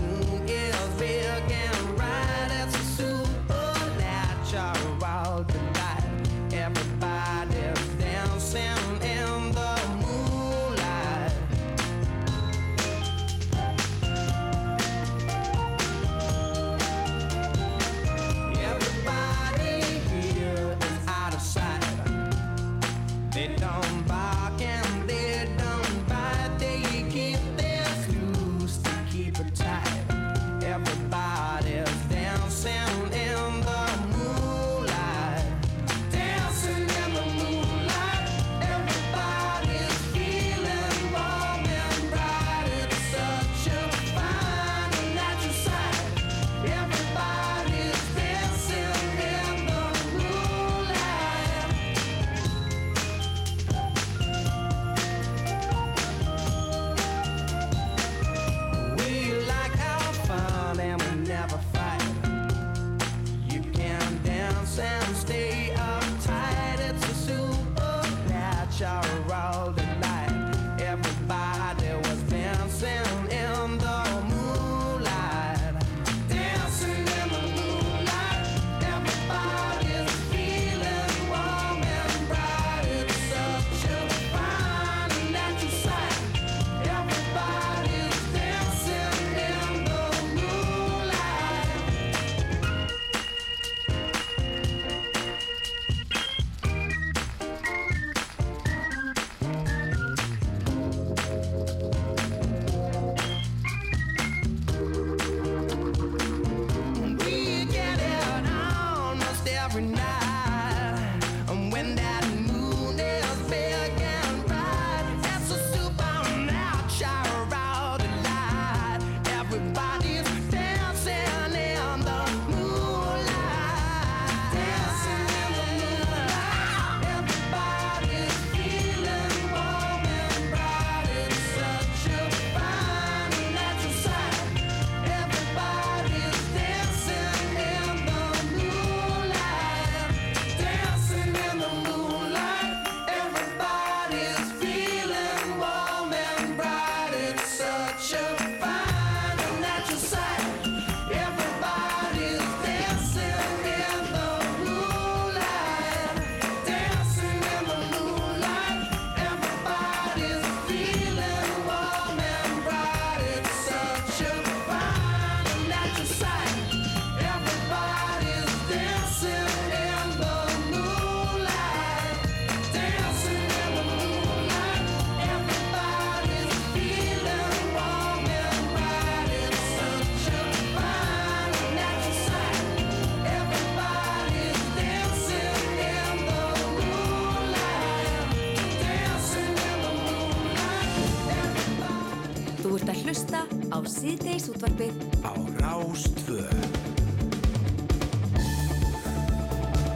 síðdeis 193.89 194.51
útvarpið 194.53 194.95
Á 195.24 195.32
Rástvö 195.62 196.45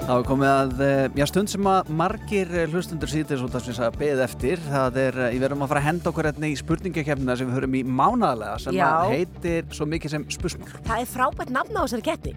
Það 0.02 0.16
var 0.18 0.24
komið 0.26 0.48
að, 0.50 0.72
eh, 0.82 1.04
já, 1.14 1.24
stund 1.30 1.50
sem 1.52 1.66
að 1.70 1.90
margir 1.94 2.48
eh, 2.50 2.64
hlustundur 2.72 3.08
síðan 3.08 3.44
út 3.46 3.54
af 3.54 3.62
sem 3.62 3.84
að 3.86 3.98
beðið 4.00 4.22
eftir. 4.24 4.62
Það 4.66 4.96
er, 4.98 5.18
eh, 5.18 5.30
við 5.30 5.44
verðum 5.44 5.62
að 5.62 5.70
fara 5.70 5.80
að 5.80 5.86
henda 5.86 6.10
okkur 6.10 6.26
hérna 6.26 6.48
í 6.50 6.56
spurningakefnina 6.58 7.36
sem 7.38 7.46
við 7.46 7.54
höfum 7.60 7.76
í 7.78 7.82
mánaðlega 7.86 8.60
sem 8.60 8.74
Já. 8.74 8.88
að 8.90 9.12
heitir 9.14 9.70
svo 9.70 9.86
mikið 9.86 10.10
sem 10.10 10.24
spursmál. 10.24 10.66
Það 10.82 11.04
er 11.04 11.06
frábært 11.06 11.54
nafn 11.54 11.78
á 11.78 11.82
þessari 11.86 12.06
keppni. 12.10 12.34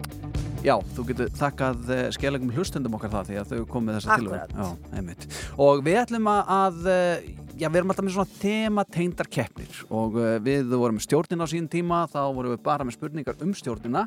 Já, 0.62 0.76
þú 0.94 1.06
getur 1.10 1.34
þakkað 1.36 1.90
skellingum 2.14 2.54
hlustundum 2.54 2.94
okkar 2.94 3.10
það 3.10 3.26
því 3.26 3.40
að 3.42 3.50
þau 3.50 3.66
komið 3.74 3.98
þessa 3.98 4.20
tilvæg. 4.22 4.54
Já, 4.54 4.66
einmitt. 4.96 5.26
Og 5.58 5.82
við 5.82 6.00
ætlum 6.06 6.30
að, 6.30 6.54
að 6.56 6.88
eh, 6.94 7.28
já, 7.56 7.68
við 7.70 7.80
erum 7.80 7.92
alltaf 7.92 8.06
með 8.06 8.16
svona 8.16 8.38
tema 8.40 8.84
tengdar 8.96 9.30
keppnir 9.32 9.80
og 9.88 10.18
uh, 10.20 10.36
við 10.44 10.70
vorum 10.74 10.98
með 10.98 11.06
stjórnin 11.06 11.42
á 11.42 11.46
sín 11.50 11.66
tíma, 11.72 12.04
þá 12.12 12.20
vorum 12.36 12.54
við 12.54 12.62
bara 12.66 12.86
með 12.86 12.98
spurningar 12.98 13.42
um 13.44 13.54
stjórnina 13.56 14.04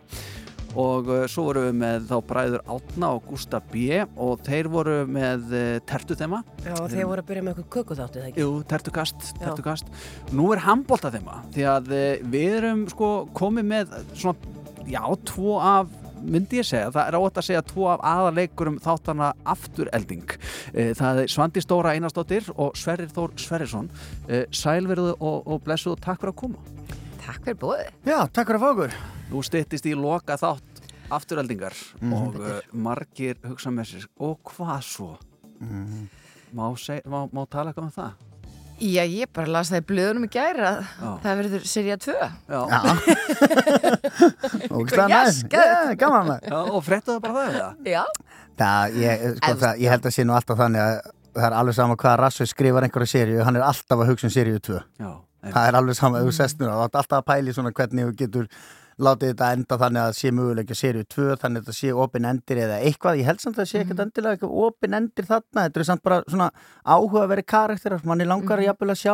og 0.77 1.09
uh, 1.09 1.23
svo 1.31 1.47
vorum 1.47 1.65
við 1.69 1.79
með 1.81 2.07
þá 2.11 2.15
bræður 2.29 2.65
Átna 2.75 3.11
og 3.17 3.29
Gústa 3.29 3.61
B 3.71 4.03
og 4.05 4.43
þeir 4.45 4.69
voru 4.69 4.97
með 5.09 5.47
uh, 5.49 5.69
tertuþema. 5.89 6.43
Já, 6.61 6.75
þeir 6.93 7.09
voru 7.09 7.23
að 7.23 7.29
byrja 7.31 7.45
með 7.45 7.55
eitthvað 7.55 7.71
kökuþáttu, 7.77 8.21
það 8.21 8.29
ekki? 8.29 8.45
Jú, 8.45 8.51
tertukast, 8.69 9.31
tertukast. 9.41 9.93
Nú 10.35 10.51
er 10.53 10.63
handbólta 10.67 11.13
þema 11.13 11.41
því 11.55 11.69
að 11.73 11.93
við 12.29 12.59
erum 12.61 12.85
sko 12.93 13.13
komið 13.37 13.71
með 13.73 13.97
svona, 14.13 14.53
já, 14.89 15.01
tvo 15.29 15.57
af 15.63 15.98
myndi 16.21 16.59
ég 16.59 16.65
segja, 16.67 16.89
það 16.91 17.07
er 17.07 17.17
átt 17.19 17.37
að 17.41 17.45
segja 17.49 17.61
tvo 17.69 17.87
af 17.93 17.99
aðaleikurum 18.03 18.79
þáttana 18.83 19.31
afturelding 19.45 20.35
Eh, 20.73 20.91
það 20.97 21.21
er 21.23 21.27
Svandi 21.33 21.61
Stóra 21.63 21.93
Einarsdóttir 21.95 22.49
og 22.57 22.75
Sverrir 22.77 23.09
Þór 23.13 23.33
Sverrisson 23.39 23.89
Eh, 24.27 24.45
Sælverðu 24.51 25.15
og, 25.19 25.47
og 25.47 25.63
blessuð 25.65 25.95
og 25.97 26.01
takk 26.01 26.21
fyrir 26.21 26.33
að 26.33 26.39
koma 26.43 26.55
Takk 27.29 27.43
fyrir 27.45 27.57
bóði. 27.61 27.83
Já, 28.07 28.19
takk 28.33 28.47
fyrir 28.49 28.57
að 28.57 28.63
fá 28.63 28.69
okkur. 28.73 28.93
Nú 29.29 29.41
styttist 29.45 29.85
í 29.85 29.93
loka 29.93 30.33
þátt 30.41 30.79
afturöldingar 31.13 31.73
Mhm. 32.01 32.13
og 32.13 32.35
uh, 32.39 32.59
margir 32.73 33.35
hugsa 33.45 33.69
með 33.73 33.85
sér 33.91 34.07
og 34.19 34.39
hvað 34.43 34.81
svo? 34.85 35.11
Mhm. 35.59 36.07
Má, 36.55 36.65
seg, 36.77 37.03
má, 37.05 37.27
má 37.31 37.45
tala 37.49 37.69
eitthvað 37.71 37.83
um 37.83 37.91
það? 37.93 38.11
Já, 38.79 39.03
ég 39.03 39.27
bara 39.35 39.51
las 39.51 39.69
það 39.73 39.81
í 39.81 39.85
blöðunum 39.89 40.25
í 40.25 40.31
gæri 40.33 40.63
að 40.63 40.79
Já. 40.87 41.09
það 41.23 41.39
verður 41.41 41.63
serið 41.67 41.99
2 42.05 42.13
Já, 42.15 42.59
gaman 45.99 46.33
Já 46.43 46.57
og 46.59 46.83
frettu 46.85 47.15
það 47.15 47.21
bara 47.23 47.33
það 47.33 47.55
eða? 47.59 47.69
Já, 47.85 48.03
Það, 48.59 48.95
ég, 48.99 49.21
sko, 49.39 49.53
það, 49.61 49.77
ég 49.79 49.93
held 49.93 50.05
að 50.09 50.13
sé 50.17 50.23
nú 50.27 50.33
alltaf 50.35 50.57
þannig 50.59 50.81
að 50.83 50.97
það 51.39 51.45
er 51.47 51.53
alveg 51.61 51.75
sama 51.77 51.95
hvað 52.01 52.15
Rassu 52.19 52.47
skrifar 52.49 52.83
einhverja 52.87 53.11
seríu, 53.13 53.43
hann 53.47 53.55
er 53.59 53.63
alltaf 53.63 54.01
að 54.03 54.09
hugsa 54.11 54.27
um 54.27 54.33
seríu 54.33 54.59
2 54.67 54.79
Já, 54.99 55.11
það 55.53 55.67
er 55.69 55.77
alveg 55.79 55.95
sama, 55.99 56.19
þú 56.25 56.33
sest 56.35 56.59
núna, 56.59 56.73
þú 56.75 56.83
ert 56.89 56.97
alltaf 56.99 57.21
að 57.21 57.27
pæli 57.29 57.53
svona 57.55 57.71
hvernig 57.77 58.09
þú 58.09 58.15
getur 58.19 58.49
látið 58.99 59.33
þetta 59.33 59.49
enda 59.55 59.79
þannig 59.81 60.03
að 60.03 60.15
sé 60.19 60.31
möguleika 60.35 60.77
seríu 60.77 61.07
2, 61.07 61.27
þannig 61.41 61.63
að 61.63 61.69
þetta 61.69 61.77
sé 61.79 61.91
opin 62.05 62.29
endir 62.29 62.63
eða 62.65 62.79
eitthvað, 62.83 63.19
ég 63.21 63.29
held 63.29 63.43
samt 63.43 63.57
að 63.57 63.63
það 63.63 63.71
sé 63.71 63.83
ekkert 63.83 64.05
endilega 64.05 64.37
eitthvað 64.37 64.55
opin 64.67 64.99
endir 64.99 65.29
þarna, 65.29 65.65
þetta 65.65 65.81
er 65.81 65.89
samt 65.89 66.05
bara 66.05 66.21
svona 66.27 66.49
áhuga 66.83 67.23
að 67.23 67.33
vera 67.33 67.49
karakterar, 67.55 68.07
manni 68.07 68.27
langar 68.27 68.59
mm 68.59 68.67
jafnvel 68.69 68.93
að 68.93 68.99
sjá 68.99 69.13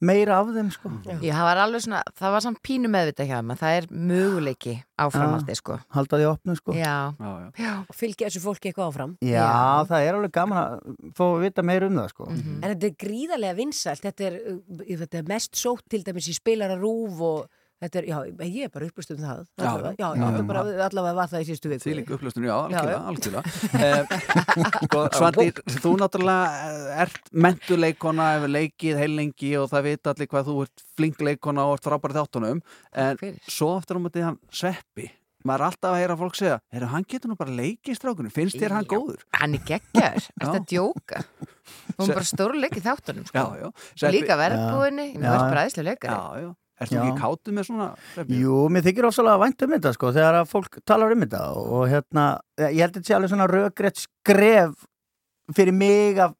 meira 0.00 0.38
af 0.40 0.48
þeim 0.54 0.70
sko. 0.72 0.90
Já, 1.04 1.34
það 1.34 1.46
var 1.46 1.60
alveg 1.60 1.82
svona, 1.84 2.00
það 2.16 2.34
var 2.34 2.44
samt 2.44 2.60
pínu 2.64 2.90
meðvita 2.92 3.26
hjá 3.28 3.36
að 3.40 3.60
það 3.60 3.76
er 3.76 3.88
möguleiki 4.10 4.74
áframhaldi, 5.00 5.56
sko. 5.58 5.76
halda 5.96 6.20
því 6.20 6.28
opnu 6.30 6.56
sko. 6.56 6.76
Já, 6.76 6.94
já, 7.20 7.30
já. 7.42 7.48
já. 7.60 7.72
og 7.84 7.98
fylgja 7.98 8.30
þessu 8.30 8.42
fólki 8.44 8.70
eitthvað 8.70 8.88
áfram 8.88 9.14
Já, 9.24 9.50
það 9.90 10.06
er 10.06 10.18
alveg 10.18 10.34
gaman 10.36 10.60
að 10.62 10.98
fá 11.18 11.24
að 11.26 11.44
vita 11.44 11.64
meira 11.68 11.90
um 11.90 12.00
það 12.00 12.12
sko. 12.14 12.28
en 12.32 12.66
þetta 12.66 12.90
er 12.90 12.98
gríðarlega 13.04 13.58
vinsælt 13.60 14.06
þetta 14.06 14.28
er, 14.30 14.38
uh, 14.54 14.84
þetta 15.02 15.20
er 15.20 15.32
mest 15.34 15.60
sótt 15.60 15.84
til 15.92 16.02
dæmis 16.06 16.30
í 16.32 16.36
spilara 16.36 16.80
rúf 16.80 17.24
og 17.28 17.59
er, 17.80 18.06
já, 18.10 18.16
ég 18.44 18.64
er 18.66 18.72
bara 18.74 18.86
upplust 18.90 19.12
um 19.14 19.20
það 19.20 19.38
Já, 19.40 19.68
allavega, 19.70 19.92
já, 19.96 20.08
já, 20.20 20.42
bara, 20.50 20.64
allavega 20.86 21.14
var 21.16 21.30
það 21.30 21.44
í 21.44 21.46
síðustu 21.48 21.70
viku 21.72 21.84
Því 21.86 21.94
líka 21.96 22.16
upplöstun, 22.16 22.44
já, 22.44 22.52
Já, 22.52 22.80
algjörlega, 22.82 22.98
algjörlega. 23.10 23.44
Eh, 23.80 24.02
sko, 24.84 25.04
Svandís, 25.18 25.62
þú 25.80 25.92
náttúrulega 26.02 26.98
ert 27.06 27.30
mentuleikona, 27.46 28.26
hefur 28.36 28.52
leikið 28.58 29.00
heilengi 29.00 29.54
og 29.62 29.70
það 29.72 29.88
vita 29.88 30.12
allir 30.14 30.30
hvað 30.34 30.50
þú 30.50 30.58
ert 30.66 30.84
flink 31.00 31.24
leikona 31.24 31.64
og 31.70 31.78
ert 31.78 31.88
frábæri 31.88 32.18
þáttunum 32.20 32.60
en 33.06 33.22
fyrir. 33.24 33.40
svo 33.48 33.72
aftur 33.78 33.96
á 33.96 34.04
móti 34.04 34.26
hann 34.26 34.36
Sveppi 34.52 35.08
maður 35.48 35.62
er 35.62 35.66
alltaf 35.70 35.94
að 35.94 36.00
heyra 36.02 36.16
fólk 36.20 36.36
segja 36.36 36.56
heyrðu, 36.74 36.88
hann 36.92 37.04
getur 37.08 37.30
nú 37.32 37.36
bara 37.40 37.54
leikið 37.56 37.96
strákunum, 37.96 38.32
finnst 38.34 38.58
þér 38.60 38.74
hann 38.76 38.88
góður? 38.90 39.22
Hann 39.40 39.56
er 39.56 39.62
geggjar, 39.64 40.18
Já. 40.28 40.42
þetta 40.42 40.60
djóka. 40.68 41.22
Hún 41.96 42.10
er 42.10 42.18
bara 42.18 42.28
stórleik 42.28 42.76
í 42.76 42.82
þáttunum, 42.84 43.24
sko. 43.30 43.40
Já, 43.40 43.62
já. 43.64 43.70
Og 44.04 44.12
Líka 44.12 44.36
verðbúinni, 44.36 45.06
mér 45.16 45.32
varst 45.32 45.46
bara 45.46 45.62
aðeinslega 45.64 45.88
leikari. 45.94 46.50
Ertu 46.80 46.96
Já. 46.96 47.02
ekki 47.04 47.20
kátu 47.20 47.52
með 47.52 47.66
svona 47.68 47.88
Sveppi? 48.14 48.38
Jú, 48.40 48.60
mér 48.72 48.84
þykir 48.86 49.08
ofsalega 49.10 49.42
vænt 49.42 49.64
um 49.66 49.74
þetta 49.74 49.92
sko, 49.96 50.12
þegar 50.16 50.38
að 50.38 50.52
fólk 50.54 50.78
talar 50.88 51.12
um 51.12 51.24
þetta 51.26 51.42
og, 51.60 51.82
hérna, 51.90 52.24
ég 52.62 52.80
held 52.80 52.94
að 52.94 52.96
þetta 53.00 53.10
sé 53.10 53.16
alveg 53.18 53.32
svona 53.34 53.48
rökrétt 53.50 54.00
skref 54.00 54.86
fyrir 55.56 55.76
mig 55.76 56.20
að 56.22 56.36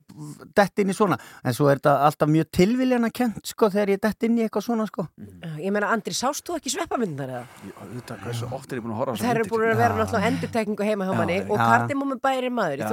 dett 0.57 0.83
inn 0.83 0.91
í 0.93 0.97
svona. 0.97 1.17
En 1.45 1.55
svo 1.57 1.69
er 1.71 1.81
þetta 1.81 1.95
alltaf 2.07 2.31
mjög 2.31 2.49
tilviljana 2.57 3.11
kent 3.15 3.47
sko 3.51 3.71
þegar 3.73 3.93
ég 3.95 4.03
dett 4.05 4.27
inn 4.29 4.39
í 4.39 4.45
eitthvað 4.47 4.67
svona 4.67 4.87
sko. 4.89 5.07
Já, 5.19 5.51
ég 5.65 5.75
meina, 5.75 5.91
Andri, 5.95 6.15
sást 6.17 6.47
þú 6.47 6.59
ekki 6.59 6.73
sveppamyndar 6.75 7.33
eða? 7.35 7.45
Oft 8.51 8.73
er 8.73 8.81
ég 8.81 8.85
búin 8.85 8.95
að 8.95 9.01
Það 9.21 9.27
myndir? 9.41 9.51
búin 9.51 9.67
að 9.71 9.83
vera 9.83 9.99
náttúrulega 10.01 10.31
endurtekningu 10.31 10.89
heima 10.91 11.09
hjá 11.09 11.13
Já, 11.15 11.19
manni. 11.21 11.39
Og. 11.47 11.57
Kardimómi 11.61 12.19
bæri 12.21 12.51
maður 12.55 12.79
í 12.79 12.89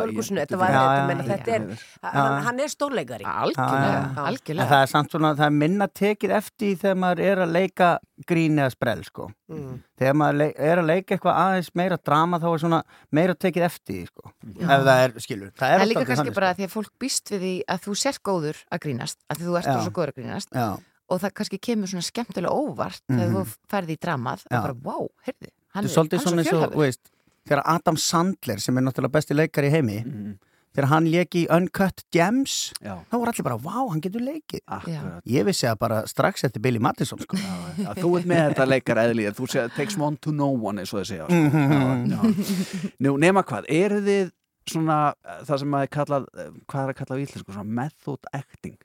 er, 1.48 1.68
Já. 2.04 2.44
hann, 2.48 2.60
er 2.60 2.72
stórleikari. 2.72 3.26
Algjörlega, 3.28 4.68
það 4.68 4.82
er 4.82 4.92
samt 4.92 5.12
svona, 5.14 5.34
það 5.38 5.50
er 5.50 5.58
minna 5.64 5.88
tekið 5.88 6.36
eftir 6.38 6.78
þegar 6.82 7.02
maður 7.04 7.24
er 7.28 7.44
að 7.46 7.56
leika 7.58 7.90
grín 8.28 8.58
eða 8.58 8.74
sprell 8.74 9.04
sko 9.08 9.30
Mm. 9.48 9.78
þegar 9.98 10.16
maður 10.20 10.38
leik, 10.42 10.56
er 10.60 10.78
að 10.82 10.86
leika 10.90 11.16
eitthvað 11.16 11.38
aðeins 11.40 11.70
meira 11.80 11.98
drama 12.04 12.38
þá 12.44 12.48
er 12.54 12.60
svona 12.66 12.80
meira 13.16 13.34
tekið 13.36 13.64
eftir 13.64 14.08
sko 14.10 14.32
ef 14.60 14.68
það 14.68 15.04
er, 15.06 15.14
skilur, 15.24 15.52
það 15.56 15.68
er, 15.72 15.78
Það 15.78 15.84
er 15.86 15.88
líka 15.88 16.04
kannski 16.10 16.34
bara 16.36 16.50
sko. 16.52 16.58
því 16.60 16.66
að 16.68 16.74
fólk 16.74 16.92
býst 17.00 17.32
við 17.32 17.40
því 17.46 17.54
að 17.72 17.80
þú 17.88 17.96
sért 18.02 18.22
góður 18.28 18.58
að 18.76 18.82
grínast, 18.84 19.18
að 19.32 19.38
því 19.40 19.48
þú 19.48 19.58
ert 19.62 19.70
svo 19.86 19.94
góður 19.96 20.12
að 20.12 20.18
grínast 20.20 20.50
Já, 20.52 20.68
og 21.08 21.22
það 21.24 21.34
kannski 21.40 21.60
kemur 21.64 21.88
svona 21.88 22.04
skemmtilega 22.10 22.52
óvart 22.52 23.02
þegar 23.08 23.30
Mhm. 23.30 23.38
þú 23.38 23.58
ferði 23.72 23.96
í 23.96 24.02
dramað 24.04 24.44
Já. 24.44 24.58
og 24.58 24.64
bara, 24.68 24.76
wow, 24.84 25.08
heyrði, 25.26 25.50
hann 25.74 25.86
er, 25.86 25.90
svo 25.90 26.04
eins 26.04 26.26
og, 26.28 26.34
þú 26.34 26.44
fjölhæfur. 26.44 26.76
veist 26.84 27.12
þegar 27.48 27.62
Adam 27.66 27.96
Sandler 27.98 28.60
sem 28.60 28.78
er 28.78 28.82
náttúrulega 28.84 29.12
besti 29.16 29.34
leikar 29.34 29.64
í 29.64 29.72
heimi 29.72 30.04
Mhm. 30.04 30.38
Þegar 30.78 30.90
hann 30.92 31.08
leki 31.10 31.44
í 31.44 31.48
Uncut 31.58 32.04
Gems 32.14 32.56
Já, 32.86 32.94
þá 33.10 33.16
voru 33.18 33.32
allir 33.34 33.48
bara, 33.48 33.58
vá, 33.66 33.78
hann 33.90 34.02
getur 34.06 34.22
leikið 34.22 34.62
akkurat. 34.78 35.20
ég 35.26 35.48
vissi 35.48 35.66
að 35.70 35.80
bara 35.82 36.02
strax 36.10 36.46
eftir 36.48 36.62
Billy 36.62 36.80
Madison 36.84 37.20
sko. 37.24 37.40
Já, 37.82 37.92
þú 37.98 38.12
ert 38.20 38.30
með 38.30 38.44
þetta 38.52 38.68
leikar 38.70 39.02
eðlið 39.08 39.34
þú 39.40 39.50
segir, 39.52 39.74
takes 39.78 39.98
one 39.98 40.22
to 40.22 40.34
know 40.36 40.54
one 40.54 40.84
eins 40.84 40.94
og 40.94 41.02
þið 41.02 41.10
segja 41.12 41.28
sko. 41.28 41.42
Já, 41.58 41.82
já. 42.14 42.92
Nú, 43.08 43.16
nema 43.26 43.42
hvað, 43.48 43.66
eru 43.74 44.02
þið 44.06 44.30
svona, 44.68 45.00
eh, 45.26 45.42
það 45.48 45.62
sem 45.64 45.70
maður 45.74 45.92
kallað 45.98 46.26
eh, 46.38 46.52
hvað 46.68 46.84
er 46.84 46.94
að 46.94 46.98
kalla 47.02 47.18
á 47.18 47.24
íslensku, 47.24 47.54
svona 47.56 47.78
method 47.82 48.32
acting 48.36 48.78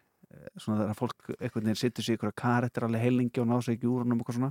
svona 0.61 0.83
þegar 0.83 0.97
fólk 0.99 1.31
einhvern 1.39 1.67
veginn 1.69 1.79
sittur 1.81 2.07
sér 2.07 2.17
ykkur 2.19 2.31
að 2.31 2.37
karættir 2.43 2.87
alveg 2.87 3.05
heilingi 3.07 3.43
og 3.43 3.49
ná 3.49 3.55
sig 3.65 3.77
ekki 3.77 3.89
úr 3.91 4.03
honum 4.05 4.21
og 4.21 4.25
eitthvað 4.25 4.39
svona. 4.39 4.51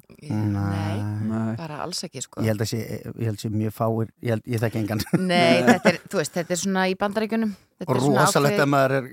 Nei, 0.56 0.98
Nei. 1.30 1.56
bara 1.60 1.82
alls 1.86 2.04
ekki 2.08 2.24
sko. 2.26 2.42
Ég 2.42 2.54
held 2.54 2.66
að 2.66 2.72
sé, 2.72 2.80
ég 3.08 3.26
held 3.30 3.38
að 3.38 3.44
sé 3.44 3.52
mjög 3.54 3.76
fáir 3.78 4.08
ég, 4.10 4.30
held, 4.36 4.48
ég 4.54 4.64
þekki 4.64 4.82
engan. 4.84 5.04
Nei, 5.32 5.62
þetta 5.68 5.94
er, 5.94 6.00
þú 6.08 6.22
veist, 6.22 6.38
þetta 6.38 6.56
er 6.56 6.62
svona 6.64 6.86
í 6.92 6.96
bandaríkjunum. 7.02 7.54
Þetta 7.82 7.90
og 7.90 7.98
er 7.98 8.04
svona 8.06 8.26
rosalegt 8.28 8.62
ef 8.62 8.70
maður 8.70 8.96
er 9.00 9.12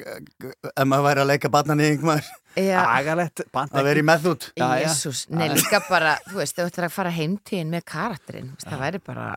ef 0.75 0.89
maður 0.89 1.07
væri 1.09 1.25
að 1.25 1.31
leika 1.33 1.53
barnanýðing 1.53 2.07
maður. 2.09 2.31
Já, 2.59 2.79
agalegt, 2.83 3.45
band 3.55 3.77
að 3.77 3.87
vera 3.87 4.01
í 4.01 4.07
meðút 4.09 4.49
Já, 4.59 4.65
já. 4.67 4.89
Jésús, 4.89 5.27
nei 5.31 5.47
líka 5.53 5.79
bara, 5.87 6.17
þú 6.27 6.41
veist, 6.41 6.57
þú 6.59 6.67
ættir 6.67 6.87
að 6.89 6.97
fara 6.97 7.13
heimtíðin 7.15 7.71
með 7.71 7.85
veist, 7.87 8.49
það 8.65 8.83
væri 8.83 9.01
bara 9.05 9.29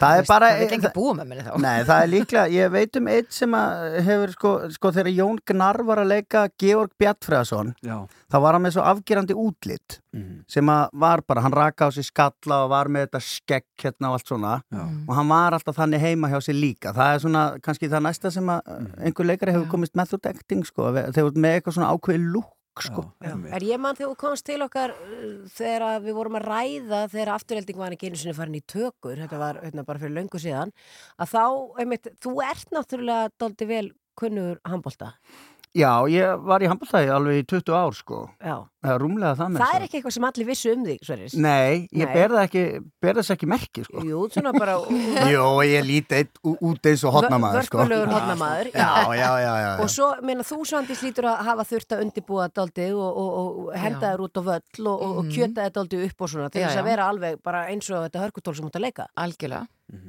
það 0.00 0.10
þú 0.10 0.14
er 0.14 0.20
veist, 0.24 0.28
bara 0.32 0.48
það 0.50 0.58
vil 0.64 0.76
ekki 0.78 0.90
búa 0.94 1.12
með 1.14 1.26
minni 1.30 1.44
þá. 1.46 1.52
Nei, 1.62 1.84
það 1.88 2.02
er 2.02 2.08
líklega, 2.12 2.44
ég 2.54 2.70
veit 2.74 2.96
um 3.00 3.08
eitt 3.14 3.32
sem 3.32 3.54
að 3.58 3.98
hefur 4.08 4.32
sko, 4.34 4.52
sko 4.74 4.90
þegar 4.96 5.12
Jón 5.14 5.38
Gnarr 5.50 5.84
var 5.86 6.02
að 6.02 6.10
leika 6.14 6.42
Georg 6.60 6.90
Bjartfræðason 6.98 7.74
Já, 7.84 7.96
þá 8.32 8.36
var 8.44 8.52
hann 8.58 8.64
með 8.66 8.74
svo 8.78 8.82
afgerandi 8.90 9.34
útlit 9.38 10.00
Mhm. 10.14 10.44
sem 10.46 10.66
að 10.70 10.88
var 10.94 11.20
bara, 11.26 11.40
hann 11.42 11.52
raka 11.52 11.86
á 11.86 11.90
sig 11.90 12.04
skalla 12.06 12.60
og 12.64 12.68
var 12.70 12.86
með 12.86 13.08
þetta 13.08 13.20
skegg 13.20 13.64
hérna 13.82 14.10
og 14.12 14.18
allt 14.20 14.28
svona. 14.30 14.52
Já, 14.70 14.82
og 15.08 15.14
hann 15.16 15.28
var 15.28 15.52
alltaf 15.56 15.74
þannig 15.74 15.98
heima 16.00 16.28
hjá 16.30 16.38
sér 16.38 16.54
líka. 16.60 16.92
Það 16.94 17.14
er 17.14 17.18
svona 17.24 17.42
kannski 17.60 17.88
það 17.90 18.02
næsta 18.06 18.30
sem 18.30 18.46
að 18.46 18.60
einhver 19.02 19.26
leikari 19.26 19.50
hefur 19.56 19.66
komist 19.72 19.96
method 19.96 20.24
acting 20.30 20.62
sko, 20.64 20.92
þegar 20.94 21.10
þú 21.10 21.34
með 21.34 21.56
eitthvað 21.60 21.74
svona 21.74 21.90
ákveði 21.90 22.30
lúk 22.30 22.46
sko. 22.82 23.04
Er 23.22 23.62
ég 23.62 23.78
mann 23.80 23.96
þegar 23.98 24.10
þú 24.10 24.18
komst 24.18 24.46
til 24.48 24.58
okkar 24.64 24.94
uh, 24.96 25.46
þegar 25.54 25.86
að 25.88 26.08
við 26.08 26.18
vorum 26.18 26.38
að 26.40 26.48
ræða 26.48 27.00
þegar 27.12 27.32
afturhelding 27.36 27.80
var 27.80 27.94
ekki 27.94 28.10
einu 28.10 28.20
sinni 28.20 28.36
farin 28.36 28.58
í 28.58 28.64
tökur 28.66 29.20
þetta 29.22 29.40
var 29.40 29.60
hérna, 29.62 29.86
bara 29.86 30.02
fyrir 30.02 30.16
löngu 30.18 30.40
síðan 30.42 30.74
að 31.20 31.34
þá, 31.34 31.44
einmitt, 31.84 32.12
þú 32.24 32.36
ert 32.44 32.74
náttúrulega 32.74 33.32
doldi 33.38 33.68
vel 33.70 33.86
kunnur 34.18 34.60
handbólta 34.66 35.14
Já, 35.74 36.06
ég 36.06 36.44
var 36.46 36.62
í 36.62 36.68
handbóltæði 36.70 37.10
alveg 37.10 37.40
í 37.40 37.46
20 37.50 37.74
ár 37.74 37.96
sko, 37.98 38.20
Já, 38.38 38.56
eða 38.84 38.96
rúmlega 39.00 39.34
það 39.40 39.48
með 39.54 39.62
það 39.64 39.74
er 39.78 39.84
ekki 39.86 39.96
eitthvað 39.98 40.14
sem 40.18 40.26
allir 40.28 40.46
vissu 40.50 40.72
um 40.74 40.84
þig, 40.84 40.98
Sverris 41.08 41.34
Nei, 41.40 41.88
ég 41.96 42.12
ber 42.14 42.34
það 42.34 42.42
ekki, 42.44 42.64
ber 43.04 43.18
þess 43.20 43.32
ekki 43.34 43.48
merki 43.48 43.84
sko. 43.88 44.04
Jú, 44.04 44.22
svona 44.34 44.52
bara 44.56 44.76
Jó, 45.34 45.46
ég 45.64 45.84
líti 45.88 46.20
út 46.54 46.88
eins 46.90 47.04
og 47.08 47.16
hotnamaður 47.18 47.68
sko. 47.68 47.78
Vörpulegur 47.82 48.12
hotnamaður 48.14 48.70
Já, 48.74 48.90
já, 49.16 49.30
já, 49.44 49.52
já. 49.64 49.70
Og 49.84 49.90
svo, 49.90 50.10
meina, 50.22 50.44
þú 50.46 50.60
Svandís 50.68 51.02
lítur 51.04 51.30
að 51.32 51.44
hafa 51.48 51.64
þurft 51.72 51.96
að 51.96 52.04
undibúa 52.06 52.48
daldið 52.54 52.94
og, 52.94 53.20
og, 53.24 53.30
og 53.38 53.78
henda 53.78 54.10
þér 54.12 54.24
út 54.28 54.36
á 54.38 54.42
völl 54.50 54.86
og, 54.86 54.94
og, 54.94 55.16
og 55.18 55.24
Mhm. 55.24 55.30
kjöta 55.32 55.64
þér 55.64 55.72
daldið 55.78 56.04
upp 56.10 56.20
og 56.20 56.28
svona 56.34 56.50
til 56.52 56.60
Já, 56.62 56.68
þess 56.68 56.80
að 56.82 56.90
vera 56.90 57.08
alveg 57.08 57.40
bara 57.42 57.64
eins 57.72 57.88
og 57.90 58.04
þetta 58.04 58.22
hörkutól 58.26 58.54
sem 58.58 58.66
út 58.68 58.76
að 58.76 58.84
leika 58.84 59.06
Algjörlega, 59.16 59.66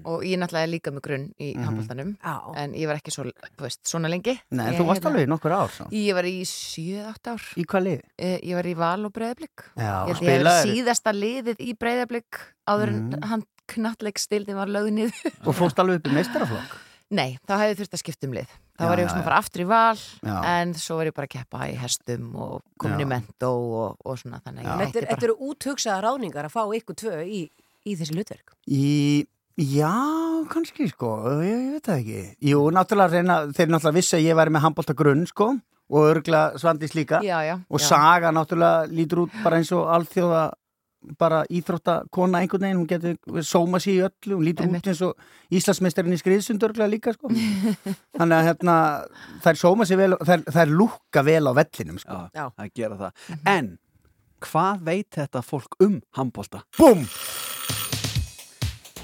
og 0.07 0.23
ég 0.25 0.39
náttúrulega 0.39 0.65
er 0.65 0.71
líka 0.71 0.91
með 0.95 1.03
grunn 1.05 1.25
í 1.39 1.49
Mhm. 1.55 1.63
handbóltanum 1.67 2.11
Já, 2.23 2.35
en 2.63 2.73
ég 2.73 2.87
var 2.87 2.95
ekki 2.99 3.11
svo, 3.15 3.25
veist, 3.61 3.81
svona 3.87 4.09
lengi 4.11 4.35
Nei, 4.51 4.71
Ég, 4.71 4.79
þú 4.79 4.85
varst 4.87 5.03
hérna, 5.03 5.11
alveg 5.13 5.27
nokkur 5.31 5.51
ár 5.55 5.69
svo. 5.75 5.85
Ég 5.91 6.13
var 6.17 6.23
í 6.27 6.41
7-8 6.47 7.31
ár 7.35 7.43
Í 7.55 7.65
hvað 7.65 7.83
lið? 7.87 8.01
Eh, 8.17 8.39
Ég 8.43 8.55
var 8.55 8.64
í 8.71 8.75
Val 8.77 9.05
og 9.07 9.13
Breiðablík 9.15 9.65
Já, 9.77 9.93
Ég 10.09 10.19
spilaðir. 10.21 10.71
síðasta 10.73 11.13
liðið 11.15 11.61
í 11.65 11.73
Breiðablík 11.77 12.41
áður 12.67 12.87
en 12.93 13.03
Mhm. 13.09 13.23
hann 13.31 13.43
knattleikstildin 13.71 14.55
var 14.59 14.67
lögð 14.69 14.91
niður. 14.93 15.31
Og 15.47 15.55
fórst 15.57 15.79
alveg 15.81 15.99
upp 16.01 16.07
í 16.11 16.13
meistaraflokk? 16.15 16.75
Nei, 17.15 17.37
þá 17.47 17.53
hefði 17.61 17.75
þurft 17.79 17.93
að 17.95 18.01
skipta 18.01 18.27
um 18.27 18.33
lið. 18.33 18.47
Þá 18.75 18.81
Já, 18.83 18.87
var 18.89 18.97
ég 18.99 19.09
svona 19.09 19.21
að 19.21 19.27
fara 19.29 19.37
aftur 19.41 19.61
í 19.61 19.67
Val 19.69 19.95
Já. 20.25 20.35
en 20.51 20.73
svo 20.73 20.95
var 20.97 21.05
ég 21.09 21.13
bara 21.15 21.27
að 21.27 21.33
keppa 21.35 21.59
í 21.69 21.75
hestum 21.77 22.35
og 22.35 22.61
mentó 23.07 23.51
og, 23.53 23.97
og 24.05 24.17
svona 24.19 24.41
þannig 24.43 24.65
þetta, 24.65 24.97
er, 25.01 25.07
bara. 25.09 25.23
eru 25.23 25.35
úthugsaða 25.49 26.01
ráðningar 26.03 26.45
að 26.49 26.55
fá 26.55 26.63
ykkur 26.75 26.95
tvö 27.01 27.13
í, 27.25 27.43
í 27.85 27.95
þessi 27.95 28.15
hlutverk. 28.17 28.53
Í, 28.67 29.25
já, 29.57 29.93
kannski 30.51 30.89
sko. 30.91 31.13
Ég, 31.45 31.55
ég 31.55 31.71
veit 31.77 31.83
það 31.89 32.01
ekki. 32.01 32.23
Jú, 32.51 32.59
náttúrulega 32.75 33.11
reyna, 33.15 33.37
þeir 33.53 33.69
náttúrulega 33.69 33.97
vissi 34.01 34.17
að 34.17 34.25
ég 34.27 34.35
væri 34.41 34.51
með 34.57 34.65
handbólta 34.65 34.95
grunn 34.97 35.25
sko 35.29 35.53
og 35.89 36.05
örgla 36.11 36.43
Svandís 36.57 36.95
líka 36.97 37.19
Já, 37.23 37.41
já, 37.45 37.59
og 37.69 37.79
já. 37.79 37.85
Saga 37.87 38.31
náttúrulega 38.33 38.87
lítur 38.89 39.25
út 39.27 39.33
bara 39.43 39.57
eins 39.61 39.71
og 39.75 39.85
alþjóða 39.93 40.51
bara 41.19 41.43
íþróttakona 41.53 42.39
einhvern 42.41 42.63
veginn, 42.65 42.79
hún 42.81 42.87
getur 42.89 43.43
sóma 43.45 43.77
sér 43.77 43.93
í 43.93 43.99
öllu, 44.07 44.39
hún 44.39 44.45
lítur 44.47 44.65
Einmitt. 44.65 44.81
út 44.81 44.89
eins 44.89 45.01
og 45.05 45.13
Íslandsmeistarinn 45.53 46.15
í 46.15 46.17
skriðsundörgla 46.17 46.87
líka 46.89 47.13
sko. 47.13 47.29
þannig 48.17 48.37
að 48.39 48.47
hérna 48.49 48.77
þær 49.45 49.59
sóma 49.61 49.85
sér 49.85 50.01
vel, 50.01 50.15
þær, 50.25 50.45
þær 50.49 50.73
lúkka 50.73 51.21
vel 51.27 51.45
á 51.45 51.53
vellinum 51.61 51.99
sko. 52.01 52.17
já, 52.33 52.41
Já. 52.41 52.45
að 52.57 52.71
gera 52.73 52.97
það 52.97 53.37
En, 53.53 53.69
hvað 54.41 54.81
veit 54.89 55.09
þetta 55.21 55.45
fólk 55.45 55.77
um 55.85 56.01
handbólta? 56.17 56.63
Búm! 56.79 57.05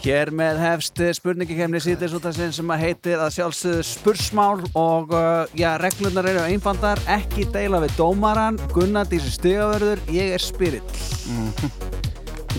Hér 0.02 0.32
með 0.34 0.58
hefst 0.58 0.98
spurningikemni 1.14 1.78
síðdeis 1.84 2.16
út 2.18 2.24
af 2.26 2.34
sinn 2.34 2.54
sem 2.56 2.72
að 2.74 2.80
heitir 2.88 3.20
að 3.22 3.36
sjálfsögðu 3.36 3.84
spursmál 3.86 4.64
og 4.74 5.14
uh, 5.14 5.44
já, 5.54 5.76
reglurnar 5.78 6.26
eru 6.32 6.42
einfandar, 6.48 7.02
ekki 7.06 7.46
deila 7.54 7.84
við 7.84 7.94
dómaran, 8.00 8.58
Gunnar 8.74 9.06
Dísi 9.12 9.30
Stigavörður, 9.36 10.02
ég 10.10 10.34
er 10.34 10.42
spirill. 10.42 10.82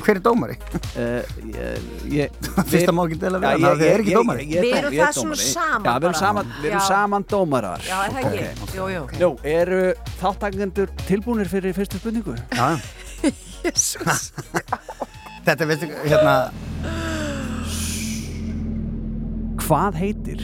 Hver 0.02 0.20
er 0.20 0.22
dómari? 0.22 0.54
Uh, 0.94 1.26
ég, 1.50 1.90
ég, 2.14 2.38
Fyrst 2.70 2.92
að 2.92 2.94
má 2.94 3.02
ekki 3.08 3.18
deila 3.24 3.42
við 3.42 3.50
hann, 3.50 3.66
það 3.66 3.84
er 3.88 4.04
ekki 4.04 4.16
dómari. 4.20 4.46
Við 4.52 4.78
erum 4.78 4.98
það 5.00 5.18
svona 5.18 5.38
saman 5.42 5.90
Já, 5.90 5.92
við 5.96 6.06
erum 6.06 6.18
saman, 6.22 6.56
við 6.60 6.70
erum 6.70 6.86
saman 6.92 7.30
dómarar. 7.34 7.86
Já, 7.88 7.96
er 8.06 8.16
það 8.16 8.28
ekki? 8.30 8.76
Jú, 8.78 8.90
jú. 8.94 9.04
Nú, 9.18 9.32
eru 9.58 9.84
þáttakendur 10.22 10.94
tilbúinir 11.08 11.50
fyrir 11.50 11.74
fyrstu 11.74 11.98
spurningu? 11.98 12.38
Já. 12.54 12.78
Jésús. 13.66 14.30
Þetta 15.46 15.66
veistu, 15.66 15.90
hérna, 16.06 16.34
Hvað 19.62 19.96
heitir 20.00 20.42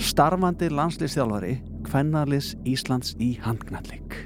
starfandi 0.00 0.68
landslýstjálfari 0.72 1.54
kvennarliðs 1.86 2.54
Íslands 2.68 3.14
í 3.22 3.32
handknallik? 3.44 4.16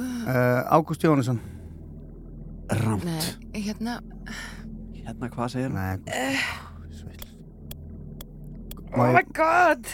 uh, 0.00 0.62
Ágúst 0.72 1.02
Jónusson. 1.04 1.40
Ramt. 2.70 3.04
Nei, 3.04 3.62
hérna 3.66 3.96
Hérna, 4.94 5.26
hvað 5.32 5.48
segir 5.56 5.72
hann? 5.74 6.04
uh, 6.06 6.42
Oh 8.94 9.08
my 9.14 9.22
god 9.34 9.86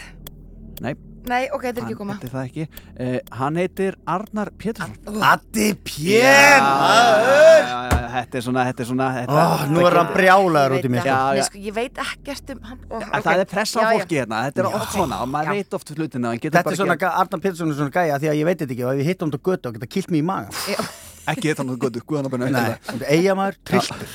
Nei, 0.84 0.92
Nei, 1.26 1.48
ok, 1.50 1.62
þetta 1.66 1.80
er 1.80 1.82
ekki 1.82 1.90
hann 1.90 1.98
koma 1.98 2.14
heitir 2.16 2.30
það 2.32 2.44
ekki. 2.46 2.64
Uh, 2.96 3.16
hann 3.40 3.56
heitir 3.60 3.96
Arnar 4.06 4.50
Pétursson. 4.62 5.22
Addi 5.26 5.68
Pér, 5.86 6.22
Já, 6.22 6.66
maður! 6.70 7.66
já, 7.66 7.78
já, 7.90 8.04
Þetta 8.16 8.38
er 8.38 8.44
svona, 8.46 8.62
þetta 8.70 8.82
er 8.84 8.88
svona 8.88 9.06
þetta, 9.16 9.34
Ó, 9.36 9.64
nú 9.74 9.82
er 9.84 9.96
hann 9.98 10.12
brjálaður 10.14 10.74
út 10.78 10.86
í 10.86 10.90
mér. 10.94 11.04
Já, 11.04 11.16
Nei, 11.26 11.40
já. 11.40 11.46
sko, 11.50 11.58
ég 11.66 11.74
veit 11.76 11.98
ekkert 12.06 12.52
um 12.54 12.60
hann 12.70 12.78
oh, 12.88 13.02
En 13.10 13.24
Það 13.26 13.42
er 13.42 13.50
pressa 13.50 13.82
á 13.82 13.86
fólki 13.92 14.16
hérna, 14.20 14.38
þetta 14.46 14.62
er 14.62 14.68
oft 14.70 14.94
svona 14.94 15.18
og 15.24 15.28
maður 15.34 15.58
veit 15.58 15.76
oft 15.76 15.92
hlutina 15.92 16.32
Þetta 16.38 16.48
er 16.62 16.64
bara 16.70 16.78
svona, 16.80 16.96
ekki, 16.96 17.10
Arnar 17.10 17.42
Pétursson 17.44 17.74
er 17.74 17.78
svona 17.82 17.92
gæja 17.98 18.16
því 18.22 18.30
að 18.32 18.38
ég 18.40 18.48
veit 18.48 18.62
þetta 18.62 18.76
ekki 18.76 18.86
og 18.86 18.92
ef 18.94 19.02
ég 19.02 19.10
hitt 19.10 19.26
um 19.26 19.34
þetta 19.34 19.50
götu 19.50 19.68
og 19.68 19.76
geta 19.76 19.90
kilt 19.96 20.10
mig 20.14 20.22
í 20.22 20.26
maga. 20.30 20.48
ekki 21.34 21.50
þetta 21.50 21.66
náttúrulega 21.66 21.84
gott, 21.90 22.08
guðan 22.08 22.30
að 22.30 22.36
benna 22.38 22.50
Nei, 22.56 22.76
þetta 22.88 23.04
er 23.04 23.14
eigamæður, 23.18 23.60
trilltur. 23.68 24.08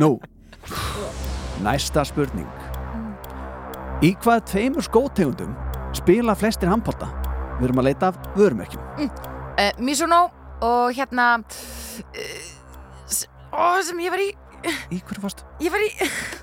Nú, 0.00 0.10
næsta 1.68 2.02
spurning 2.08 2.48
Í 4.00 4.14
hvað 4.24 4.46
tveimur 4.48 4.86
skótegundum 4.86 5.52
spila 5.96 6.34
flestir 6.38 6.70
handpólta? 6.70 7.08
Við 7.60 7.68
erum 7.68 7.80
að 7.82 7.88
leita 7.90 8.10
af 8.12 8.20
vörumerkjum 8.38 8.82
uh, 9.04 9.72
Mizuno 9.82 10.20
og 10.64 10.94
hérna 10.96 11.26
uh, 11.40 12.48
Ó, 13.50 13.80
sem 13.82 13.98
ég 14.04 14.12
var 14.14 14.22
í 14.22 14.30
Í 14.92 15.00
hverju 15.00 15.22
fast? 15.24 15.42
Ég 15.60 15.72
var 15.72 15.82
í 15.82 15.90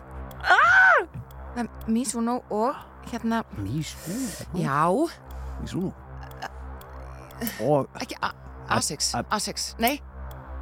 ah! 0.58 1.64
Mizuno 1.90 2.42
og 2.54 2.76
hérna 3.12 3.44
Mizuno? 3.62 4.28
Já, 4.58 4.82
Mizuno 5.62 5.94
Og 7.64 7.88
ekki 8.02 8.18
A- 8.26 8.34
Asics 8.78 9.14
Asics, 9.32 9.72
nei, 9.80 9.96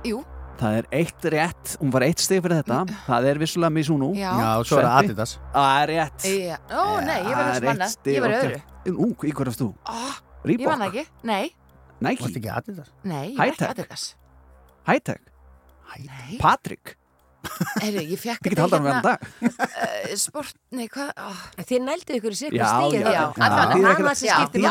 jú 0.06 0.22
það 0.60 0.78
er 0.80 0.88
eitt 1.00 1.28
rétt 1.34 1.74
Hún 1.82 1.92
var 1.94 2.06
eitt 2.08 2.24
stig 2.24 2.42
fyrir 2.44 2.62
þetta 2.62 2.80
Það 3.08 3.28
er 3.32 3.42
vissulega 3.42 3.76
Mizuno 3.76 4.10
Já. 4.16 4.30
Já, 4.40 4.50
svo 4.68 4.80
er 4.80 4.88
það. 4.88 4.96
Adidas. 5.02 5.36
Það 5.54 5.76
er 5.82 5.92
rétt 5.94 6.28
Já, 6.32 6.58
Ó, 6.70 6.84
nei, 7.06 7.20
ég 7.20 7.30
var 7.32 7.42
Það 7.42 7.52
eins 7.52 7.62
og 7.62 7.70
manna 7.70 7.88
eitt 7.90 7.96
stig 7.96 8.16
Ég 8.18 8.26
var 8.26 8.36
og- 8.36 8.42
öðru 8.42 8.62
Nú, 8.86 9.08
í 9.12 9.32
hverju 9.32 9.50
varst 9.50 9.64
þú? 9.64 9.70
oh, 9.90 10.20
Ég 10.46 10.52
Reebok? 10.52 10.68
man 10.70 10.84
það 10.84 10.92
ekki, 10.92 11.06
nei, 11.26 11.46
Nike? 12.06 12.26
Varst 12.26 12.38
ekki 12.42 12.52
Adidas? 12.54 12.92
nei, 13.04 13.26
ég 13.32 13.40
var 13.40 13.54
ekki? 13.56 13.72
Adidas 13.72 14.06
Hightech? 14.86 15.24
Nei, 16.06 16.38
Patrick? 16.42 16.96
Heyrðu, 17.82 18.04
ég 18.10 18.20
fekk 18.20 18.48
Þið 18.50 18.62
hann 18.74 19.02
dag 19.06 19.26
uh, 19.46 20.14
Sport, 20.20 20.56
nei, 20.76 20.88
hvað 20.92 21.12
oh. 21.22 21.42
Þið 21.62 21.84
nældu 21.86 22.18
ykkur 22.20 22.36
í 22.36 22.40
Já, 22.58 22.68
stíð 22.72 22.96
þýðir 22.96 23.10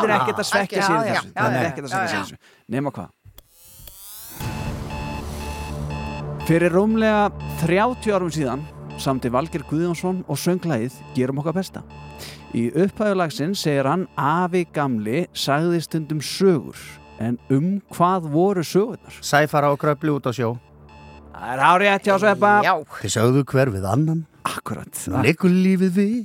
er 0.05 0.15
ekkert 0.15 0.35
er 0.35 0.43
að 0.43 0.49
svekja 0.51 0.87
sér 0.87 1.05
þessu 1.09 1.31
Það 1.35 1.59
er 1.59 1.69
ekkert 1.69 1.87
að 1.87 1.93
svekja 1.93 2.09
sér 2.11 2.25
þessu 2.25 2.39
Nefna 2.75 2.95
hvað 2.95 3.13
Fyrir 6.45 6.69
rúmlega 6.75 7.31
30 7.63 8.11
árum 8.13 8.29
síðan 8.33 8.61
samti 9.01 9.31
Valger 9.33 9.63
Guðjónsson 9.65 10.21
og 10.29 10.37
sönglægið 10.37 10.99
Gerum 11.15 11.41
okkar 11.41 11.55
besta 11.57 11.81
Í 12.55 12.67
upphæðulagsinn 12.69 13.55
segir 13.57 13.89
hann 13.89 14.05
Afi 14.13 14.61
gamli 14.75 15.25
sagði 15.35 15.81
stundum 15.83 16.21
sögur 16.23 16.77
en 17.17 17.39
um 17.49 17.79
hvað 17.95 18.29
voru 18.29 18.63
sögurnar? 18.67 19.17
Sæfara 19.23 19.71
og 19.73 19.79
gröfli 19.79 20.11
út 20.11 20.25
á 20.27 20.35
sjó. 20.35 20.49
Það 21.31 21.51
er 21.53 21.61
árið 21.63 21.91
hjá 22.05 22.15
Sveppa 22.19 22.51
Já, 22.63 22.73
Þið 23.01 23.13
sögðu 23.15 23.43
hver 23.51 23.71
við 23.71 23.87
annan. 23.87 24.23
Akkurat 24.45 25.03
Nú 25.11 25.21
leikur 25.23 25.51
lífið 25.51 25.93
við. 25.95 26.17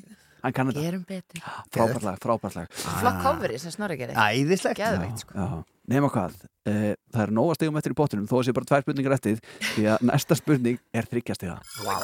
Hann 0.44 0.54
kann 0.56 0.70
þetta 0.70 0.84
gerum 0.84 1.02
betur 1.08 1.42
Frábært 1.70 2.04
lag, 2.06 2.18
frábært 2.22 2.56
lag 2.58 2.78
Flott 2.80 3.18
coverið 3.24 3.62
sem 3.64 3.74
Snorri 3.74 3.98
gerir 4.00 4.18
Æðislegt. 4.18 4.80
Geðveikt, 4.80 5.24
sko 5.24 5.36
Já, 5.36 5.48
nema 5.90 6.10
hvað, 6.12 6.38
uh, 6.70 6.92
það 7.10 7.24
er 7.24 7.34
nóga 7.34 7.58
stegum 7.58 7.80
eftir 7.80 7.94
í 7.94 7.98
bóttunum 7.98 8.30
þó 8.30 8.38
að 8.40 8.46
sé 8.48 8.56
bara 8.56 8.70
tvær 8.70 8.86
spurningar 8.86 9.16
eftir 9.18 9.42
því 9.74 9.90
að 9.94 10.06
næsta 10.12 10.38
spurning 10.38 10.80
er 10.94 11.10
þryggjastega. 11.10 11.58
Vá. 11.84 11.98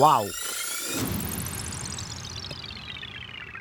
Vá. 0.00 0.14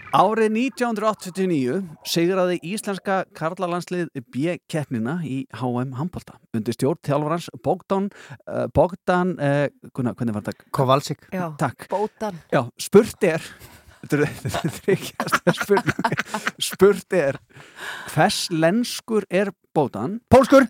Árið 0.09 0.55
1989 0.57 1.83
sigraði 2.09 2.55
íslenska 2.65 3.19
karlalandslið 3.37 4.07
B-keppnina 4.33 5.19
í 5.21 5.43
HM 5.53 5.93
handbólta 5.99 6.39
undir 6.57 6.73
stjórn 6.73 6.97
þjálfarans 7.05 7.51
Bogdan, 7.61 8.07
uh, 8.49 8.65
Bogdan 8.73 9.35
uh, 9.37 9.67
hvernig, 9.93 10.15
hvernig 10.17 10.39
var 10.39 10.47
þetta? 10.47 10.71
Kovalsik. 10.73 11.29
Já. 11.29 11.51
Takk. 11.61 11.85
Bótan. 11.93 12.41
Já, 12.49 12.63
spurt 12.81 13.29
er 13.29 13.45
er 14.09 15.57
spurt 16.57 17.13
er 17.13 17.37
hvers 18.13 18.45
lenskur 18.49 19.27
er 19.29 19.51
Bogdan? 19.79 20.19
Pólskur. 20.31 20.67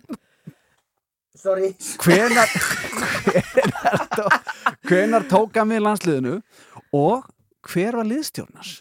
Sorry. 1.40 1.70
hvenar 2.04 2.50
hvenar, 3.30 4.02
tó, 4.12 4.24
hvenar 4.90 5.24
tók 5.30 5.54
hann 5.56 5.70
við 5.72 5.80
landsliðinu 5.86 6.34
og 6.96 7.24
hver 7.70 7.96
var 8.00 8.08
liðstjórnars? 8.08 8.72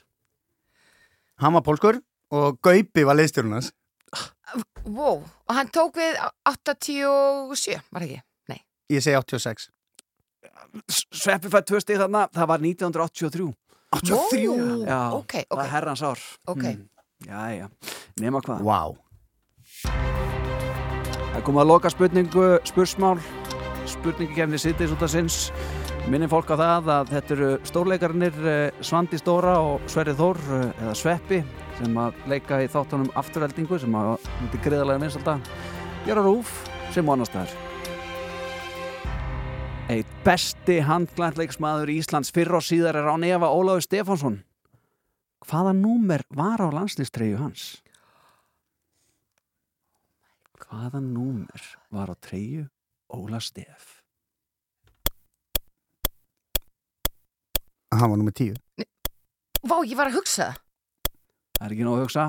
Hann 1.39 1.55
var 1.55 1.63
pólskur 1.63 2.01
og 2.35 2.57
Gaupi 2.65 3.05
var 3.07 3.15
liðstjórnars. 3.19 3.71
Wow, 4.89 5.21
og 5.45 5.53
hann 5.55 5.69
tók 5.71 5.99
við 6.01 6.17
87, 6.49 7.79
var 7.93 8.01
það 8.01 8.07
ekki? 8.09 8.21
Nei 8.49 8.59
Ég 8.95 9.03
segi 9.05 9.15
86. 9.21 9.67
S- 10.89 11.05
Sveppi 11.21 11.51
fætt 11.53 11.67
tvö 11.69 11.79
stig 11.83 11.99
þarna, 12.01 12.25
það 12.33 12.49
var 12.53 12.65
1983 12.65 13.49
83? 13.99 14.41
Já, 14.89 14.99
Ok, 15.17 15.35
það 15.37 15.53
ok, 15.55 15.63
er 15.63 15.71
herrans 15.77 16.03
ár 16.05 16.25
ok 16.53 16.65
Já, 17.29 17.41
já, 17.55 17.67
nema 18.21 18.41
hvað 18.45 18.65
Vá. 18.67 20.18
Það 21.39 21.45
kom 21.47 21.57
að 21.61 21.69
loka 21.69 21.87
spurningu, 21.87 22.45
spursmál 22.67 23.13
spurningi 23.87 24.35
kemni 24.35 24.57
sittis 24.59 24.91
út 24.91 25.05
af 25.05 25.13
sinns 25.13 25.37
minnum 26.11 26.27
fólk 26.27 26.51
á 26.51 26.59
það 26.59 26.89
að 26.91 27.13
þetta 27.13 27.33
eru 27.37 27.51
stórleikarnir 27.69 28.41
eh, 28.43 28.81
Svandi 28.83 29.15
Stóra 29.21 29.53
og 29.63 29.87
Sverri 29.87 30.17
Þór 30.19 30.41
eh, 30.57 30.65
eða 30.83 30.97
Sveppi 30.99 31.39
sem 31.77 31.95
að 32.03 32.19
leika 32.27 32.59
í 32.59 32.67
þáttunum 32.67 33.15
afturheldingu 33.23 33.79
sem 33.79 33.95
að 33.95 34.27
myndi 34.41 34.61
greiðalega 34.67 35.05
vinsalda 35.05 35.39
gera 36.09 36.27
rúf 36.27 36.51
sem 36.91 37.07
vonast 37.07 37.39
þær 37.39 37.55
Eitt 39.95 40.15
besti 40.27 40.81
handglæntleiksmaður 40.91 41.95
Íslands 41.95 42.35
fyrr 42.35 42.59
og 42.59 42.67
síðar 42.67 42.99
er 42.99 43.07
án 43.15 43.23
Eva 43.23 43.47
Ólafur 43.47 43.87
Stefánsson. 43.87 44.41
Hvaða 45.47 45.71
númer 45.79 46.27
var 46.35 46.59
á 46.59 46.67
landslýstreyju 46.67 47.39
hans? 47.39 47.77
Hvaða 50.59 50.99
númer 51.03 51.63
var 51.93 52.11
á 52.11 52.15
treyju 52.19 52.65
Óla 53.15 53.39
Stef? 53.41 53.99
Hann 57.95 58.11
var 58.11 58.19
nummið 58.19 58.35
10. 58.43 58.87
Vá, 59.65 59.77
ég 59.83 59.95
var 59.97 60.11
að 60.11 60.19
hugsa 60.19 60.49
það. 60.49 60.59
Það 61.59 61.65
er 61.65 61.73
ekki 61.75 61.87
nóg 61.87 61.97
að 61.97 62.03
hugsa. 62.05 62.25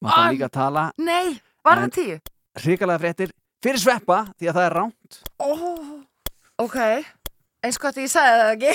Maður 0.00 0.16
þarf 0.16 0.34
líka 0.36 0.46
að 0.48 0.54
tala. 0.56 0.84
Nei, 1.02 1.40
var 1.66 1.82
það 1.82 1.96
tíu? 1.98 2.20
hrikalega 2.60 2.98
fréttir 3.02 3.32
fyrir 3.62 3.80
sveppa 3.82 4.20
því 4.38 4.48
að 4.50 4.56
það 4.56 4.64
er 4.66 4.74
ránt 4.74 5.18
Oh, 5.44 5.90
ok, 6.60 6.78
eins 7.64 7.78
gott 7.80 7.98
að 7.98 8.06
ég 8.06 8.12
sagði 8.12 8.40
það 8.40 8.52
ekki. 8.56 8.72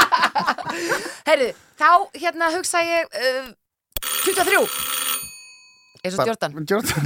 Heyrðu, 1.28 1.48
þá 1.80 1.90
hérna 2.22 2.52
hugsa 2.54 2.84
ég 2.86 3.10
uh, 3.10 3.50
23 4.26 4.62
eins 6.04 6.16
og 6.18 6.26
Jordan 6.30 6.66
Jordan. 6.70 7.04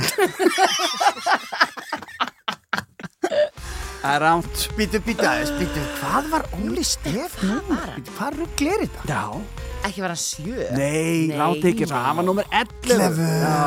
Það 4.05 4.15
er 4.15 4.21
ránt 4.21 4.65
Býtu, 4.77 5.01
býtu 5.05 5.25
aðeins, 5.25 5.53
býtu. 5.57 5.83
Hvað 6.01 6.27
var 6.35 6.43
Óli 6.59 6.83
Stef 6.85 7.39
númer? 7.45 7.87
Býtu, 7.97 8.13
hvað 8.19 8.41
ruggl 8.43 8.69
er 8.75 8.83
þetta? 8.85 9.07
Já, 9.09 9.23
Ekki 9.85 10.01
var 10.05 10.13
hann 10.15 10.21
sjö 10.21 10.67
nei, 10.73 11.29
Nei, 11.29 11.37
ránt 11.39 11.65
ekki 11.69 11.89
hann 11.91 12.19
var 12.21 12.27
nummer 12.27 12.47
11 12.51 12.93
11. 12.95 13.23
Já, 13.45 13.65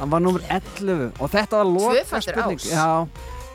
hann 0.00 0.12
var 0.12 0.22
nummer 0.22 0.42
11 0.50 1.08
og 1.18 1.30
þetta 1.32 1.60
var 1.62 1.70
Tvöfaldur 1.78 2.26
spurning 2.26 2.60
ás. 2.62 2.68
Já, 2.70 2.88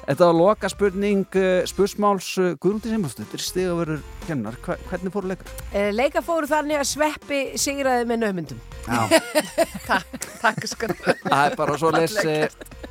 Þetta 0.08 0.28
var 0.30 0.36
loka 0.38 0.70
spurning 0.72 1.26
uh, 1.36 1.66
spursmáls 1.68 2.30
uh, 2.40 2.54
Guðrúndi 2.64 2.88
Simonsdóttir, 2.94 3.42
stigavörur 3.44 4.00
kennar. 4.24 4.56
Hva, 4.64 4.78
hvernig 4.88 5.12
fóru 5.12 5.28
leikar? 5.34 5.50
Eh, 5.76 5.90
Leika 5.92 6.22
fóru 6.24 6.48
þannig 6.48 6.80
að 6.80 6.86
sveppi 6.94 7.40
sigraði 7.60 8.06
með 8.08 8.22
naumundum. 8.24 8.62
Takk, 9.90 10.28
takk 10.40 10.64
sko. 10.72 10.88
Það 10.96 11.42
er 11.42 11.58
bara 11.60 11.76
svo 11.82 11.92
les, 11.92 12.16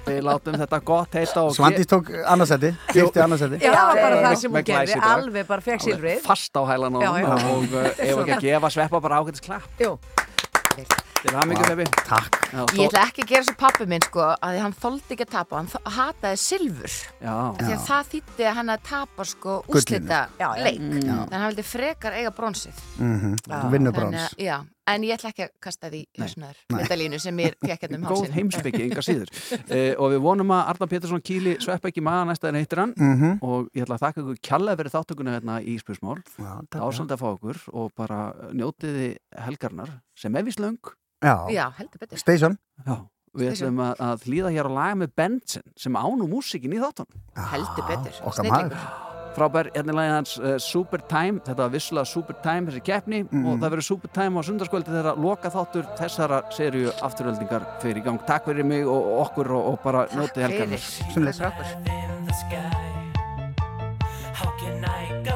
við 0.04 0.20
látum 0.28 0.58
þetta 0.60 0.80
gott 0.92 1.16
heita 1.16 1.46
og 1.48 1.56
Svandís 1.56 1.88
tók 1.88 2.12
annarsæti, 2.28 2.74
kipti 2.92 3.22
annarsæti 3.24 3.62
Já, 3.64 3.72
það 3.72 3.88
var 3.88 4.02
bara 4.02 4.20
það 4.26 4.36
sem 4.42 4.52
hún 4.58 4.68
gerði, 4.68 5.00
alveg 5.08 5.48
bara 5.48 5.64
fekk 5.70 5.86
silfrið. 5.86 6.20
fast 6.28 6.60
á 6.60 6.62
hælan 6.68 7.00
og 7.00 7.80
ef 7.80 8.12
ekki 8.12 8.36
að 8.36 8.44
gefa 8.44 8.72
sveppa 8.76 9.00
bara 9.08 9.24
ágætis 9.24 9.44
klapp. 9.48 9.68
Jú. 9.80 9.96
Takk. 11.24 12.36
Já, 12.52 12.60
Ég 12.76 12.86
ætla 12.86 13.02
ekki 13.08 13.22
að 13.24 13.30
gera 13.30 13.44
svo 13.46 13.54
pappi 13.58 13.86
minn 13.88 14.04
sko 14.04 14.22
að 14.36 14.52
því 14.54 14.60
hann 14.62 14.74
þoldi 14.82 15.14
ekki 15.16 15.24
að 15.26 15.32
tapa, 15.32 15.56
hann 15.56 15.68
hataði 15.96 16.38
silfur. 16.42 16.94
Já. 17.24 17.34
Af 17.34 17.58
því 17.62 17.72
að 17.76 17.82
það 17.88 18.10
þýtti 18.12 18.46
að 18.50 18.54
hann 18.60 18.72
að 18.76 18.82
tapa 18.90 19.24
sko 19.26 19.56
úslita 19.68 20.20
leik 20.62 20.80
Mm. 20.80 20.92
þannig 20.92 21.32
að 21.32 21.40
hann 21.40 21.48
vildi 21.50 21.64
frekar 21.66 22.12
eiga 22.12 22.30
bronsið. 22.36 22.80
Mhm, 22.98 23.36
Já. 23.48 23.54
Þú 23.62 23.70
vinnur 23.70 23.92
Þannig 23.92 23.94
brons 23.96 24.22
að- 24.22 24.44
já, 24.46 24.56
en 24.92 25.06
ég 25.06 25.14
ætla 25.16 25.30
ekki 25.32 25.44
að 25.46 25.54
kasta 25.66 25.90
því 25.92 26.02
hausunar 26.20 26.58
Vitalínu 26.72 27.18
sem 27.22 27.40
ég 27.42 27.56
fekk 27.62 27.86
hérna 27.86 27.98
um 27.98 28.04
Góð 28.10 28.20
hálsin 28.20 28.36
heimsbyggi, 28.36 28.82
enga 28.86 29.04
síður. 29.08 29.32
uh, 29.56 29.92
og 30.02 30.14
við 30.14 30.20
vonum 30.26 30.54
að 30.56 30.70
Arnar 30.74 30.90
Pétursson 30.92 31.24
kýli 31.26 31.56
sveppa 31.64 31.90
ekki 31.90 32.04
maga 32.04 32.28
næsta 32.30 32.50
en 32.50 32.60
heitir 32.60 32.82
hann. 32.82 32.94
Mhm. 32.96 33.38
og 33.42 33.70
ég 33.74 33.86
ætla 33.86 33.98
að 33.98 34.04
þakka 34.06 34.24
ykkur 34.24 34.40
kjallega 34.50 34.80
fyrir 34.82 34.94
þáttökuna 34.96 35.36
hérna 35.36 35.58
í 35.62 35.76
takk, 36.70 36.82
Ásand 36.82 37.10
að 37.10 37.20
fá 37.22 37.28
okkur 37.32 37.60
og 37.72 37.92
bara 37.96 38.20
njótiði 38.52 39.16
helgarnar 39.46 39.90
sem 40.16 40.34
er 40.36 40.46
vist 40.46 40.60
löng. 40.60 40.78
Já, 41.24 41.48
Já, 41.50 41.70
heldur 41.78 41.98
betur. 42.00 42.18
Station 42.18 42.58
Já. 42.86 43.06
Við 43.36 43.52
ætlum 43.52 43.82
að, 43.84 43.98
að 44.00 44.22
hlýða 44.30 44.52
hér 44.54 44.68
á 44.68 44.72
laga 44.72 44.94
með 45.02 45.10
Benson 45.20 45.66
sem 45.76 45.98
ánum 45.98 46.30
músikin 46.32 46.72
í 46.72 46.80
þáttan. 46.80 47.10
Heldur 47.52 47.84
betur, 47.90 48.22
maður 48.48 49.14
Frábær, 49.36 49.68
hérna 49.74 49.92
er 49.92 49.98
lagið 49.98 50.14
hans 50.16 50.34
uh, 50.40 50.54
Super 50.62 51.02
Time, 51.10 51.42
þetta 51.44 51.60
var 51.66 51.72
vissulega 51.74 52.08
Super 52.08 52.38
Time 52.44 52.70
þessi 52.70 52.82
keppni 52.86 53.22
Mhm. 53.26 53.46
og 53.46 53.58
það 53.60 53.70
verður 53.74 53.88
Super 53.90 54.12
Time 54.16 54.40
á 54.40 54.42
sundarskvöldi 54.48 54.94
þegar 54.96 55.20
loka 55.20 55.50
þáttur 55.52 55.84
þessara 56.00 56.42
serju 56.56 56.92
afturöldingar 57.04 57.66
fyrir 57.82 58.00
í 58.00 58.04
gang. 58.06 58.18
Takk 58.26 58.48
fyrir 58.48 58.64
mig 58.64 58.86
og 58.88 59.12
okkur 59.26 59.52
og, 59.52 59.72
og 59.74 59.78
bara 59.84 60.06
njótið 60.16 60.46
helgarnar. 60.48 60.78
Fyrir, 61.12 61.32
takk 61.36 61.60
fyrir 61.60 61.76
okkur 61.76 61.96
in 64.66 64.80
the 64.80 65.35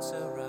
the 0.00 0.39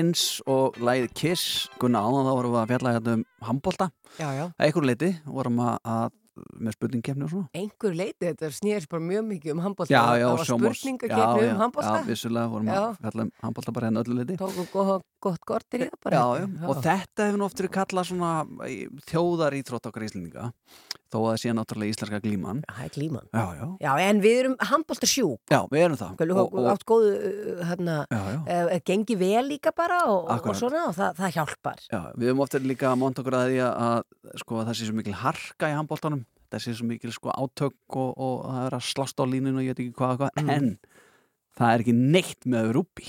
Prins 0.00 0.40
og 0.48 0.78
lægið 0.80 1.10
Kiss. 1.12 1.66
Gunnar 1.80 2.06
áðan 2.08 2.24
þá 2.24 2.32
vorum 2.32 2.54
við 2.54 2.60
að 2.62 2.70
fjalla 2.70 2.92
hérna 2.94 3.16
um 3.18 3.24
handbólta 3.44 3.88
einhverju 4.16 4.88
leiti 4.88 5.10
vorum 5.28 5.58
að, 5.60 5.74
að 5.84 6.06
með 6.56 6.76
spurningkefni 6.76 7.26
og 7.26 7.32
svona. 7.34 7.48
Einhver 7.60 7.96
leiti, 7.98 8.22
þetta 8.22 8.48
snýðist 8.56 8.88
bara 8.88 9.04
mjög 9.04 9.26
mikið 9.28 9.52
um 9.52 9.60
handbólta. 9.60 9.92
Já, 9.92 10.00
já, 10.16 10.24
já, 10.24 10.54
um 10.56 11.60
handbólta. 11.60 11.92
Já, 11.98 12.06
vissulega 12.06 12.52
vorum 12.54 12.70
Já. 12.70 12.78
að 12.78 12.96
fjalla 13.02 13.26
um 13.26 13.32
handbólta 13.44 13.74
bara 13.76 13.90
hérna 13.90 14.04
öllu 14.06 14.16
leiti 14.22 14.38
Tókum 14.40 14.70
gott, 14.72 15.04
gott 15.20 15.44
gortir 15.50 15.84
í 15.84 15.90
það 15.90 16.00
bara. 16.06 16.22
Já, 16.22 16.46
já, 16.46 16.64
og 16.70 16.80
þetta 16.86 17.28
hefur 17.28 17.42
nú 17.42 17.48
oft 17.50 17.60
verið 17.60 17.74
kallað 17.76 18.08
svona 18.14 18.32
þjóðar 19.10 19.58
íþrótt 19.60 19.90
okkar 19.90 20.06
íslendinga 20.08 20.48
þó 21.10 21.18
að 21.20 21.26
það 21.28 21.38
sé 21.42 21.54
náttúrulega 21.58 21.94
íslenska 21.94 22.20
glíman. 22.24 22.62
Það 22.70 22.86
er 22.86 22.92
glíman. 22.96 23.28
Já, 23.34 23.44
já, 23.58 23.66
Já, 23.84 23.90
en 24.06 24.22
við 24.24 24.40
erum 24.44 24.56
handbólta 24.70 25.10
sjúk. 25.10 25.40
já, 25.50 25.60
við 25.70 25.84
erum 25.84 26.00
það. 26.00 26.16
Við 26.20 26.34
höfum 26.38 26.70
átt 26.72 26.86
góðu, 26.88 27.12
uh, 27.18 27.62
hérna, 27.70 27.96
uh, 28.14 28.74
gengi 28.86 29.18
vel 29.20 29.46
líka 29.50 29.74
bara 29.76 30.02
og, 30.10 30.30
og 30.30 30.50
svona 30.58 30.86
og 30.88 30.98
það, 30.98 31.16
það 31.20 31.38
hjálpar. 31.38 31.86
Já, 31.90 32.00
við 32.16 32.32
höfum 32.32 32.44
ofta 32.46 32.62
líka 32.64 32.90
að 32.92 33.00
monta 33.02 33.24
okkur 33.24 33.38
að 33.40 33.48
því 33.50 33.62
að, 33.68 34.04
sko, 34.44 34.62
það 34.68 34.78
sé 34.78 34.90
svo 34.90 35.00
mikil 35.00 35.18
harka 35.24 35.72
í 35.72 35.78
handbóltanum 35.78 36.26
það 36.50 36.64
sé 36.64 36.74
svo 36.74 36.88
mikil 36.88 37.12
sko, 37.14 37.30
átök 37.30 37.98
og, 37.98 38.10
og 38.18 38.42
það 38.48 38.66
er 38.66 38.76
að 38.80 38.88
slást 38.88 39.22
á 39.22 39.24
línun 39.28 39.60
og 39.60 39.64
ég 39.64 39.74
veit 39.74 39.84
ekki 39.84 39.96
hvað, 39.98 40.16
og 40.16 40.22
hvað. 40.24 40.50
en 40.56 40.70
það 41.60 41.72
er 41.74 41.84
ekki 41.84 41.96
neitt 41.96 42.46
með 42.50 42.70
Rúbi 42.76 43.08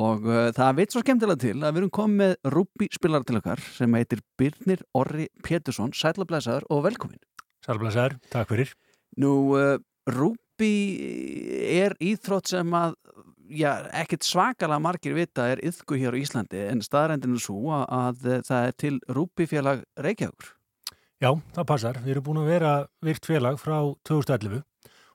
og 0.00 0.26
uh, 0.28 0.48
það 0.56 0.78
veit 0.78 0.94
svo 0.94 1.02
skemmtilega 1.04 1.42
til 1.42 1.56
að 1.58 1.74
við 1.74 1.82
erum 1.82 1.92
komið 1.98 2.20
með 2.22 2.52
Rúbi 2.54 2.88
spilar 2.94 3.26
til 3.28 3.38
okkar 3.40 3.62
sem 3.76 3.96
heitir 3.98 4.22
Birnir 4.40 4.84
Orri 4.96 5.28
Pétursson. 5.44 5.92
Sælablesaður 5.96 6.68
og 6.72 6.84
velkomin 6.88 7.20
Sælblæsar, 7.66 8.16
takk 8.32 8.52
fyrir. 8.52 8.72
Nú, 9.20 9.32
uh, 9.58 9.76
Rúbi 10.10 10.74
er 11.80 11.96
íþrótt 12.00 12.54
sem 12.54 12.76
að 12.76 12.96
já, 13.50 13.72
ekkert 14.02 14.24
svakalega 14.26 14.82
margir 14.82 15.16
vita 15.16 15.48
er 15.50 15.60
yðku 15.66 15.98
hér 15.98 16.16
á 16.16 16.20
Íslandi 16.20 16.62
en 16.70 16.82
staðrændinu 16.84 17.40
svo 17.42 17.74
að, 17.74 17.84
að 17.90 18.48
það 18.48 18.70
er 18.70 18.80
til 18.84 18.96
Rúbi 19.10 19.46
félag 19.50 19.84
Reykjavíkur 19.98 20.56
Já, 21.20 21.34
það 21.52 21.66
passar. 21.68 21.98
Við 22.00 22.14
erum 22.14 22.24
búin 22.30 22.38
að 22.40 22.46
vera 22.48 22.68
virt 23.04 23.26
félag 23.28 23.58
frá 23.60 23.74
2011 24.08 24.62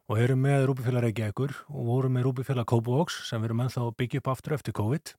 og 0.06 0.20
erum 0.22 0.44
með 0.46 0.68
Rúbifélag 0.70 1.08
Reykjavíkur 1.08 1.56
og 1.72 1.88
vorum 1.88 2.14
með 2.14 2.28
Rúbifélag 2.28 2.68
Kópavóks 2.70 3.24
sem 3.26 3.42
við 3.42 3.50
erum 3.50 3.64
ennþá 3.66 3.88
að 3.88 3.96
byggja 4.04 4.22
upp 4.22 4.30
aftur 4.36 4.54
eftir 4.60 4.76
COVID 4.78 5.16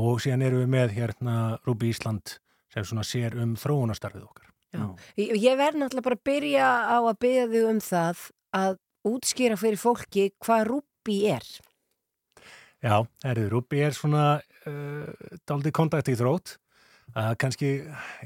og 0.00 0.24
síðan 0.24 0.46
erum 0.46 0.64
við 0.64 0.72
með 0.78 0.96
hérna 0.96 1.36
Rúbi 1.68 1.92
Ísland 1.92 2.38
sem 2.72 2.88
svona 2.88 3.04
sér 3.04 3.36
um 3.36 3.52
þróunastarfið 3.60 4.24
okkar. 4.24 4.53
Já. 4.74 4.86
Ég, 5.20 5.36
ég 5.38 5.60
verð 5.60 5.78
náttúrulega 5.80 6.08
bara 6.08 6.18
að 6.18 6.26
byrja 6.30 6.70
á 6.90 6.98
að 6.98 7.20
byrja 7.22 7.44
þig 7.52 7.68
um 7.70 7.80
það 7.84 8.24
að 8.58 8.74
útskýra 9.04 9.60
fyrir 9.60 9.80
fólki 9.80 10.26
hvað 10.42 10.66
rúbi 10.72 11.18
er. 11.30 11.46
Já, 12.84 12.98
erðu, 13.24 13.46
Rúbi 13.54 13.80
er 13.80 13.94
svona 13.96 14.24
uh, 14.68 15.30
daldið 15.48 15.72
kontakt 15.76 16.10
í 16.12 16.16
þrótt. 16.18 16.58
Uh, 17.14 17.32
kannski 17.40 17.78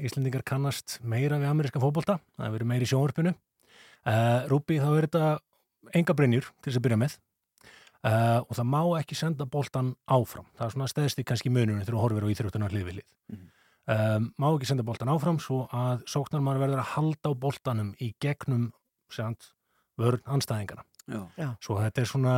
Íslendingar 0.03 0.43
kannast 0.47 0.97
meira 1.03 1.37
við 1.39 1.51
amerískan 1.51 1.83
fótbolta, 1.83 2.17
það 2.39 2.65
meira 2.67 2.83
í 2.83 2.89
sjónvarpinu. 2.89 3.35
Uh, 4.03 4.43
Rúbi 4.51 4.79
þá 4.81 4.89
er 4.89 5.07
þetta 5.07 5.23
enga 5.95 6.15
brennjur 6.15 6.49
til 6.59 6.71
þess 6.71 6.79
að 6.81 6.87
byrja 6.87 7.01
með 7.05 7.19
og 7.99 8.55
það 8.55 8.67
má 8.71 8.79
ekki 8.95 9.15
senda 9.19 9.43
boltan 9.43 9.89
áfram. 10.07 10.45
Það 10.55 10.65
er 10.65 10.71
svona 10.71 10.85
stæðst 10.87 11.19
í 11.19 11.23
kannski 11.27 11.49
mununum 11.51 11.81
þegar 11.81 11.97
þú 11.97 12.03
horfir 12.05 12.23
á 12.23 12.31
íþróttuna 12.31 12.69
hlið 12.71 12.85
við 12.85 12.93
hlið. 12.95 13.48
Um, 13.89 14.27
má 14.37 14.51
ekki 14.53 14.67
senda 14.69 14.83
boltan 14.85 15.09
áfram 15.09 15.39
svo 15.41 15.63
að 15.73 16.03
sóknar 16.05 16.43
maður 16.45 16.59
verður 16.67 16.81
að 16.83 16.91
halda 16.93 17.31
á 17.31 17.33
boltanum 17.41 17.87
í 17.97 18.11
gegnum 18.21 18.67
segjant, 19.09 19.47
vörn 19.97 20.21
anstæðingana. 20.29 20.83
Já. 21.09 21.21
Já. 21.41 21.47
Svo 21.65 21.79
þetta 21.81 22.03
er 22.03 22.09
svona 22.11 22.35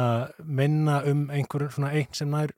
minna 0.48 1.02
um 1.12 1.26
einhverjum 1.34 1.74
svona 1.76 1.92
einn 1.92 2.08
sem 2.16 2.32
nær 2.32 2.54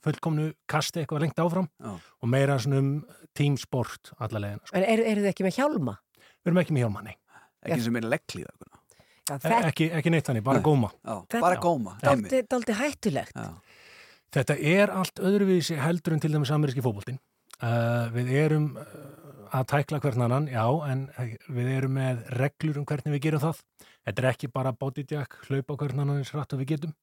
fullkomnu 0.00 0.54
kasti 0.70 1.02
eitthvað 1.02 1.26
lengt 1.26 1.42
áfram 1.44 1.68
Já. 1.76 1.92
og 2.00 2.28
meira 2.32 2.56
svona 2.64 2.80
um 2.80 2.90
tímsport 3.36 4.14
allalegina. 4.16 4.64
Sko. 4.64 4.76
En 4.80 4.88
eru 4.88 5.04
er 5.04 5.20
þið 5.20 5.28
ekki 5.34 5.44
með 5.44 5.58
hjálma? 5.60 5.98
Við 6.40 6.48
erum 6.50 6.62
ekki 6.64 6.76
með 6.78 6.86
hjálmanni. 6.86 7.16
ekki 7.66 7.82
sem 7.84 7.96
er 8.00 8.08
legglíða 8.08 8.54
Já, 9.30 9.36
E 9.46 9.58
ekki, 9.68 9.86
ekki 9.94 10.10
neitt 10.10 10.26
þannig, 10.26 10.42
bara 10.42 10.58
Nei. 10.58 10.64
góma. 10.64 10.88
Já, 11.04 11.12
Þetta- 11.28 11.40
bara 11.44 11.56
góma 11.62 11.92
einmitt. 12.02 12.32
Þetta 12.32 12.38
er 12.40 12.46
daldi 12.50 12.72
hættulegt. 12.80 13.36
Já. 13.36 13.52
Þetta 14.32 14.56
er 14.58 14.90
allt 14.90 15.20
öðruvísi 15.20 15.76
heldur 15.78 16.12
en 16.16 16.20
til 16.20 16.32
dæmis 16.32 16.50
ameríski 16.50 16.82
fótboltinn. 16.82 17.20
Uh, 17.60 18.06
við 18.14 18.30
erum 18.40 18.70
uh, 18.80 18.84
að 19.52 19.66
tækla 19.74 19.98
hvern 20.00 20.22
annan, 20.24 20.46
já, 20.48 20.64
en 20.88 21.02
uh, 21.12 21.32
við 21.52 21.66
erum 21.76 21.92
með 21.98 22.22
reglur 22.38 22.78
um 22.80 22.86
hvernig 22.88 23.12
við 23.16 23.22
gerum 23.26 23.42
það. 23.42 23.60
Þetta 24.06 24.22
er 24.22 24.28
ekki 24.30 24.48
bara 24.54 24.72
bodyjack, 24.72 25.36
hlaupa 25.48 25.76
hvern 25.76 26.00
annan 26.04 26.22
eins 26.22 26.32
rætt 26.32 26.54
og 26.56 26.62
við 26.62 26.70
getum, 26.74 26.94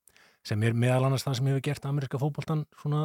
sem 0.47 0.63
er 0.65 0.73
meðal 0.73 1.05
annars 1.05 1.27
það 1.27 1.37
sem 1.39 1.49
hefur 1.51 1.65
gert 1.67 1.85
ameríska 1.85 2.21
fótboltan 2.21 2.65
svona 2.81 3.03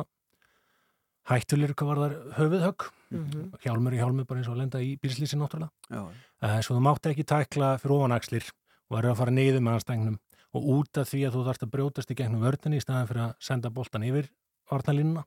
hættulir 1.28 1.74
hvað 1.78 1.90
var 1.92 2.00
þar 2.03 2.14
höfuðhögg, 2.38 2.86
Mhm. 3.12 3.42
hjálmur 3.62 3.92
í 3.94 3.98
hjálmur 4.00 4.26
bara 4.26 4.40
eins 4.40 4.48
og 4.48 4.57
að 4.57 4.62
lenda 4.62 4.78
í 4.80 4.96
bílslýsi 4.98 5.36
náttúrulega. 5.38 5.70
Já. 5.90 6.03
Uh, 6.42 6.59
svo 6.64 6.76
þú 6.78 6.82
mátt 6.82 7.07
ekki 7.12 7.24
tækla 7.28 7.74
fyrir 7.78 7.98
ofanaxlir 8.00 8.48
og 8.90 8.96
verður 8.96 9.12
að 9.12 9.18
fara 9.20 9.30
niður 9.36 9.61
með 9.61 9.76
anstægnum 9.76 10.16
og 10.55 10.62
út 10.72 10.98
af 10.98 11.09
því 11.12 11.20
að 11.28 11.36
þú 11.36 11.44
þarfst 11.46 11.62
að 11.66 11.70
brjótast 11.76 12.11
í 12.11 12.16
gegnum 12.16 12.42
vörðinni 12.42 12.80
í 12.80 12.82
staðan 12.82 13.07
fyrir 13.09 13.22
að 13.28 13.34
senda 13.38 13.70
boltan 13.70 14.03
yfir 14.09 14.30
varnalínuna 14.70 15.24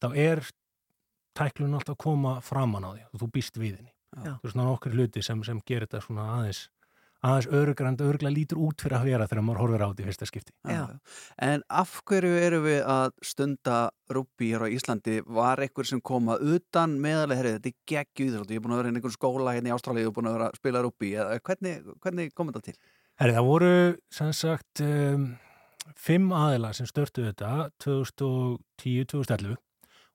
þá 0.00 0.08
er 0.16 0.42
tæklun 1.38 1.76
alltaf 1.78 1.98
koma 2.00 2.38
framan 2.44 2.86
á 2.86 2.90
því 2.92 3.06
og 3.08 3.22
þú 3.22 3.30
býst 3.36 3.60
við 3.60 3.78
henni. 3.78 3.94
Já. 4.16 4.34
Þú 4.40 4.42
veist, 4.42 4.56
svona 4.56 4.72
okkur 4.72 4.96
hluti 4.96 5.22
sem, 5.22 5.44
sem 5.46 5.62
gerir 5.68 5.86
þetta 5.86 6.02
svona 6.04 6.26
aðeins 6.38 6.66
aðeins 7.26 7.48
örugrand, 7.50 8.02
öruglega 8.02 8.30
lítur 8.30 8.60
út 8.62 8.82
fyrir 8.82 8.98
að 8.98 9.08
vera 9.08 9.26
þegar 9.26 9.44
maður 9.46 9.60
horfir 9.64 9.82
á 9.82 9.88
þetta 9.88 10.02
í 10.02 10.06
fyrsta 10.06 10.28
skipti. 10.28 10.52
Já. 10.70 10.82
En 11.48 11.64
af 11.80 11.96
hverju 12.06 12.38
eru 12.44 12.60
við 12.62 12.78
að 12.94 13.08
stunda 13.26 13.78
rúbí 14.14 14.52
hér 14.52 14.66
á 14.66 14.68
Íslandi? 14.70 15.16
Var 15.26 15.64
einhver 15.66 15.88
sem 15.88 16.02
koma 16.04 16.38
utan 16.38 16.94
meðalega, 17.02 17.40
herri, 17.40 17.54
þetta 17.56 17.72
er 17.72 17.76
geggjuð, 17.92 18.38
ég 18.38 18.54
er 18.54 18.64
búin 18.64 18.76
að 18.76 18.82
vera 18.82 18.92
í 18.92 18.94
einhvern 19.00 19.16
skóla 19.16 19.56
hérna 19.56 19.72
í 19.72 19.74
Ástralíu 19.74 20.12
og 20.12 20.16
búin 20.18 20.30
að 20.30 20.38
vera 20.38 20.48
að 20.52 20.60
spila 20.62 20.84
eða 20.86 21.42
hvernig, 21.50 21.92
hvernig 22.04 22.34
kom 22.38 22.52
þetta 22.52 22.64
til? 22.70 22.78
Herri, 23.18 23.34
það 23.34 23.50
voru 23.50 23.72
sem 24.14 24.34
sagt 24.38 24.84
um, 24.86 25.30
fimm 25.98 26.30
aðila 26.30 26.70
sem 26.76 26.86
störtu 26.86 27.26
þetta 27.26 27.72
2010-2011 27.82 29.58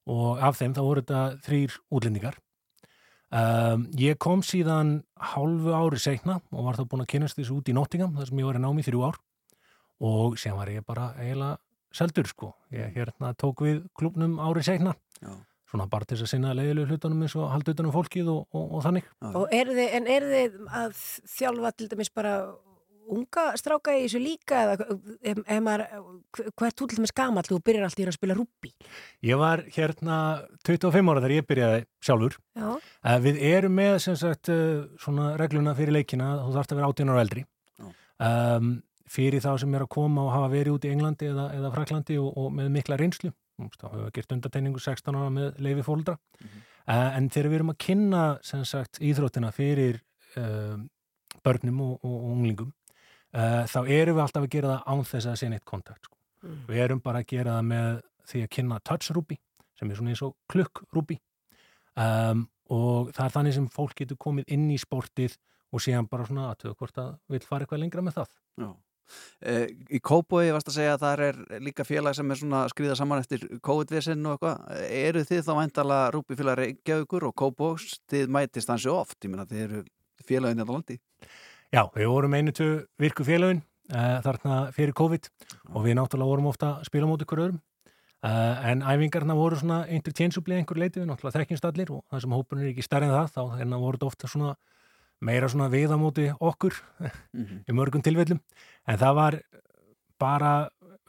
og 0.09 0.41
af 0.43 0.57
þeim 0.59 0.73
þá 0.75 0.81
voru 0.83 1.03
þetta 1.03 1.21
þrýr 1.45 1.77
útlendingar. 1.93 2.39
Um, 3.33 3.87
ég 3.97 4.19
kom 4.21 4.43
síðan 4.45 4.99
hálfu 5.31 5.73
ári 5.73 5.99
seinna 6.01 6.37
og 6.53 6.67
var 6.67 6.77
þá 6.77 6.83
búin 6.89 7.01
að 7.01 7.13
kynast 7.15 7.39
þessu 7.39 7.55
út 7.57 7.69
í 7.71 7.73
Nottingham 7.73 8.13
þar 8.17 8.29
sem 8.29 8.41
ég 8.43 8.45
var 8.45 8.59
í 8.59 8.61
námi 8.61 8.83
í 8.83 8.85
þrjú 8.85 9.07
ár 9.07 9.17
og 10.05 10.35
síðan 10.37 10.59
var 10.59 10.69
ég 10.69 10.85
bara 10.85 11.07
eiginlega 11.17 11.57
seldur 11.93 12.29
sko. 12.29 12.51
Ég 12.73 12.93
hérna 12.93 13.33
tók 13.37 13.63
við 13.65 13.81
klubnum 13.97 14.37
ári 14.43 14.65
seinna. 14.65 14.93
Já. 15.21 15.33
Svona 15.71 15.87
bara 15.89 16.05
til 16.05 16.19
þess 16.19 16.27
að 16.27 16.31
sinna 16.35 16.53
leiðilegu 16.53 16.91
hlutunum 16.91 17.25
eins 17.25 17.33
og 17.39 17.49
halda 17.49 17.73
utanum 17.73 17.93
fólkið 17.95 18.29
og, 18.29 18.43
og, 18.53 18.67
og 18.77 18.85
þannig. 18.85 19.09
Og 19.31 19.55
eru 19.57 19.73
þið, 19.73 19.89
en 19.97 20.09
eru 20.13 20.29
þið 20.29 20.59
að 20.83 20.99
þjálfa 21.33 21.71
til 21.73 21.87
dæmis 21.89 22.13
bara 22.13 22.33
unga 23.13 23.45
stráka 23.59 23.93
í 23.97 24.05
þessu 24.05 24.21
líka 24.23 24.61
eða 24.63 24.87
ef, 25.19 25.41
ef 25.43 25.59
maður, 25.63 25.83
hvað 26.53 26.67
er 26.69 26.75
þú 26.79 26.87
til 26.87 26.99
dæmis 26.99 27.15
gamall 27.17 27.45
þú 27.47 27.59
byrjar 27.67 27.87
alltaf 27.87 28.11
að 28.11 28.15
spila 28.17 28.37
rúbí? 28.37 28.71
Ég 29.25 29.41
var 29.41 29.65
hérna 29.75 30.17
25 30.67 31.11
ára 31.11 31.23
þegar 31.23 31.35
ég 31.35 31.47
byrjaði 31.49 31.83
sjálfur. 32.03 32.37
Já. 32.55 32.69
Uh, 33.03 33.17
við 33.25 33.41
erum 33.51 33.77
með 33.79 33.97
sem 34.07 34.17
sagt 34.19 34.51
uh, 34.53 34.85
svona 35.01 35.33
regluna 35.39 35.75
fyrir 35.77 35.97
leikina, 35.97 36.33
þú 36.45 36.55
þarfst 36.57 36.73
að 36.75 36.81
vera 36.81 36.91
18 36.93 37.13
ára 37.13 37.25
eldri. 37.27 37.45
Um, 38.23 38.73
fyrir 39.09 39.43
þá 39.43 39.51
sem 39.61 39.73
er 39.75 39.83
að 39.83 39.91
koma 39.93 40.23
og 40.27 40.33
hafa 40.33 40.51
verið 40.53 40.77
út 40.77 40.85
í 40.87 40.91
Englandi 40.93 41.27
eða, 41.29 41.49
eða 41.57 41.71
Fraklandi 41.73 42.15
og, 42.21 42.29
og 42.39 42.53
með 42.55 42.69
mikla 42.77 42.97
reynslu. 43.01 43.33
Þú 43.59 43.67
veist, 43.67 43.81
Þá 43.81 43.87
hefur 43.89 44.05
við 44.05 44.13
gert 44.15 44.35
undateiningu 44.37 44.81
16 44.81 45.17
ára 45.19 45.33
með 45.33 45.59
leifi 45.65 45.83
fóldra. 45.85 46.15
uh, 46.41 47.09
en 47.17 47.27
þegar 47.33 47.51
við 47.51 47.59
erum 47.59 47.73
að 47.73 47.81
kynna 47.85 48.23
sem 48.45 48.63
sagt 48.65 49.01
íþróttina 49.03 49.51
fyrir 49.53 49.99
uh, 50.39 50.79
börnum 51.43 51.81
og, 51.83 51.93
og, 52.01 52.15
og 52.15 52.31
unglingum, 52.37 52.71
uh, 53.34 53.63
þá 53.69 53.79
erum 53.84 54.17
við 54.17 54.23
alltaf 54.25 54.47
að 54.47 54.53
gera 54.55 54.73
það 54.73 54.93
án 54.93 55.05
þess 55.11 55.29
að 55.31 55.39
sé 55.41 55.51
neitt 55.51 55.65
kontakt. 55.69 56.07
Sko. 56.07 56.17
Mm. 56.43 56.61
Við 56.69 56.84
erum 56.86 57.03
bara 57.03 57.23
að 57.23 57.29
gera 57.34 57.57
það 57.57 57.67
með 57.71 58.01
því 58.31 58.43
að 58.45 58.53
kynna 58.57 58.79
touch-rúbi, 58.89 59.39
sem 59.79 59.91
er 59.91 59.99
svona 59.99 60.13
eins 60.13 60.23
og 60.25 60.36
klukk-rúbi. 60.51 61.19
Um, 61.93 62.47
og 62.73 63.11
það 63.13 63.25
er 63.25 63.36
þannig 63.36 63.57
sem 63.57 63.67
fólk 63.73 63.97
getur 63.99 64.19
komið 64.21 64.55
inn 64.55 64.69
í 64.73 64.79
sportið 64.81 65.36
og 65.73 65.81
síðan 65.84 66.09
bara 66.09 66.25
svona 66.27 66.49
aðtöðu 66.51 66.77
hvort 66.79 66.99
að 67.01 67.13
vil 67.34 67.43
fara 67.43 67.65
eitthvað 67.65 67.81
lengra 67.84 68.03
með 68.05 68.19
það. 68.21 68.34
Já. 68.61 68.69
Eh, 69.43 69.65
Í 69.97 69.99
Kópói 70.03 70.51
varst 70.55 70.69
að 70.71 70.77
segja 70.77 70.93
að 70.95 71.01
það 71.03 71.23
er 71.27 71.39
líka 71.63 71.86
félag 71.88 72.15
sem 72.17 72.31
er 72.31 72.39
svona 72.39 72.61
að 72.63 72.73
skriða 72.73 72.97
saman 72.97 73.23
eftir 73.23 73.43
COVID-visinn 73.65 74.27
og 74.29 74.38
eitthvað. 74.38 74.84
Eru 74.99 75.23
þið 75.27 75.41
þá 75.47 75.51
vantala 75.59 75.97
rúbífélag 76.15 76.59
Reykjavíkur 76.61 77.27
og 77.29 77.36
Kópós 77.41 77.97
þið 78.11 78.31
mætist 78.34 78.71
hansi 78.71 78.91
oft, 78.93 79.19
ég 79.25 79.34
meina 79.34 79.47
þið 79.49 79.65
eru 79.67 79.84
félagin 80.23 80.61
í 80.61 80.63
þetta 80.63 80.77
landi? 80.77 80.99
Já, 81.74 81.88
við 81.89 82.05
vorum 82.05 82.36
einu 82.38 82.51
tvö 82.53 82.65
virku 83.01 83.24
félagin 83.26 83.63
uh, 83.89 84.19
þarna 84.21 84.57
fyrir 84.76 84.93
COVID 84.93 85.30
og 85.74 85.86
við 85.88 85.95
náttúrulega 85.97 86.30
vorum 86.30 86.49
ofta 86.51 86.67
að 86.76 86.84
spila 86.86 87.07
móti 87.09 87.26
ykkur 87.26 87.39
öðrum. 87.47 87.61
Uh, 88.21 88.59
en 88.69 88.84
æfingarna 88.86 89.34
voru 89.34 89.57
svona 89.57 89.80
interchangeably 89.89 90.59
einhver 90.59 90.78
leiti 90.78 91.01
við 91.01 91.09
náttúrulega 91.09 91.41
þekkjumst 91.41 91.65
allir 91.71 91.93
og 91.95 92.03
það 92.13 92.21
sem 92.24 92.36
hópurinn 92.38 92.67
er 92.67 92.69
ekki 92.76 92.86
stærri 92.86 93.09
en 93.09 93.15
það 93.15 93.34
þá 93.34 93.41
hérna 93.57 93.80
voru 93.82 93.97
þetta 93.97 94.09
ofta 94.11 94.30
svona 94.30 94.51
meira 95.26 95.49
svona 95.49 95.71
við 95.74 95.95
á 95.95 95.97
móti 95.97 96.28
okkur 96.38 96.78
í 97.69 97.76
mörgum 97.76 98.05
tilfellum 98.05 98.43
en 98.86 99.01
það 99.01 99.17
var 99.24 99.39
bara 100.21 100.53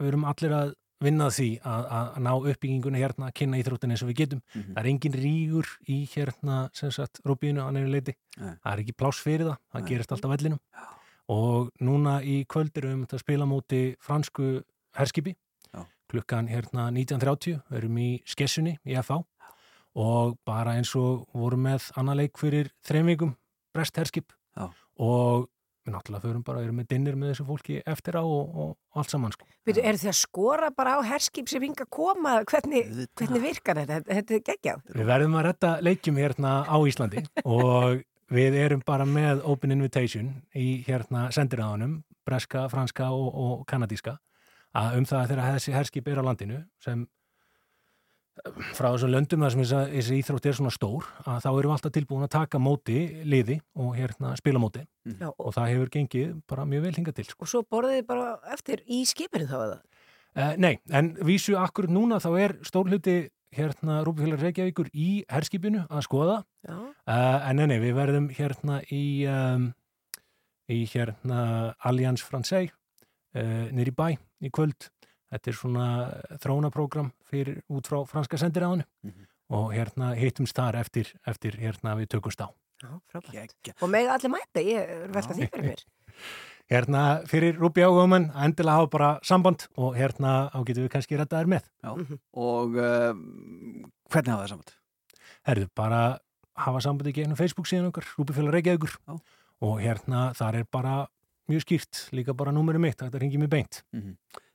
við 0.00 0.14
erum 0.14 0.26
allir 0.32 0.56
að 0.62 0.74
vinna 1.04 1.28
að 1.28 1.36
því 1.38 1.48
að, 1.70 1.86
að 1.98 2.18
ná 2.24 2.30
uppbygginguna 2.34 3.00
hérna 3.00 3.28
að 3.28 3.34
kynna 3.40 3.60
íþróttin 3.60 3.94
eins 3.94 4.02
og 4.04 4.10
við 4.10 4.18
getum. 4.22 4.42
Það 4.54 4.80
er 4.82 4.88
engin 4.90 5.16
rígur 5.20 5.70
í 5.90 5.98
hérna 6.14 6.58
sem 6.76 6.92
sagt 6.94 7.20
rúbíinu 7.28 7.62
að 7.64 7.76
nefnir 7.76 7.94
leiti 7.94 8.14
Nei. 8.38 8.54
það 8.62 8.70
er 8.72 8.82
ekki 8.84 8.96
pláss 8.98 9.22
fyrir 9.24 9.48
það, 9.48 9.58
það 9.72 9.84
Nei. 9.84 9.88
gerist 9.92 10.14
alltaf 10.16 10.34
vellinum. 10.34 10.60
Og 11.34 11.70
núna 11.80 12.18
í 12.20 12.36
kvöld 12.48 12.76
erum 12.80 13.04
við 13.04 13.16
að 13.16 13.24
spila 13.24 13.48
móti 13.48 13.82
fransku 14.04 14.48
herskipi. 14.98 15.36
Já. 15.74 15.84
klukkan 16.12 16.46
hérna 16.48 16.90
19.30 16.92 17.62
við 17.70 17.78
erum 17.80 17.96
í 17.98 18.10
skessunni 18.28 18.76
í 18.86 18.98
FA 19.02 19.22
og 19.94 20.36
bara 20.46 20.74
eins 20.78 20.92
og 20.98 21.24
vorum 21.34 21.64
með 21.66 21.88
annar 21.98 22.18
leik 22.18 22.38
fyrir 22.38 22.70
þreimvíkum 22.86 23.34
brest 23.74 23.96
herskip. 23.98 24.32
Já. 24.54 24.68
og 25.02 25.48
við 25.84 25.94
náttúrulega 25.94 26.24
förum 26.24 26.44
bara, 26.44 26.62
erum 26.64 26.78
með 26.80 26.88
dinnir 26.94 27.18
með 27.18 27.32
þessu 27.32 27.46
fólki 27.48 27.76
eftir 27.92 28.16
á 28.16 28.24
og, 28.24 28.56
og 28.64 28.98
allt 29.00 29.12
saman 29.12 29.34
sko. 29.34 29.46
Veitu, 29.68 29.82
eru 29.82 30.00
þið 30.00 30.10
að 30.12 30.18
skora 30.18 30.70
bara 30.74 30.96
á 30.96 31.00
herskip 31.04 31.50
sem 31.52 31.64
hinga 31.64 31.84
að 31.84 31.92
koma? 31.92 32.34
Hvernig, 32.48 32.90
hvernig 33.18 33.44
virkar 33.44 33.80
þetta? 33.82 34.00
Þetta 34.08 34.36
er 34.38 34.44
geggjað. 34.48 34.82
Við 34.96 35.10
verðum 35.12 35.38
að 35.40 35.46
retta 35.48 35.72
leikjum 35.84 36.20
hérna 36.22 36.54
á 36.64 36.76
Íslandi 36.88 37.24
og 37.58 38.04
við 38.34 38.56
erum 38.64 38.84
bara 38.86 39.06
með 39.08 39.44
open 39.44 39.74
invitation 39.76 40.32
í 40.56 40.80
hérna 40.86 41.28
sendiræðunum, 41.34 41.98
breska, 42.24 42.64
franska 42.72 43.10
og, 43.12 43.28
og 43.34 43.66
kanadíska 43.68 44.16
að 44.74 44.96
um 44.98 45.04
það 45.06 45.28
þegar 45.30 45.52
þessi 45.58 45.74
herskip 45.74 46.08
er 46.10 46.20
á 46.24 46.26
landinu 46.26 46.62
sem 46.82 47.04
frá 48.74 48.88
þessum 48.90 49.12
löndum 49.12 49.44
þar 49.44 49.54
sem 49.54 49.62
þessi 49.94 50.18
íþrótt 50.18 50.48
er 50.48 50.56
svona 50.58 50.72
stór 50.74 51.06
að 51.22 51.44
þá 51.44 51.48
erum 51.50 51.68
við 51.70 51.74
alltaf 51.76 51.94
tilbúin 51.94 52.26
að 52.26 52.32
taka 52.34 52.60
móti 52.62 52.98
liði 53.30 53.60
og 53.78 53.92
hérna 53.98 54.34
spila 54.38 54.62
móti. 54.62 54.82
Já, 55.06 55.28
og 55.30 55.54
það 55.54 55.70
hefur 55.72 55.92
gengið 55.94 56.32
bara 56.50 56.66
mjög 56.68 56.86
vel 56.88 56.94
hingað 56.98 57.18
til 57.20 57.26
sko. 57.28 57.46
Og 57.46 57.52
svo 57.52 57.62
borðið 57.70 58.00
þið 58.00 58.08
bara 58.10 58.26
eftir 58.56 58.82
í 58.86 59.04
skipinu 59.08 59.46
þá 59.50 59.56
eða? 59.60 59.78
Uh, 60.34 60.52
nei, 60.58 60.74
en 60.90 61.12
vísu 61.22 61.54
akkur 61.60 61.86
núna 61.92 62.18
þá 62.22 62.30
er 62.42 62.56
stór 62.66 62.90
hluti 62.90 63.18
hérna 63.54 64.00
Rúbufélag 64.02 64.42
Reykjavíkur 64.42 64.90
í 64.90 65.22
herskipinu 65.30 65.84
að 65.86 66.06
skoða. 66.08 66.40
Uh, 66.66 66.90
en 67.06 67.60
nei, 67.60 67.68
nei, 67.70 67.78
við 67.82 67.94
verðum 68.00 68.30
hérna 68.34 68.80
í 68.90 69.04
um, 69.30 69.70
í 70.72 70.84
hérna 70.90 71.74
Alliance 71.84 72.24
Francais 72.26 72.72
uh, 73.36 73.68
nýri 73.74 73.94
bæ 73.94 74.16
í 74.44 74.50
kvöld 74.52 74.90
þetta 75.34 75.50
er 75.50 75.58
svona 75.58 75.86
þróunaprógram 76.42 77.12
fyrir 77.28 77.60
út 77.72 77.90
frá 77.90 78.00
franska 78.08 78.38
sendiráðinu 78.40 78.86
og 79.54 79.72
hérna 79.74 80.14
hittumst 80.16 80.56
þar 80.56 80.80
eftir, 80.80 81.10
eftir 81.28 81.58
hérna 81.60 81.96
við 81.98 82.14
tökumst 82.16 82.40
á 82.40 82.48
Já, 82.84 82.90
frábært. 83.08 83.70
Og 83.80 83.88
með 83.88 84.10
allir 84.12 84.32
mæta, 84.32 84.60
ég 84.64 84.90
er 84.92 85.12
velta 85.14 85.36
því 85.36 85.46
fyrir 85.52 85.68
mér. 85.70 85.84
hérna 86.72 87.02
fyrir 87.30 87.56
Rúbi 87.60 87.84
áhugamann 87.84 88.26
að 88.32 88.48
endilega 88.48 88.80
hafa 88.80 88.90
bara 88.92 89.10
samband 89.24 89.66
og 89.80 89.96
hérna 89.96 90.34
á 90.52 90.58
getum 90.66 90.86
við 90.86 90.92
kannski 90.96 91.18
rettaðir 91.20 91.50
með 91.54 91.68
Já. 91.84 92.18
Og 92.40 92.76
uh, 92.76 93.12
hvernig 94.12 94.34
hafa 94.34 94.42
það 94.42 94.52
samband? 94.52 94.74
Herðu, 95.48 95.70
bara 95.76 96.02
hafa 96.66 96.84
sambandi 96.84 97.14
í 97.14 97.18
gegnum 97.20 97.38
Facebook 97.40 97.70
síðan 97.70 97.90
okkar, 97.90 98.08
Rúbifélag 98.18 98.58
Reykjavíkur 98.58 98.96
Já. 98.96 99.18
og 99.68 99.76
hérna 99.80 100.26
þar 100.36 100.60
er 100.60 100.68
bara 100.72 100.96
mjög 101.50 101.64
skýrt, 101.66 102.06
líka 102.16 102.36
bara 102.36 102.52
númerið 102.56 102.84
mitt, 102.84 103.00
þetta 103.00 103.20
ringi 103.22 103.40
mig 103.40 103.52
beint 103.52 103.84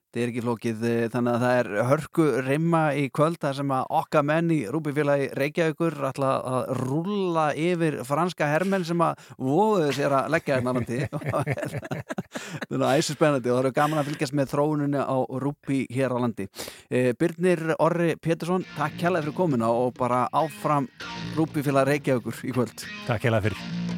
Það 0.09 0.21
er 0.23 0.29
ekki 0.31 0.41
flókið, 0.41 0.83
eh, 0.89 1.07
þannig 1.13 1.35
að 1.35 1.43
það 1.43 1.59
er 1.59 1.67
hörku 1.85 2.23
reymma 2.41 2.79
í 2.97 3.03
kvöld 3.13 3.37
þar 3.37 3.57
sem 3.59 3.73
að 3.75 3.91
okkar 3.99 4.23
menn 4.25 4.47
í 4.49 4.57
Rúbifélagi 4.65 5.27
Reykjavíkur 5.37 5.97
ætla 6.09 6.31
að 6.49 6.71
rúlla 6.79 7.43
yfir 7.53 7.99
franska 8.09 8.47
hermenn 8.49 8.87
sem 8.89 9.03
að 9.05 9.21
voðuðu 9.37 9.91
sér 9.93 10.15
að 10.17 10.31
leggja 10.33 10.57
hérna 10.57 10.73
landi. 10.73 10.99
Það 12.69 12.73
er 12.79 12.87
æsir 12.95 13.17
spennandi 13.17 13.51
og 13.51 13.59
það 13.59 13.61
eru 13.63 13.73
gaman 13.75 14.01
að 14.01 14.09
fylgjast 14.09 14.35
með 14.37 14.51
þróuninu 14.53 15.05
á 15.05 15.17
Rúbi 15.43 15.83
hér 15.93 16.13
á 16.13 16.17
landi. 16.21 16.47
Eh, 16.89 17.11
Birnir 17.13 17.75
Orri 17.77 18.15
Pétursson, 18.17 18.65
takk 18.77 18.97
kjærlega 18.97 19.27
fyrir 19.27 19.37
komuna 19.37 19.69
og 19.69 19.93
bara 19.99 20.25
áfram 20.33 20.89
Rúbifélagi 21.37 21.93
Reykjavíkur 21.93 22.43
í 22.49 22.55
kvöld. 22.57 22.89
Takk 23.05 23.29
hérlega 23.29 23.49
fyrir 23.49 23.88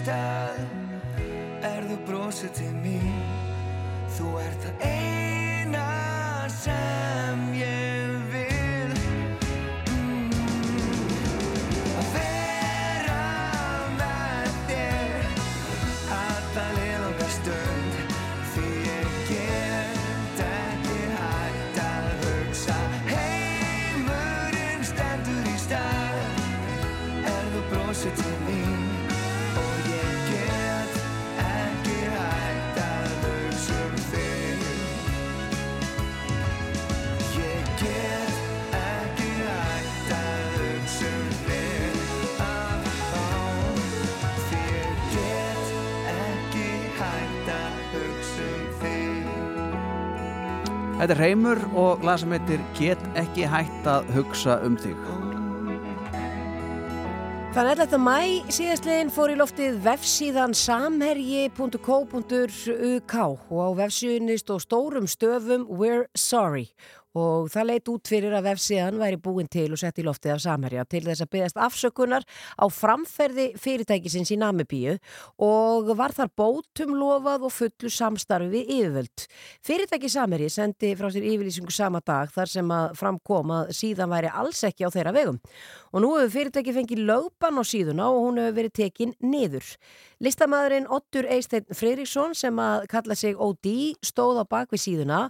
stað. 0.00 0.60
Er 1.66 1.84
þú 1.88 1.98
brosið 2.08 2.54
til 2.56 2.70
mín? 2.80 3.20
Þú 4.16 4.30
ert 4.42 4.64
það 4.64 4.89
Þetta 51.00 51.14
er 51.14 51.20
Reymur 51.22 51.56
og 51.80 52.02
lag 52.04 52.18
sem 52.20 52.32
heitir 52.34 52.60
Get 52.76 53.00
ekki 53.16 53.46
hægt 53.48 53.86
að 53.88 54.10
hugsa 54.12 54.58
um 54.66 54.74
þig 54.76 54.98
Þann 57.54 57.70
11. 57.72 57.96
mæ 58.04 58.18
síðastliðin 58.52 59.12
fór 59.14 59.32
í 59.32 59.38
loftið 59.40 59.78
vefsíðan 59.86 60.52
samherji.co.uk 60.52 63.14
og 63.16 63.62
á 63.64 63.68
vefsíðunni 63.80 64.36
stóð 64.42 64.60
stórum 64.66 65.08
stöfum 65.08 65.64
We're 65.72 66.04
Sorry 66.12 66.68
og 67.18 67.48
það 67.50 67.68
leit 67.70 67.90
út 67.90 68.10
fyrir 68.10 68.34
að 68.36 68.46
vefsíðan 68.50 69.00
væri 69.00 69.18
búin 69.22 69.48
til 69.50 69.68
og 69.74 69.80
sett 69.80 69.98
í 69.98 70.04
loftið 70.06 70.34
af 70.36 70.42
Samherja 70.44 70.84
til 70.86 71.02
þess 71.06 71.24
að 71.24 71.30
byggast 71.34 71.60
afsökunar 71.60 72.26
á 72.54 72.64
framferði 72.70 73.46
fyrirtækisins 73.60 74.30
í 74.30 74.38
Namibíu 74.40 74.96
og 75.42 75.90
var 75.98 76.14
þar 76.14 76.30
bótum 76.38 76.94
lofað 76.98 77.48
og 77.48 77.54
fullu 77.54 77.90
samstarfi 77.90 78.62
yfirvöld. 78.76 79.26
Fyrirtæki 79.66 80.10
Samherji 80.12 80.50
sendi 80.54 80.92
frá 80.98 81.10
sér 81.10 81.26
yfirlýsingu 81.32 81.74
sama 81.74 82.02
dag 82.04 82.30
þar 82.34 82.52
sem 82.54 82.74
að 82.74 82.94
framkom 83.00 83.54
að 83.56 83.74
síðan 83.80 84.12
væri 84.14 84.30
alls 84.30 84.62
ekki 84.68 84.86
á 84.86 84.94
þeirra 84.94 85.16
vegum. 85.16 85.40
Og 85.90 86.04
nú 86.04 86.12
hefur 86.16 86.36
fyrirtæki 86.36 86.76
fengið 86.76 87.02
lögban 87.10 87.58
á 87.58 87.64
síðuna 87.66 88.06
og 88.12 88.22
hún 88.28 88.40
hefur 88.44 88.58
verið 88.60 88.76
tekin 88.78 89.16
niður. 89.24 89.66
Listamæðurinn 90.20 90.84
Ottur 90.92 91.24
Eisteinn 91.32 91.72
Freiriksson 91.72 92.34
sem 92.36 92.58
að 92.60 92.82
kalla 92.92 93.14
sig 93.16 93.38
OD 93.40 93.70
stóð 94.04 94.42
á 94.42 94.44
bakvið 94.44 94.82
síðuna 94.82 95.20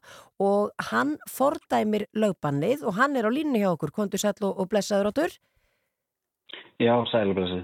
og 0.43 0.73
hann 0.91 1.13
fordæmir 1.31 2.09
lögbannið 2.11 2.83
og 2.83 2.97
hann 2.99 3.15
er 3.15 3.29
á 3.29 3.31
línu 3.31 3.61
hjá 3.63 3.69
okkur. 3.71 3.93
Kondur 3.95 4.19
sæll 4.19 4.35
og, 4.43 4.59
og 4.59 4.67
blessaður 4.73 5.13
Ottur? 5.13 5.37
Já, 6.83 6.97
sælublessi. 7.13 7.63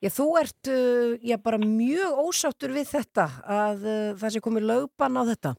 Já, 0.00 0.08
þú 0.16 0.26
ert 0.40 0.72
uh, 0.72 1.12
já, 1.20 1.36
bara 1.44 1.60
mjög 1.60 2.24
ósáttur 2.24 2.72
við 2.72 2.88
þetta 2.94 3.28
að 3.44 3.84
uh, 3.84 4.16
það 4.16 4.32
sé 4.32 4.44
komið 4.48 4.68
lögbann 4.72 5.20
á 5.20 5.22
þetta. 5.28 5.54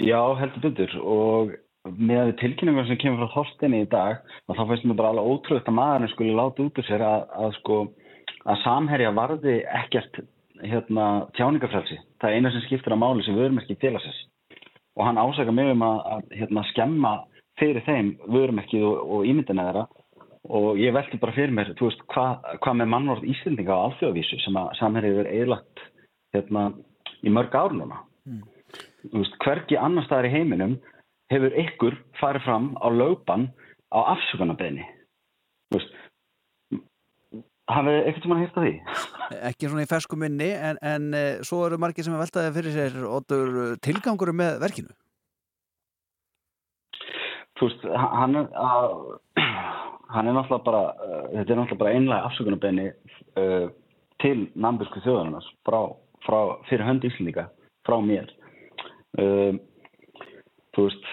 Já, 0.00 0.20
heldur 0.40 0.64
bundur 0.64 0.96
og 1.02 1.56
með 1.98 2.32
tilkynningar 2.40 2.88
sem 2.88 2.98
kemur 3.00 3.26
frá 3.26 3.36
Þorstinni 3.36 3.84
í 3.84 3.90
dag 3.92 4.24
og 4.48 4.56
þá 4.56 4.64
finnst 4.70 4.88
mér 4.88 4.98
bara 4.98 5.12
alveg 5.12 5.28
ótrúið 5.28 5.68
að 5.68 5.76
maðurinn 5.76 6.12
skulle 6.14 6.36
láta 6.40 6.64
út 6.64 6.80
úr 6.80 6.88
sér 6.88 7.04
að, 7.04 7.24
að 7.36 7.56
sko 7.60 7.78
að 8.48 8.62
samherja 8.64 9.12
varði 9.16 9.60
ekkert 9.82 10.20
hérna, 10.64 11.28
tjáningafrelsi. 11.36 11.98
Það 12.18 12.30
er 12.30 12.38
eina 12.38 12.52
sem 12.54 12.64
skiptir 12.66 12.96
á 12.96 12.98
máli 12.98 13.24
sem 13.26 13.36
vörumerki 13.38 13.76
félagsins. 13.80 14.18
Og 14.98 15.06
hann 15.06 15.20
ásaka 15.20 15.54
mig 15.54 15.70
um 15.70 15.84
að, 15.86 16.00
að 16.14 16.36
hérna, 16.40 16.64
skemma 16.72 17.12
fyrir 17.60 17.84
þeim 17.86 18.12
vörumerkið 18.26 18.86
og, 18.88 18.98
og 19.14 19.28
ímyndina 19.28 19.68
þeirra 19.68 19.86
og 20.48 20.78
ég 20.80 20.94
velti 20.94 21.18
bara 21.20 21.34
fyrir 21.36 21.52
mér, 21.52 21.74
þú 21.76 21.90
veist, 21.90 22.04
hvað 22.14 22.44
hva 22.64 22.74
með 22.78 22.90
mannvort 22.92 23.26
Íslendinga 23.26 23.74
á 23.74 23.84
alþjóðavísu 23.88 24.38
sem 24.40 24.56
að 24.56 24.70
samherja 24.78 25.22
er 25.22 25.30
eðlagt 25.42 25.82
hérna, 26.34 26.70
í 27.20 27.32
mörg 27.34 27.56
ár 27.58 27.74
núna. 27.76 28.00
Þú 29.04 29.20
veist, 29.20 29.36
hvergi 29.44 29.78
annar 29.80 30.06
staðar 30.06 30.30
í 30.30 30.34
heiminum 30.34 30.78
hefur 31.32 31.56
ykkur 31.64 31.98
farið 32.20 32.46
fram 32.46 32.70
á 32.80 32.88
lögbann 32.88 33.48
á 33.92 33.98
afsökunarbeðni. 34.14 34.86
Þú 35.68 35.80
veist, 35.80 35.98
hafið 37.68 37.98
ekkert 38.00 38.24
sem 38.24 38.32
hann 38.34 38.44
heilt 38.44 38.56
að 38.58 38.66
því? 38.66 38.72
Ekki 39.50 39.68
svona 39.68 39.84
í 39.84 39.90
fersku 39.90 40.18
minni 40.20 40.48
en, 40.54 40.80
en 40.80 41.10
uh, 41.12 41.42
svo 41.46 41.64
eru 41.66 41.80
margir 41.80 42.06
sem 42.06 42.16
er 42.16 42.22
veltaði 42.22 42.54
fyrir 42.56 42.76
sér 42.76 43.04
Oddur 43.08 43.76
tilgangur 43.84 44.32
með 44.36 44.58
verkinu. 44.64 44.94
þú 47.58 47.68
veist, 47.68 47.86
hann 47.92 48.38
er 48.38 48.48
hann 50.14 50.28
er 50.28 50.36
náttúrulega 50.36 50.64
bara 50.64 50.82
uh, 50.94 51.24
þetta 51.34 51.52
er 51.52 51.60
náttúrulega 51.60 51.80
bara 51.82 51.94
einlega 51.96 52.28
afsökunarbeini 52.28 52.86
uh, 53.42 53.66
til 54.22 54.48
nambísku 54.58 55.02
þjóðarinnar 55.04 55.48
frá, 55.66 55.80
frá 56.26 56.38
fyrir 56.70 56.86
hönd 56.86 57.06
Íslendinga, 57.06 57.48
frá 57.86 57.98
mér 58.04 58.30
uh, 59.20 59.58
þú 60.76 60.86
veist 60.88 61.10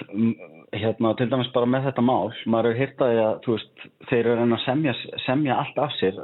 hérna 0.82 1.14
til 1.18 1.30
dæmis 1.32 1.52
bara 1.56 1.70
með 1.70 1.90
þetta 1.90 2.04
mál 2.06 2.34
maður 2.46 2.74
hefur 2.74 2.80
hýrt 2.82 3.02
að 3.06 3.22
að, 3.24 3.48
veist 3.48 3.88
þeir 4.10 4.20
eru 4.20 4.34
að 4.34 4.40
reyna 4.42 4.58
að 4.60 4.66
semja, 4.66 4.94
semja 5.26 5.58
allt 5.62 5.82
af 5.86 5.96
sér 6.00 6.20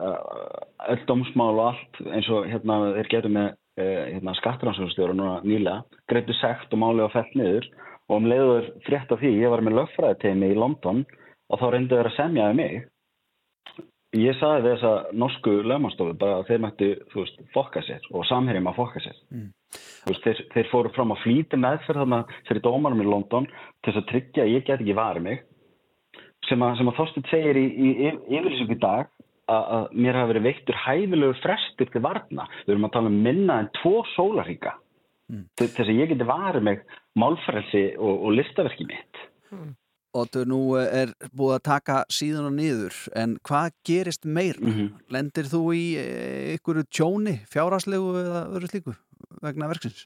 öll 0.92 1.02
dómsmál 1.10 1.54
og 1.56 1.66
allt 1.70 2.02
eins 2.12 2.30
og 2.34 2.48
hérna 2.50 2.80
þeir 2.98 3.12
getur 3.16 3.36
með 3.38 3.50
uh, 3.80 4.04
hérna, 4.12 4.36
skattrannsóknstjóra 4.40 5.16
núna 5.16 5.40
nýlega 5.46 5.82
greiptu 6.12 6.36
sekt 6.40 6.74
og 6.74 6.82
máli 6.84 7.06
á 7.06 7.10
fell 7.14 7.30
niður. 7.38 7.68
Og 8.10 8.18
um 8.20 8.28
leiður 8.28 8.66
frétt 8.84 9.12
af 9.14 9.22
því 9.22 9.30
ég 9.40 9.52
var 9.54 9.62
með 9.64 9.78
lögfræðiteimi 9.80 10.52
í 10.52 10.58
London 10.60 11.06
og 11.52 11.62
þá 11.62 11.68
reyndi 11.72 11.96
þeir 11.96 12.10
að 12.10 12.18
semja 12.18 12.50
við 12.50 12.58
mig. 12.60 12.74
Ég 14.20 14.36
sagði 14.36 14.66
við 14.66 14.74
þessa 14.74 15.16
norsku 15.16 15.54
lögmanstofu 15.64 16.18
bara 16.20 16.42
að 16.42 16.50
þeir 16.50 16.64
mættu 16.66 16.90
veist, 17.14 17.38
fokka 17.54 17.84
sér 17.88 18.10
og 18.12 18.28
samherjum 18.28 18.68
að 18.68 18.80
fokka 18.82 19.04
sér. 19.06 19.22
Veist, 19.32 19.54
þeir, 20.26 20.44
þeir 20.54 20.70
fóru 20.72 20.92
fram 20.96 21.14
að 21.16 21.24
flýti 21.24 21.60
meðferð 21.62 22.04
þarna 22.04 22.22
fyrir 22.50 22.66
dómarum 22.66 23.04
í 23.04 23.08
London 23.08 23.48
til 23.48 23.92
þess 23.92 24.02
að 24.02 24.10
tryggja 24.12 24.46
að 24.46 24.54
ég 24.56 24.68
get 24.68 24.82
ekki 24.82 24.98
varið 24.98 25.28
mig 25.30 25.42
sem 26.50 26.64
að, 26.66 26.78
sem 26.80 26.90
að 26.90 26.98
Þorsteinn 27.00 27.32
segir 27.32 27.60
í, 27.62 27.66
í, 27.70 27.90
í 28.04 28.38
yfirlýsing 28.40 28.76
í 28.76 28.80
dag 28.82 29.12
að, 29.52 29.64
að 29.78 29.90
mér 29.94 30.18
hafi 30.20 30.34
verið 30.34 30.48
veiktur 30.50 30.80
hæfilegur 30.86 31.42
frestur 31.44 31.92
til 31.94 32.02
varna. 32.04 32.48
Við 32.66 32.74
erum 32.76 32.88
að 32.90 32.96
tala 32.98 33.12
um 33.12 33.20
minna 33.28 33.60
en 33.62 33.70
tvo 33.78 34.02
sólaríka 34.16 34.74
Mm. 35.32 35.46
til 35.56 35.70
þess 35.72 35.88
að 35.88 36.00
ég 36.02 36.10
geti 36.12 36.28
varið 36.28 36.66
mig 36.68 36.82
málfrelsi 37.20 37.84
og, 37.96 38.26
og 38.28 38.34
listaverki 38.36 38.88
mitt. 38.90 39.22
Óttu, 40.12 40.42
nú 40.44 40.74
er 40.76 41.14
búið 41.32 41.54
að 41.56 41.62
taka 41.70 41.98
síðan 42.12 42.50
og 42.50 42.56
niður, 42.58 42.96
en 43.16 43.38
hvað 43.48 43.70
gerist 43.88 44.26
meir? 44.28 44.58
Lendir 45.08 45.48
þú 45.48 45.62
í 45.78 45.84
eh, 46.02 46.50
einhverju 46.58 46.84
tjóni, 46.92 47.38
fjárháslegu 47.48 48.10
eða 48.20 48.42
öðru 48.52 48.68
slíku 48.74 48.96
vegna 49.42 49.70
verksins? 49.72 50.02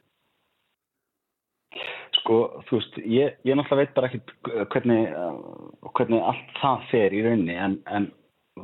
Sko, 2.20 2.38
þú 2.70 2.78
veist, 2.80 3.00
ég, 3.02 3.34
ég 3.46 3.58
náttúrulega 3.58 3.82
veit 3.82 3.96
bara 3.98 4.08
ekkert 4.12 4.32
hvernig, 4.74 5.10
uh, 5.14 5.90
hvernig 5.98 6.22
allt 6.26 6.54
það 6.62 6.86
fer 6.92 7.14
í 7.18 7.24
rauninni 7.26 7.58
en, 7.62 7.76
en 7.92 8.08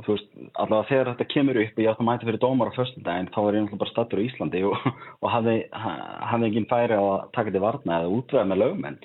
þú 0.06 0.16
veist, 0.16 0.30
allavega 0.62 0.90
þegar 0.92 1.10
þetta 1.12 1.28
kemur 1.34 1.60
upp 1.62 1.74
og 1.78 1.84
ég 1.84 1.92
átti 1.92 2.02
að 2.06 2.08
mæta 2.12 2.30
fyrir 2.30 2.42
dómar 2.46 2.72
á 2.72 2.78
föstundaginn 2.78 3.30
þá 3.34 3.40
var 3.44 3.58
ég 3.58 3.66
náttúrulega 3.66 3.82
bara 3.84 3.94
stattur 3.96 4.22
í 4.24 4.30
Íslandi 4.30 4.64
og, 4.70 4.78
og 5.20 5.28
hafði, 5.34 5.58
ha- 5.74 5.98
hafði 6.32 6.50
enginn 6.52 6.70
færi 6.72 6.98
á 6.98 7.04
að 7.04 7.28
taka 7.38 7.54
til 7.58 7.66
varna 7.66 8.00
eða 8.00 8.16
útveða 8.22 8.48
með 8.54 8.62
lögmenn 8.64 9.00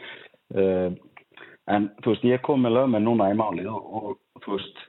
uh, 0.57 0.89
en 1.73 1.91
þú 2.03 2.13
veist, 2.13 2.29
ég 2.29 2.45
kom 2.47 2.63
með 2.63 2.77
lögmenn 2.79 3.07
núna 3.07 3.31
í 3.33 3.39
málið 3.39 3.73
og, 3.73 3.89
og 3.97 4.45
þú 4.45 4.57
veist 4.57 4.85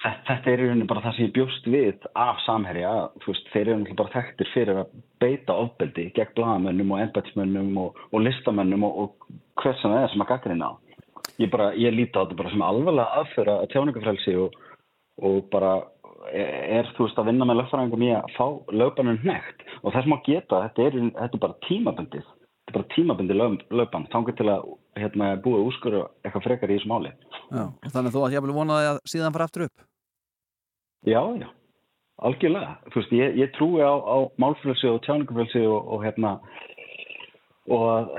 þetta, 0.00 0.24
þetta 0.28 0.52
er 0.52 0.62
í 0.62 0.68
rauninni 0.68 0.88
bara 0.90 1.02
það 1.04 1.16
sem 1.16 1.26
ég 1.26 1.34
bjóst 1.36 1.68
við 1.70 2.08
af 2.24 2.40
samherja, 2.46 2.92
þú 3.22 3.32
veist, 3.32 3.50
þeir 3.52 3.62
eru 3.62 3.78
náttúrulega 3.80 4.00
bara 4.02 4.14
þekktir 4.16 4.52
fyrir 4.54 4.82
að 4.82 4.94
beita 5.22 5.56
ofbeldi 5.64 6.06
gegn 6.16 6.34
blagamönnum 6.38 6.94
og 6.94 7.04
embætismönnum 7.04 7.70
og, 7.84 8.02
og 8.10 8.24
listamönnum 8.24 8.86
og, 8.88 8.98
og 9.04 9.62
hver 9.62 9.78
sem 9.80 9.92
það 9.92 10.04
er 10.04 10.12
sem 10.14 10.24
að 10.24 10.32
gaggrina 10.32 10.72
á. 10.72 10.74
Ég 11.40 11.52
bara, 11.52 11.70
ég 11.76 11.94
líti 11.94 12.16
á 12.16 12.22
þetta 12.24 12.40
bara 12.40 12.52
sem 12.52 12.64
alvarlega 12.64 13.22
aðföra 13.22 13.56
að 13.60 13.72
tjáningafrelsi 13.74 14.36
og, 14.40 14.60
og 15.24 15.40
bara 15.52 15.72
er, 16.32 16.52
er, 16.80 16.92
þú 16.96 17.06
veist, 17.06 17.20
að 17.20 17.30
vinna 17.30 17.48
með 17.48 17.62
lögfræðingum 17.62 18.04
í 18.04 18.12
að 18.16 18.36
fá 18.36 18.46
lögbannum 18.72 19.20
hnekt 19.24 19.64
og 19.80 19.94
þess 19.94 20.08
má 20.10 20.18
geta, 20.26 20.64
þetta 20.68 20.86
er, 20.86 21.00
þetta 21.16 21.38
er 21.38 21.44
bara 21.44 21.58
tímabundið, 21.68 22.28
þetta 22.28 22.72
er 22.72 22.78
bara 22.78 22.94
tímabundið 22.96 23.40
lög, 23.40 23.58
lögbann, 23.80 24.08
þangar 24.12 24.36
til 24.40 24.48
að 24.52 24.70
hérna, 24.98 25.34
búið 25.44 25.68
úrskur 25.68 25.96
eitthvað 26.24 26.46
frekar 26.46 26.72
í 26.72 26.78
þessu 26.78 26.90
máli. 26.90 27.12
Já, 27.50 27.64
þannig 27.94 28.14
þú 28.14 28.24
að 28.26 28.36
ég 28.36 28.44
vil 28.46 28.56
vona 28.56 28.80
að 28.90 29.00
síðan 29.12 29.34
fara 29.36 29.46
aftur 29.48 29.66
upp? 29.68 29.86
Já, 31.08 31.22
já, 31.40 31.48
algjörlega. 32.28 32.74
Þú 32.90 33.00
veist, 33.00 33.14
ég, 33.20 33.38
ég 33.40 33.54
trúi 33.56 33.80
á, 33.84 33.94
á 33.94 34.16
málfrelsi 34.42 34.90
og 34.90 35.00
tjáningafrelsi 35.06 35.64
og, 35.66 35.94
og 35.94 36.04
hérna 36.04 36.36
og 37.70 38.10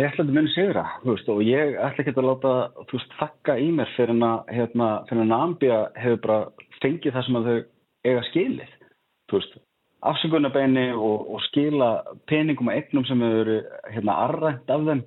réttlætti 0.00 0.32
muni 0.32 0.48
sigra, 0.54 0.84
veist, 1.04 1.28
og 1.28 1.42
ég 1.44 1.76
ætla 1.76 2.04
ekki 2.04 2.14
að 2.14 2.28
láta, 2.28 2.54
þú 2.88 2.98
veist, 2.98 3.16
þakka 3.20 3.56
í 3.60 3.68
mér 3.76 3.90
fyrir 3.98 4.22
að, 4.24 4.54
hérna, 4.56 4.88
fyrir 5.10 5.26
að 5.26 5.34
Ambia 5.36 5.80
hefur 5.98 6.20
bara 6.24 6.38
fengið 6.80 7.16
það 7.16 7.26
sem 7.26 7.38
að 7.40 7.48
þau 7.48 7.58
eiga 8.08 8.22
skilið, 8.30 8.72
þú 9.28 9.40
veist, 9.40 9.58
afsökunarbeini 10.10 10.86
og, 10.94 11.28
og 11.34 11.44
skila 11.48 11.90
peningum 12.30 12.70
og 12.70 12.78
eignum 12.78 13.06
sem 13.08 13.22
hefur 13.24 13.52
hérna, 13.92 14.16
arrænt 14.28 14.72
af 14.72 14.88
þeim 14.88 15.04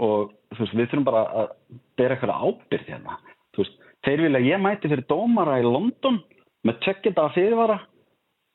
og, 0.00 0.32
veist, 0.58 0.74
við 0.74 0.90
þurfum 0.90 1.06
bara 1.06 1.22
að 1.42 1.54
bera 2.00 2.16
eitthvað 2.16 2.34
ábyrð 2.42 2.90
hérna, 2.90 3.16
þú 3.54 3.64
veist, 3.64 3.80
þeir 4.06 4.24
vilja 4.26 4.40
að 4.42 4.50
ég 4.50 4.62
mæti 4.62 4.90
fyrir 4.92 5.08
dómara 5.10 5.58
í 5.60 5.64
London 5.66 6.20
með 6.66 6.78
tökkita 6.86 7.28
fyrirvara. 7.36 7.78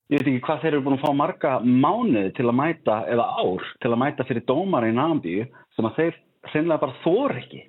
Ég 0.07 0.21
veit 0.21 0.29
ekki 0.31 0.43
hvað 0.45 0.61
þeir 0.61 0.71
eru 0.71 0.83
búin 0.85 0.95
að 0.95 1.03
fá 1.03 1.15
marga 1.19 1.53
mánuði 1.63 2.29
til 2.37 2.45
að 2.47 2.55
mæta, 2.61 3.01
eða 3.11 3.25
ár 3.43 3.65
til 3.83 3.91
að 3.91 3.99
mæta 4.03 4.25
fyrir 4.29 4.45
dómara 4.47 4.87
í 4.87 4.95
Nambíu 4.95 5.47
sem 5.75 5.87
að 5.89 5.97
þeir 5.97 6.21
hreinlega 6.53 6.83
bara 6.85 7.01
þor 7.03 7.35
ekki. 7.41 7.59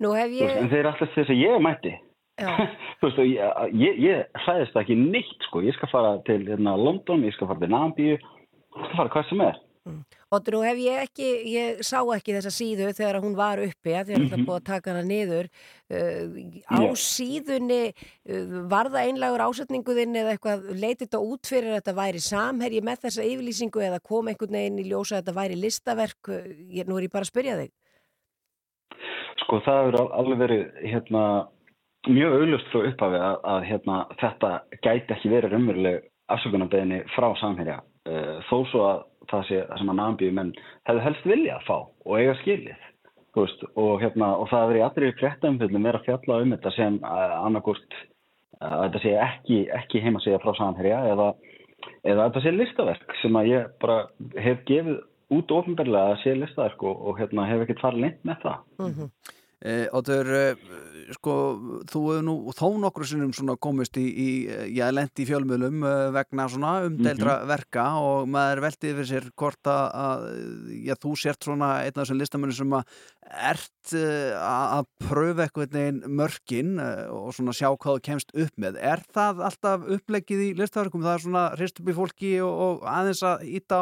Nú 0.00 0.14
hef 0.16 0.32
Þú 0.32 0.40
veist, 0.40 0.56
en 0.56 0.64
ég, 0.64 0.70
þeir 0.72 0.80
eru 0.80 0.92
alltaf 0.94 1.12
þess 1.18 1.34
að 1.34 1.42
ég 1.42 1.60
mæti. 1.66 1.92
Þú 3.02 3.10
veist, 3.10 3.20
ég, 3.20 3.76
ég, 3.82 4.00
ég 4.00 4.40
hræðist 4.46 4.80
ekki 4.80 4.96
neitt 4.98 5.44
sko, 5.50 5.60
ég 5.66 5.76
skal 5.76 5.92
fara 5.92 6.14
til 6.24 6.40
hérna, 6.48 6.72
London, 6.80 7.26
ég 7.28 7.36
skal 7.36 7.52
fara 7.52 7.60
til 7.60 7.74
Nambíu 7.74 8.16
ég 8.74 8.88
skal 8.88 8.96
fara 8.98 9.12
hvað 9.12 9.28
sem 9.28 9.44
er 9.44 9.60
og 9.84 10.48
nú 10.48 10.60
hef 10.64 10.78
ég 10.80 11.00
ekki, 11.04 11.26
ég 11.52 11.82
sá 11.84 11.98
ekki 12.16 12.32
þessa 12.38 12.50
síðu 12.56 12.86
þegar 12.96 13.18
hún 13.20 13.34
var 13.36 13.60
uppi, 13.60 13.92
að 13.94 14.08
því 14.08 14.14
að 14.16 14.24
það 14.30 14.38
Mhm. 14.38 14.46
búið 14.48 14.60
að 14.60 14.64
taka 14.70 14.90
hana 14.94 15.02
niður. 15.04 15.48
Uh, 15.92 16.24
á 16.72 16.78
Já. 16.80 16.94
síðunni 17.04 17.82
uh, 17.92 18.68
var 18.72 18.88
það 18.88 19.04
einlagur 19.10 19.44
ásetninguðinn 19.44 20.16
eða 20.16 20.32
eitthvað, 20.38 20.64
leitið 20.80 21.04
þetta 21.04 21.20
út 21.20 21.46
fyrir 21.52 21.70
að 21.74 21.78
þetta 21.82 21.96
væri 22.00 22.22
samherji 22.24 22.80
með 22.82 22.98
þessa 23.04 23.26
yfirlýsingu 23.28 23.84
eða 23.84 24.00
kom 24.02 24.28
einhvern 24.32 24.56
veginn 24.56 24.80
í 24.80 24.88
ljósa 24.88 25.18
að 25.18 25.22
þetta 25.26 25.38
væri 25.42 25.60
listaverk, 25.60 26.28
Uh, 26.28 26.48
ég, 26.72 26.86
nú 26.88 26.96
er 26.96 27.06
ég 27.08 27.12
bara 27.12 27.22
að 27.28 27.32
spyrja 27.34 27.58
þig. 27.60 27.70
Sko 29.44 29.60
það 29.66 29.88
al- 30.00 30.12
alveg 30.20 30.38
verið 30.40 30.62
hérna, 30.88 31.22
mjög 32.08 32.34
auglust 32.40 32.68
frá 32.72 32.80
upphafi 32.88 33.18
að, 33.20 33.36
að 33.54 33.64
hérna, 33.68 33.96
þetta 34.20 34.50
gæti 34.84 35.14
ekki 35.16 35.32
verið 35.32 35.52
raunveruleg 35.54 36.04
afsökunarbeginni 36.34 37.02
frá 37.14 37.26
samherja 37.40 37.78
uh, 38.08 38.38
þó 38.48 38.56
svo 38.70 38.84
að 38.88 39.02
það 39.30 39.46
sé 39.48 39.60
sem 39.78 39.92
að 39.92 40.00
nambíu 40.00 40.34
menn 40.34 40.52
hefðu 40.88 41.04
helst 41.06 41.28
vilja 41.28 41.58
að 41.58 41.68
fá 41.68 41.76
og 41.78 42.18
eiga 42.18 42.34
skilið 42.42 42.90
veist, 43.34 43.64
og, 43.74 43.94
hérna, 44.02 44.30
og 44.38 44.50
það 44.50 44.68
verið 44.70 44.80
í 44.80 44.84
allri 44.88 45.12
fréttaumfjöldum 45.20 45.88
verið 45.88 46.00
að 46.00 46.08
fjalla 46.08 46.40
um 46.42 46.54
þetta 46.54 46.74
sem 46.76 46.98
uh, 47.02 47.38
annarkort 47.40 47.98
að 48.62 48.84
þetta 48.84 49.02
sé 49.02 49.14
ekki, 49.20 49.58
ekki 49.74 50.02
heima 50.04 50.22
segja 50.22 50.40
frá 50.42 50.54
samherja 50.58 51.00
eða, 51.10 51.30
eða 52.06 52.28
þetta 52.28 52.44
sé 52.44 52.54
listaverk 52.54 53.16
sem 53.22 53.40
að 53.40 53.50
ég 53.50 53.72
bara 53.82 53.98
hef 54.40 54.62
gefið 54.68 55.00
út 55.34 55.54
ofinberlega 55.56 56.14
að 56.14 56.20
sé 56.22 56.36
listaverk 56.38 56.84
og, 56.86 57.00
og 57.08 57.18
hérna, 57.18 57.48
hef 57.50 57.64
ekkert 57.64 57.82
farið 57.82 58.06
lengt 58.06 58.28
með 58.28 58.44
það 58.44 58.60
Mhm. 58.84 59.10
Eh, 59.10 59.43
Óttur, 59.64 60.28
eh, 60.28 60.64
sko, 61.16 61.34
þú 61.88 62.00
hefur 62.04 62.24
nú 62.26 62.34
þó 62.52 62.66
nokkru 62.82 63.06
sinnum 63.08 63.32
komist 63.56 63.96
í, 63.96 64.04
í 64.04 64.28
eh, 64.44 64.66
já, 64.76 64.90
lendi 64.92 65.24
í 65.24 65.28
fjölmiðlum 65.28 65.86
eh, 65.88 66.00
vegna 66.12 66.44
svona 66.52 66.72
umdeldra 66.84 67.38
verka 67.48 67.86
og 67.96 68.28
maður 68.28 68.60
veldi 68.66 68.90
yfir 68.92 69.08
sér 69.08 69.30
hvort 69.32 69.70
að, 69.70 70.26
já, 70.84 70.92
þú 71.00 71.14
sért 71.16 71.48
svona 71.48 71.70
einn 71.84 71.94
af 71.94 72.02
þessum 72.02 72.20
listamönnum 72.20 72.58
sem 72.58 72.76
að 72.76 72.98
ert 73.52 73.94
eh, 73.96 74.36
að 74.36 74.90
pröfa 75.06 75.46
eitthvað 75.46 75.78
neginn 75.78 76.18
mörkin 76.20 76.76
eh, 76.82 77.08
og 77.08 77.32
svona 77.36 77.56
sjá 77.56 77.70
hvað 77.72 77.98
þú 77.98 78.04
kemst 78.10 78.36
upp 78.36 78.60
með. 78.60 78.78
Er 78.84 79.04
það 79.16 79.42
alltaf 79.48 79.88
upplegið 79.96 80.44
í 80.50 80.52
listaverkum? 80.60 81.04
Það 81.04 81.16
er 81.16 81.24
svona 81.24 81.46
hrist 81.56 81.80
upp 81.80 81.88
í 81.88 81.96
fólki 81.96 82.36
og, 82.44 82.54
og 82.68 82.86
aðeins 82.92 83.24
að 83.32 83.48
íta 83.48 83.80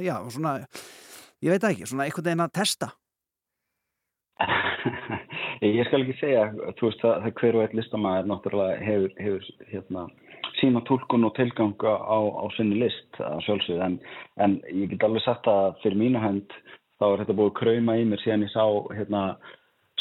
já, 0.00 0.16
svona, 0.32 0.56
ég 1.44 1.52
veit 1.52 1.70
ekki, 1.72 1.88
svona 1.92 2.08
einhvern 2.08 2.30
veginn 2.30 2.46
að 2.48 2.58
testa. 2.62 2.94
Ég 5.62 5.86
skal 5.86 6.02
ekki 6.02 6.18
segja, 6.18 6.48
þú 6.78 6.88
veist 6.88 7.04
að 7.06 7.30
hver 7.38 7.58
og 7.58 7.64
eitt 7.64 7.74
listamæður 7.78 8.28
náttúrulega 8.30 8.78
hefur, 8.82 9.12
hefur 9.22 9.70
hérna, 9.70 10.04
sína 10.58 10.82
tólkun 10.88 11.28
og 11.28 11.34
tilganga 11.38 11.94
á, 12.02 12.18
á 12.18 12.44
sinni 12.56 12.80
list 12.82 13.20
að 13.22 13.42
sjálfsögðu. 13.46 13.82
En, 13.86 13.98
en 14.42 14.56
ég 14.72 14.90
get 14.92 15.06
alveg 15.06 15.24
sagt 15.26 15.48
að 15.50 15.76
fyrir 15.84 16.00
mínu 16.02 16.22
hönd 16.22 16.56
þá 16.98 17.08
er 17.08 17.22
þetta 17.22 17.38
búið 17.38 17.52
krauma 17.60 17.98
í 17.98 18.06
mér 18.08 18.22
síðan 18.22 18.46
ég 18.46 18.54
sá 18.54 18.64
hérna, 18.94 19.22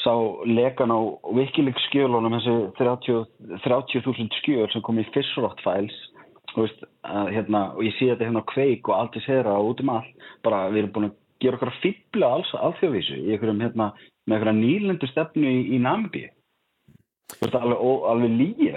sá 0.02 0.14
lekan 0.50 0.94
á 0.94 1.00
Wikileaks 1.38 1.86
skjölunum 1.90 2.38
þessi 2.40 2.56
30 2.80 3.62
30.000 3.68 4.42
skjöl 4.42 4.70
sem 4.74 4.86
kom 4.86 5.02
í 5.02 5.08
Fishrot 5.14 5.62
Files 5.66 5.98
þú 6.56 6.66
veist, 6.66 6.86
að, 7.08 7.32
hérna, 7.38 7.64
og 7.76 7.86
ég 7.86 7.96
sé 7.98 8.10
þetta 8.12 8.28
hérna 8.28 8.44
á 8.44 8.52
kveik 8.52 8.90
og 8.90 8.98
allt 8.98 9.18
í 9.18 9.24
sera 9.26 9.58
og 9.60 9.74
út 9.74 9.84
um 9.84 9.94
allt. 9.96 10.26
Bara 10.46 10.66
við 10.72 10.84
erum 10.84 10.96
búin 10.96 11.10
að 11.10 11.18
gera 11.42 11.58
okkar 11.58 11.74
fýbla 11.82 12.34
alls 12.38 12.52
alþjóðvísu 12.58 13.18
í 13.18 13.32
einhverjum 13.34 13.64
hérna 13.64 13.92
með 14.28 14.38
einhverja 14.38 14.58
nýlendu 14.60 15.10
stefnu 15.12 15.50
í, 15.50 15.62
í 15.76 15.82
Namibíu 15.82 16.30
Þú 17.32 17.46
veist, 17.46 17.58
alveg, 17.58 17.84
alveg 18.12 18.34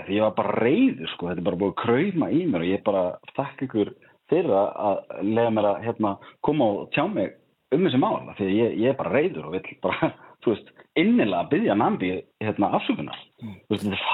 því 0.07 0.17
ég 0.17 0.25
var 0.25 0.35
bara 0.37 0.59
reyður, 0.63 1.09
sko, 1.13 1.29
þetta 1.29 1.43
er 1.43 1.47
bara 1.49 1.59
búið 1.61 1.73
að 1.73 1.81
krauma 1.83 2.29
í 2.31 2.43
mér 2.47 2.63
og 2.63 2.69
ég 2.69 2.85
bara 2.87 3.03
þakka 3.35 3.67
ykkur 3.67 3.91
fyrir 4.31 4.55
að 4.55 5.01
lega 5.27 5.55
mér 5.55 5.69
að 5.71 5.81
hérna, 5.89 6.13
koma 6.47 6.69
og 6.71 6.85
tjá 6.95 7.05
mig 7.11 7.35
um 7.75 7.83
þessi 7.85 8.01
mál, 8.01 8.21
af 8.23 8.39
því 8.39 8.47
að 8.47 8.59
ég, 8.61 8.77
ég 8.85 8.93
er 8.93 8.99
bara 9.01 9.15
reyður 9.17 9.49
og 9.49 9.57
vill 9.57 9.79
bara 9.83 10.11
þú 10.45 10.53
veist, 10.53 10.73
innilega 11.01 11.41
að 11.43 11.51
byggja 11.55 11.79
nambi 11.81 12.11
hérna 12.45 12.71
afsökunar. 12.79 13.23
Þú 13.43 13.75
veist, 13.75 13.87
þetta 13.87 13.99
er 13.99 14.05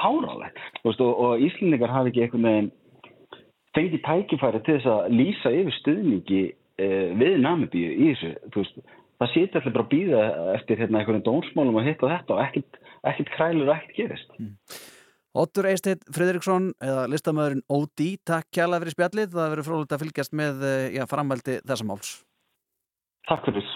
veist, 0.87 1.03
og, 1.05 1.11
og 1.11 1.45
Íslendingar 1.47 1.93
hafi 1.93 2.11
ekki 2.11 2.25
einhvern 2.25 2.47
veginn 2.49 2.71
fengið 3.75 4.01
tækifæri 4.07 4.63
til 4.65 4.79
þess 4.79 4.89
að 4.91 5.13
lýsa 5.19 5.53
yfir 5.55 5.77
stuðningi 5.77 6.41
eh, 6.81 7.11
við 7.19 7.37
Namibíu 7.43 7.93
í 7.93 8.09
þessu. 8.09 8.33
Þú 8.51 8.63
veist, 8.63 8.81
það 9.21 9.33
sýti 9.35 9.59
allir 9.59 9.75
bara 9.75 9.85
að 9.85 9.91
býða 9.91 10.23
eftir 10.55 10.81
hérna 10.81 11.01
einhvern 11.01 11.25
dónsmálum 11.25 11.77
og 11.77 11.85
hitt 11.85 12.01
og 12.01 12.11
þetta 12.11 12.35
og 12.35 12.41
ekkert, 12.47 12.81
ekkert 13.11 13.31
krælur 13.35 13.69
og 13.69 13.75
ekkert 13.75 13.99
gerist. 13.99 14.33
Ottur 15.31 15.69
Eisteit 15.69 16.01
Fridriksson 16.11 16.73
eða 16.83 17.05
listamöðurinn 17.11 17.63
O.D. 17.71 18.17
Takk 18.27 18.49
kjærlega 18.51 18.83
fyrir 18.83 18.95
spjallið. 18.97 19.29
Það 19.37 19.53
verður 19.53 19.67
frólægt 19.69 19.95
að 19.95 20.03
fylgjast 20.03 20.35
með 20.35 20.65
eh, 20.67 20.87
já, 20.97 21.05
framveldi 21.07 21.57
þessa 21.61 21.87
máls. 21.87 22.11
Takk 23.29 23.47
fyrir. 23.47 23.71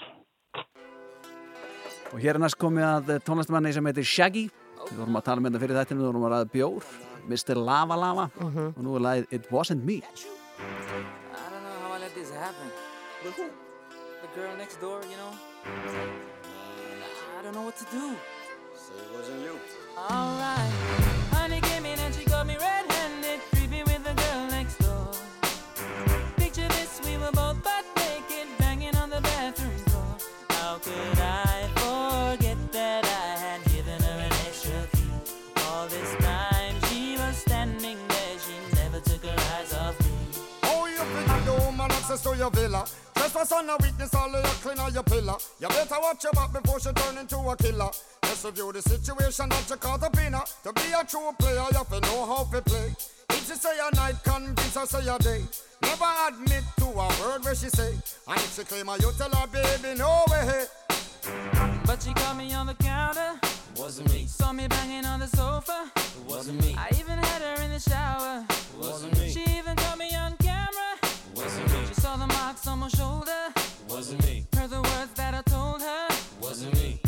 Og 2.11 2.19
hér 2.19 2.35
er 2.35 2.43
næst 2.43 2.59
komið 2.59 2.87
að 2.89 3.15
eh, 3.15 3.23
tónlistamanni 3.23 3.71
sem 3.75 3.87
heitir 3.87 4.09
Shaggy. 4.09 4.45
Við 4.85 4.99
vorum 4.99 5.19
að 5.21 5.27
tala 5.29 5.41
með 5.41 5.55
þetta 5.55 5.63
fyrir 5.63 5.79
þættinu, 5.79 6.01
við 6.03 6.09
vorum 6.11 6.27
að 6.27 6.35
ræða 6.35 6.49
bjór, 6.53 6.89
Mr. 7.25 7.61
Lava 7.69 7.95
Lava 7.97 8.27
og 8.43 8.81
nú 8.83 8.99
er 8.99 9.05
lagið 9.07 9.37
It 9.39 9.47
Wasn't 9.53 9.87
Me. 9.87 10.01
I 10.03 11.47
don't 11.49 11.63
know 11.63 11.79
how 11.87 11.95
I 11.95 12.03
let 12.03 12.13
this 12.13 12.35
happen. 12.35 12.69
But 13.23 13.39
who? 13.39 13.64
Girl 14.35 14.53
next 14.57 14.81
door, 14.81 15.01
you 15.09 15.15
know? 15.15 15.31
I 17.39 17.41
don't 17.41 17.55
know 17.55 17.61
what 17.61 17.77
to 17.77 17.85
do. 17.85 18.13
So 18.75 18.93
it 18.93 19.17
wasn't 19.17 19.41
you. 19.43 19.57
Alright. 19.97 20.24
Watch 46.05 46.23
your 46.23 46.33
back 46.33 46.53
before 46.53 46.79
she 46.79 46.91
turn 46.93 47.17
into 47.17 47.37
a 47.37 47.55
killer. 47.57 47.89
Just 48.23 48.45
review 48.45 48.71
the 48.71 48.81
situation 48.81 49.49
that 49.49 49.69
you 49.69 49.75
caught 49.77 50.03
up 50.03 50.17
in 50.19 50.33
her. 50.33 50.43
To 50.63 50.73
be 50.73 50.93
a 50.93 51.03
true 51.03 51.31
player, 51.39 51.65
you 51.71 51.77
have 51.77 51.89
to 51.89 51.99
know 52.01 52.25
how 52.25 52.43
to 52.43 52.61
play. 52.61 52.93
If 53.29 53.47
she 53.47 53.55
say 53.55 53.75
a 53.81 53.95
night, 53.95 54.15
convince 54.23 54.75
her 54.75 54.85
say 54.85 55.07
a 55.07 55.17
day. 55.17 55.41
Never 55.81 56.11
admit 56.27 56.63
to 56.77 56.85
a 56.85 57.07
word 57.21 57.43
where 57.43 57.55
she 57.55 57.69
say. 57.69 57.93
And 58.27 58.37
if 58.37 58.55
she 58.55 58.63
claim 58.63 58.87
her, 58.87 58.97
you 58.97 59.11
tell 59.17 59.31
her, 59.31 59.47
baby, 59.47 59.97
no 59.97 60.23
way. 60.29 60.65
But 61.85 62.03
she 62.03 62.13
caught 62.13 62.37
me 62.37 62.53
on 62.53 62.67
the 62.67 62.75
counter. 62.75 63.39
Wasn't 63.75 64.07
me. 64.13 64.25
Saw 64.27 64.53
me 64.53 64.67
banging 64.67 65.05
on 65.05 65.19
the 65.19 65.27
sofa. 65.27 65.91
Wasn't 66.27 66.61
me. 66.61 66.75
I 66.77 66.89
even 66.99 67.17
had 67.17 67.41
her 67.41 67.63
in 67.63 67.71
the 67.71 67.79
shower. 67.79 68.45
Wasn't 68.79 69.17
me. 69.17 69.29
She 69.31 69.41
even 69.57 69.75
caught 69.75 69.97
me 69.97 70.15
on 70.15 70.35
camera. 70.37 70.91
Wasn't 71.35 71.67
me. 71.73 71.87
She 71.87 71.95
saw 71.95 72.15
the 72.15 72.27
marks 72.27 72.67
on 72.67 72.79
my 72.79 72.89
shoulder. 72.89 73.41
Wasn't 73.89 74.23
me. 74.25 74.34
Wasn't 76.65 76.83
me. 76.83 77.04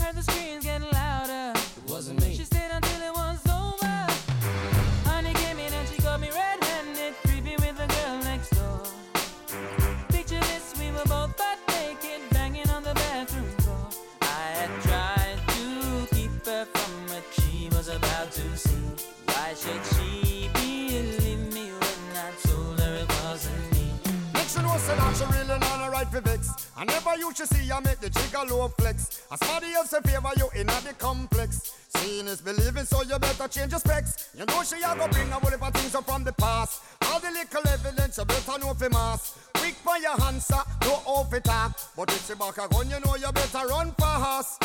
I 26.80 26.86
never 26.86 27.18
you 27.18 27.34
should 27.34 27.50
see 27.50 27.72
I 27.72 27.80
make 27.80 28.00
the 28.00 28.10
trigger 28.12 28.46
low 28.54 28.68
flex. 28.68 29.24
As 29.32 29.40
somebody 29.40 29.74
else 29.74 29.94
in 29.94 30.04
favor 30.04 30.30
you 30.38 30.48
in 30.54 30.68
the 30.68 30.94
complex. 31.00 31.67
Seeing 32.02 32.28
is 32.28 32.42
believing, 32.42 32.86
so 32.86 33.02
you 33.04 33.18
better 33.20 33.48
change 33.48 33.72
your 33.72 33.80
specs. 33.80 34.30
You 34.38 34.46
know 34.46 34.64
she 34.64 34.78
a 34.78 34.96
go 34.96 35.08
bring 35.08 35.30
a 35.30 35.34
whole 35.34 35.52
heap 35.52 35.62
of 35.62 35.74
things 35.74 35.96
up 35.96 36.06
from 36.06 36.24
the 36.24 36.34
past. 36.34 36.82
All 37.08 37.20
the 37.20 37.32
little 37.32 37.68
evidence 37.68 38.18
you 38.18 38.26
better 38.26 38.60
know 38.60 38.74
for 38.74 38.90
mass. 38.90 39.38
Quick 39.56 39.76
for 39.76 39.98
your 39.98 40.22
answer, 40.24 40.62
no 40.82 41.02
off 41.06 41.34
it 41.34 41.44
talk. 41.44 41.78
But 41.96 42.10
if 42.12 42.28
she 42.28 42.36
back 42.36 42.58
a 42.58 42.68
gun, 42.68 42.90
you 42.90 43.00
know 43.00 43.16
you 43.16 43.32
better 43.32 43.68
run 43.68 43.92
fast. 43.94 44.62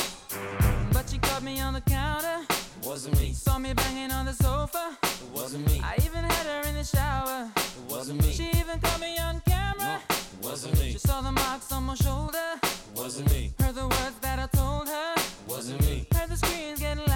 But 0.92 1.08
she 1.08 1.18
caught 1.18 1.42
me 1.42 1.60
on 1.60 1.74
the 1.74 1.80
counter. 1.80 2.40
Wasn't 2.84 3.18
me. 3.18 3.32
Saw 3.32 3.58
me 3.58 3.72
banging 3.72 4.10
on 4.12 4.26
the 4.26 4.32
sofa. 4.32 4.96
Wasn't 5.34 5.66
me. 5.66 5.80
I 5.82 5.96
even 6.04 6.24
had 6.24 6.46
her 6.46 6.68
in 6.68 6.74
the 6.74 6.84
shower. 6.84 7.50
Wasn't 7.88 8.20
me. 8.22 8.32
She 8.32 8.50
even 8.58 8.78
caught 8.80 9.00
me 9.00 9.16
on 9.18 9.40
camera. 9.46 10.00
Wasn't 10.42 10.78
me. 10.78 10.92
She 10.92 10.98
saw 10.98 11.20
the 11.20 11.32
marks 11.32 11.70
on 11.72 11.84
my 11.84 11.94
shoulder. 11.94 12.60
Wasn't 12.94 13.30
me. 13.30 13.54
Heard 13.60 13.74
the 13.76 13.88
words 13.88 14.16
that 14.20 14.38
I 14.38 14.46
told 14.56 14.88
her. 14.88 15.14
Wasn't 15.46 15.80
me. 15.82 16.06
Heard 16.12 16.28
the 16.28 16.36
screams 16.36 16.80
getting 16.80 17.04
louder. 17.06 17.11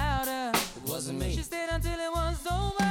Wasn't 0.97 1.19
me. 1.19 1.35
She 1.35 1.43
stayed 1.43 1.69
until 1.71 1.93
it 1.93 2.11
was 2.11 2.47
over. 2.51 2.86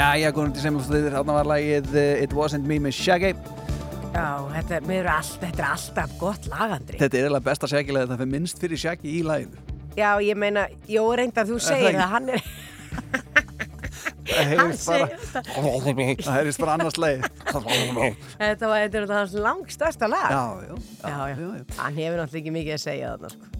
Jæja, 0.00 0.30
góðum 0.32 0.52
til 0.56 0.62
sem 0.64 0.76
þú 0.78 0.82
þauðir, 0.86 1.12
þarna 1.12 1.34
var 1.36 1.48
lagið 1.50 1.96
eh, 2.00 2.22
It 2.24 2.32
Wasn't 2.32 2.64
Me 2.64 2.78
með 2.80 2.94
Shaggy. 2.96 3.34
Já, 4.14 4.28
þetta 4.54 4.78
er, 4.78 4.86
er 4.96 5.08
all, 5.12 5.28
þetta 5.42 5.60
er 5.60 5.66
alltaf 5.66 6.14
gott 6.22 6.48
lagandri. 6.48 6.96
Þetta 6.96 7.18
er 7.18 7.26
eiginlega 7.26 7.46
besta 7.50 7.68
Shaggy-lagið, 7.68 8.08
það 8.14 8.22
fyrir 8.22 8.30
minnst 8.32 8.62
fyrir 8.62 8.80
Shaggy 8.80 9.12
í 9.12 9.20
laginu. 9.28 9.60
Já, 10.00 10.08
ég 10.24 10.40
meina, 10.40 10.64
jó, 10.88 11.04
reyndar 11.20 11.44
þú 11.50 11.60
segir 11.66 12.00
það, 12.00 12.08
hann 12.14 12.32
er... 12.32 12.48
Það 14.30 14.40
Hann 15.50 16.34
heyrist 16.38 16.64
bara, 16.64 16.78
annars 16.78 16.96
lagið. 16.96 17.28
Þetta 17.44 18.72
var, 18.72 18.86
þetta 18.86 19.02
er 19.04 19.16
hans 19.18 19.36
langstærsta 19.36 20.08
lag. 20.08 20.32
Já, 20.32 20.44
já. 20.64 20.74
já, 21.04 21.36
já. 21.36 21.64
Hann 21.76 22.00
hefur 22.00 22.22
náttúrulega 22.22 22.40
ekki 22.46 22.56
mikið 22.56 22.78
að 22.78 22.84
segja 22.88 23.16
þarna, 23.18 23.36
sko. 23.36 23.59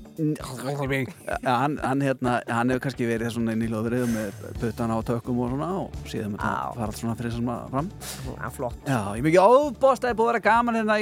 Hann, 1.44 1.78
hann, 1.82 2.02
hérna, 2.04 2.36
hann 2.48 2.72
hefur 2.72 2.82
kannski 2.86 3.08
verið 3.08 3.32
svona 3.34 3.54
inn 3.56 3.64
í 3.64 3.70
lóðrið 3.70 4.06
með 4.10 4.42
puttana 4.60 4.98
á 4.98 5.00
tökum 5.06 5.40
og 5.44 5.52
svona 5.54 5.70
og 5.84 6.10
síðan 6.10 6.34
með 6.34 6.44
það 6.44 6.76
fara 6.76 6.88
allt 6.90 7.00
svona 7.00 7.16
fyrir 7.20 7.34
sem 7.36 7.50
að 7.54 7.64
fram. 7.74 7.90
Já, 8.34 8.50
flott. 8.58 8.78
Já, 8.86 9.00
ég 9.16 9.26
mikið 9.26 9.40
óbóst 9.46 10.04
að 10.04 10.08
það 10.08 10.12
er 10.12 10.20
búið 10.20 10.28
að 10.28 10.32
vera 10.32 10.44
gaman 10.50 10.80
hérna 10.80 10.98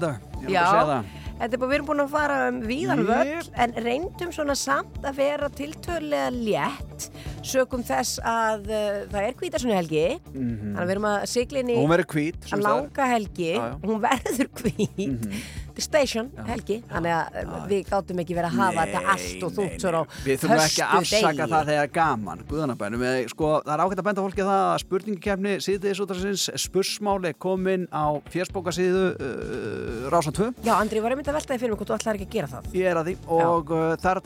dag. 0.00 0.28
Ég 0.40 0.48
bara 0.50 0.62
að 0.62 0.70
segja 0.70 0.86
það. 0.90 1.10
þetta 1.40 1.56
er 1.56 1.60
bara, 1.62 1.70
við 1.70 1.76
erum 1.78 1.88
búin 1.90 2.04
að 2.04 2.14
fara 2.14 2.38
um 2.50 2.60
víðan 2.68 3.04
völl 3.08 3.50
en 3.64 3.74
reyndum 3.86 4.32
svona 4.34 4.56
samt 4.58 5.00
að 5.04 5.20
vera 5.20 5.50
tiltölulega 5.60 6.30
létt 6.34 7.10
sögum 7.46 7.82
þess 7.86 8.18
að 8.26 8.68
uh, 8.68 9.00
það 9.12 9.22
er 9.28 9.38
kvítarsunni 9.40 9.76
helgi 9.78 10.04
Mhm. 10.30 10.74
þannig 10.74 10.80
að 10.80 10.86
við 10.86 10.94
erum 10.96 11.08
að 11.10 11.26
sigla 11.32 11.58
inn 11.64 11.70
í 11.72 11.78
Hún 11.80 11.90
verður 11.94 12.10
hvít, 12.14 12.46
að 12.52 12.62
langa 12.66 13.06
helgi. 13.14 13.50
Já, 13.54 13.64
já. 13.64 13.74
hún 13.84 14.00
verður 14.04 14.48
hvít. 14.60 15.26
The 15.70 15.82
Station 15.84 16.26
helgi 16.48 16.80
þannig 16.90 17.12
að 17.14 17.36
uh, 17.46 17.66
við 17.70 17.84
gátum 17.88 18.18
ekki 18.20 18.34
verið 18.36 18.50
að 18.50 18.58
hafa 18.60 18.84
þetta 18.84 19.12
allt 19.14 19.44
og 19.46 19.52
þútt 19.56 19.76
svo 19.80 19.90
á 19.90 20.02
Við 20.26 20.40
þurfum 20.42 20.60
ekki 20.64 20.82
að 20.84 20.94
afsaka 20.98 21.30
föstudegi. 21.30 21.50
það 21.54 21.70
þegar 21.70 21.90
gaman, 21.94 22.42
guðanabænum. 22.50 23.04
Sko, 23.30 23.50
það 23.64 23.72
er 23.76 23.82
ágætt 23.84 24.02
að 24.02 24.08
benda 24.10 24.24
fólki 24.26 24.46
það 24.50 24.64
að 24.66 24.80
spurningakefni 24.84 25.54
síðdegisútarsins 25.64 26.44
spursmáli 26.60 27.32
komin 27.40 27.86
á 27.94 28.04
fjersbókasíðu 28.34 29.04
uh, 29.14 30.10
Rása 30.12 30.32
2. 30.36 30.50
Já, 30.66 30.74
Andri, 30.76 31.00
var 31.00 31.14
einmitt 31.14 31.30
að 31.30 31.38
veltaði 31.38 31.62
fyrir 31.62 31.72
mig 31.74 31.80
hvort 31.80 31.92
þú 31.94 31.96
ætlar 32.00 32.18
ekki 32.18 32.28
að 32.28 32.34
gera 32.34 32.50
það? 32.52 32.68
Ég 32.76 32.90
er 32.90 33.00
að 33.00 33.10
því 33.10 33.16
og 33.40 33.72
uh, 33.72 33.96
það 33.96 34.10
er 34.10 34.20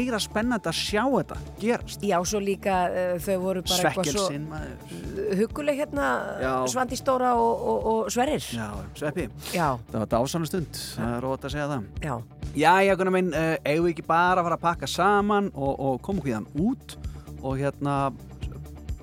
meira 0.00 0.20
spennandi 0.22 0.70
að 0.70 0.78
sjá 0.78 1.02
þetta 1.04 1.38
gerast. 1.60 2.04
Já, 2.06 2.16
svo 2.26 2.40
líka 2.42 2.76
uh, 2.88 3.14
þau 3.22 3.36
voru 3.44 3.62
bara 3.66 3.90
eitthvað 3.90 4.10
svo 4.10 4.26
Svekkelsin, 4.26 5.38
huguleg 5.40 5.80
hérna 5.82 6.08
Já. 6.40 6.52
Svandi 6.72 6.98
Stóra 6.98 7.34
og, 7.38 7.64
og, 7.72 7.88
og 7.92 8.12
Sverrir 8.12 8.44
Já, 8.44 8.68
Sveppi. 8.98 9.28
Já. 9.54 9.68
Það 9.90 9.98
var 9.98 10.10
dásanna 10.14 10.50
stund, 10.50 10.82
það 10.96 11.14
er 11.16 11.24
rót 11.26 11.46
að 11.46 11.56
segja 11.56 11.68
það. 11.74 11.88
Já. 12.04 12.14
Já, 12.50 12.72
já, 12.82 12.94
Gunnar 12.98 13.14
minn, 13.14 13.30
uh, 13.36 13.54
eigum 13.62 13.86
við 13.86 13.94
ekki 13.94 14.06
bara 14.08 14.40
að 14.40 14.48
fara 14.48 14.58
að 14.58 14.64
pakka 14.64 14.90
saman 14.90 15.52
og, 15.54 15.72
og 15.76 16.00
koma 16.02 16.22
okkur 16.22 16.34
þann 16.34 16.50
út 16.64 16.96
og 17.40 17.54
hérna, 17.60 17.96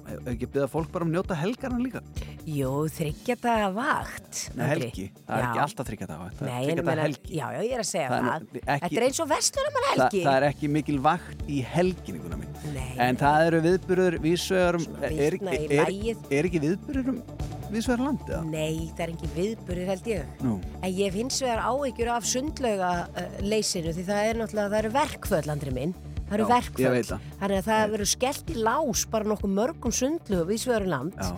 hefur 0.08 0.32
ekki 0.34 0.48
byggða 0.54 0.68
fólk 0.72 0.92
bara 0.94 1.06
um 1.06 1.12
að 1.12 1.16
njóta 1.18 1.38
helgarna 1.40 1.80
líka? 1.84 2.02
Jú, 2.48 2.72
þryggja 2.96 3.36
daga 3.44 3.70
vakt 3.76 4.42
Nei, 4.56 4.66
helgi, 4.72 5.06
það 5.28 5.38
er 5.38 5.48
ekki 5.48 5.62
alltaf 5.66 5.90
þryggja 5.90 6.08
daga 6.12 6.22
vakt, 6.28 6.38
það 6.40 6.48
Nei, 6.48 6.54
en 6.58 6.64
þriggja 6.64 6.72
ég 6.72 6.80
daga 6.80 6.88
meina, 6.92 7.08
helgi. 7.08 7.34
já, 7.38 7.46
já, 7.58 7.60
ég 7.68 7.74
er 7.78 7.84
að 7.84 7.90
segja 7.92 8.08
Það 8.14 8.28
það, 8.28 8.38
er 8.38 8.46
ekki- 8.48 8.88
Þetta 8.88 9.02
er 9.02 9.08
eins 9.08 9.20
og 9.26 9.30
verslunumann 9.34 9.88
Þa, 9.88 9.98
helgi 9.98 10.24
það 10.28 10.38
er 10.40 10.48
ekki 10.52 10.72
mikil 10.78 11.00
vakt 11.08 11.44
í 11.48 11.60
helginni, 11.74 12.22
Gunnar 12.24 12.42
minn. 12.42 12.56
Nei. 12.74 12.94
En 13.08 13.20
það 13.20 13.46
eru 13.52 13.62
viðburður 13.68 14.18
vísvegar 14.24 14.80
um, 14.80 14.88
er, 15.02 15.12
er, 15.12 15.38
er, 15.82 16.24
er 16.40 16.50
ekki 16.50 16.64
viðburður 16.64 17.12
um 17.14 17.22
vísvegar 17.68 18.00
land, 18.08 18.24
eða? 18.32 18.42
Nei, 18.48 18.88
það 18.96 19.04
er 19.08 19.14
ekki 19.14 19.30
viðburðir 19.36 19.90
held 19.92 20.06
ég 20.08 20.44
Nú, 20.46 20.58
En 20.82 20.92
ég 20.96 21.18
hins 21.20 21.42
vegar 21.44 21.64
áhyggjur 21.68 22.12
af 22.16 22.28
sundlauga 22.32 22.92
uh, 23.12 23.40
leysinu 23.44 23.92
því 23.92 24.06
það 24.08 24.30
er 24.32 24.40
náttúrulega, 24.40 24.72
það 24.72 24.80
eru 24.86 24.94
verkföll 24.96 25.50
andri 25.52 25.74
minn 25.76 25.96
Það 26.28 26.38
eru 26.38 26.48
Já, 26.84 26.90
veit 26.96 27.12
það. 27.12 27.28
Þannig 27.42 27.62
að 27.62 27.68
það 27.72 27.92
verður 27.96 28.12
skellt 28.14 28.50
í 28.52 28.58
lás 28.68 29.06
bara 29.12 29.30
nokkuð 29.34 29.54
mörgum 29.62 29.94
sundlögu 29.96 30.50
við 30.52 30.64
svöru 30.66 30.90
land 30.92 31.16
Já. 31.16 31.36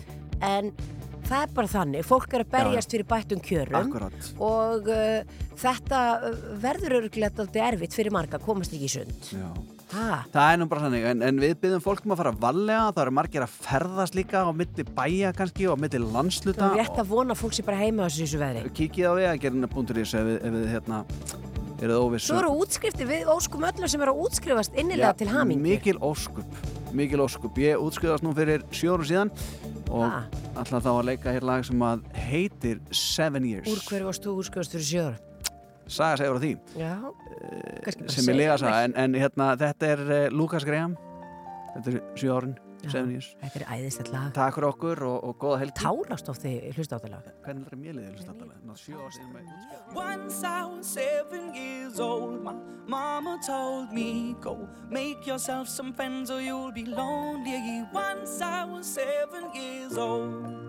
En 0.50 0.72
það 1.30 1.44
er 1.46 1.52
bara 1.54 1.70
þannig, 1.70 2.06
fólk 2.10 2.32
er 2.34 2.42
að 2.46 2.54
berjast 2.56 2.94
fyrir 2.96 3.06
bættum 3.06 3.42
kjörum 3.46 3.76
Akkurat. 3.84 4.30
og 4.42 4.88
uh, 4.90 5.42
þetta 5.62 6.00
uh, 6.26 6.38
verður 6.64 6.96
örgulegt 7.04 7.42
aldrei 7.44 7.60
erfitt 7.68 7.94
fyrir 7.94 8.16
marga 8.16 8.40
að 8.40 8.48
komast 8.48 8.74
ekki 8.74 8.88
í 8.90 8.94
sund 8.96 9.30
já. 9.36 9.50
Ha, 9.90 10.20
Það 10.30 10.48
er 10.54 10.58
nú 10.62 10.66
bara 10.70 10.84
þannig, 10.86 11.06
en, 11.10 11.22
en 11.26 11.40
við 11.42 11.54
byggjum 11.64 11.82
fólk 11.82 12.04
um 12.06 12.12
að 12.14 12.20
fara 12.22 12.34
varlega, 12.42 12.82
það 12.94 13.04
eru 13.08 13.14
margir 13.18 13.42
að 13.46 13.54
ferðast 13.66 14.18
líka 14.18 14.42
á 14.46 14.50
milli 14.54 14.86
bæja 14.98 15.32
kannski 15.38 15.66
og 15.70 15.78
á 15.78 15.82
milli 15.82 16.02
landsluta 16.14 16.68
er 16.72 16.76
rétt 16.84 17.00
að 17.02 17.10
vona 17.10 17.34
að 17.34 17.42
fólk 17.42 17.56
sé 17.58 17.66
bara 17.66 17.80
heima 17.82 18.06
á 18.06 18.10
þessu 18.10 18.26
þessu 18.28 18.42
veðri 18.44 18.74
Kikið 18.78 19.10
á 19.10 19.14
vegagerina.is 19.18 20.14
ef, 20.14 20.28
við- 20.30 20.42
ef 20.46 20.54
við 20.60 20.68
hérna 20.76 21.00
eruð 21.88 22.02
óvissu 22.06 22.32
Svo 22.34 22.40
eru 22.42 22.52
útskriftir 22.64 23.08
við 23.10 23.30
óskum 23.32 23.64
öllum 23.70 23.88
sem 23.92 24.02
eru 24.06 24.14
að 24.16 24.22
útskrifast 24.28 24.76
innilega 24.80 25.14
til 25.20 25.30
hamingu 25.32 25.64
Mikil 25.64 25.98
óskup, 26.04 26.60
mikil 26.94 27.22
óskup. 27.26 27.58
Ég 27.62 27.80
útskrifast 27.80 28.24
nú 28.26 28.34
fyrir 28.38 28.64
sjóru 28.72 29.06
síðan 29.08 29.32
og 29.90 30.04
Ah. 30.06 30.24
ætla 30.62 30.82
þá 30.82 30.90
að 30.92 31.06
leika 31.06 31.34
hér 31.34 31.44
lag 31.48 31.64
sem 31.66 31.80
að 31.80 32.04
heitir 32.14 32.80
Seven 32.92 33.46
Years. 33.46 33.68
Úr 33.70 33.82
hverju 33.88 34.06
varst 34.10 34.24
þú 34.26 34.36
útskrifast 34.42 34.72
fyrir 34.76 34.86
sjöður? 34.90 35.20
Saga 35.90 36.18
segur 36.22 36.38
á 36.38 36.42
því. 36.44 36.52
Já, 36.78 36.94
kannski 37.82 38.02
bara 38.04 38.14
sem 38.14 38.22
er 38.22 38.26
segja 38.26 38.38
lega 38.38 38.54
mér. 38.54 38.60
saga 38.60 38.84
en, 38.86 38.94
en 38.96 39.14
hérna, 39.18 39.48
þetta 39.58 39.88
er 39.96 40.00
uh, 40.06 40.18
Lukas 40.30 40.66
Graham. 40.66 40.98
Þetta 41.74 41.90
er 41.96 42.02
sjö 42.16 42.36
Þetta 42.80 43.60
er 43.60 43.66
æðislegt 43.76 44.12
lag 44.14 44.32
Takk 44.36 44.56
fyrir 44.56 44.70
okkur 44.70 45.04
og, 45.10 45.18
og 45.28 45.38
góða 45.42 45.60
helgi 45.64 45.76
Tárast 45.82 46.32
ofti 46.32 46.54
hlusta 46.78 46.96
á 46.96 47.00
þetta 47.00 47.12
lag 47.16 47.30
Hvernig 47.44 47.66
er 47.66 47.68
þetta 47.68 47.82
mér 47.84 47.98
liðið 47.98 48.14
hlusta 48.16 48.32
á 48.32 48.34
þetta 48.34 48.50
lag? 48.50 48.62
Ná, 48.64 48.74
Sjö 48.80 49.00
ár 49.04 49.16
síðan 49.16 49.34
með 49.36 49.98
Once 50.00 50.44
I 50.44 50.62
was 50.70 50.86
seven 50.88 51.54
years 51.56 52.00
old, 52.00 52.44
my 52.44 52.54
mama 52.88 53.38
told 53.46 53.92
me, 53.92 54.36
Go 54.42 54.68
make 54.90 55.28
yourself 55.28 55.68
some 55.68 55.94
friends 55.94 56.32
or 56.32 56.42
you'll 56.42 56.72
be 56.72 56.86
lonely. 56.86 57.86
Once 57.94 58.42
I 58.42 58.66
was 58.66 58.86
seven 58.88 59.50
years 59.54 59.98
old. 59.98 60.69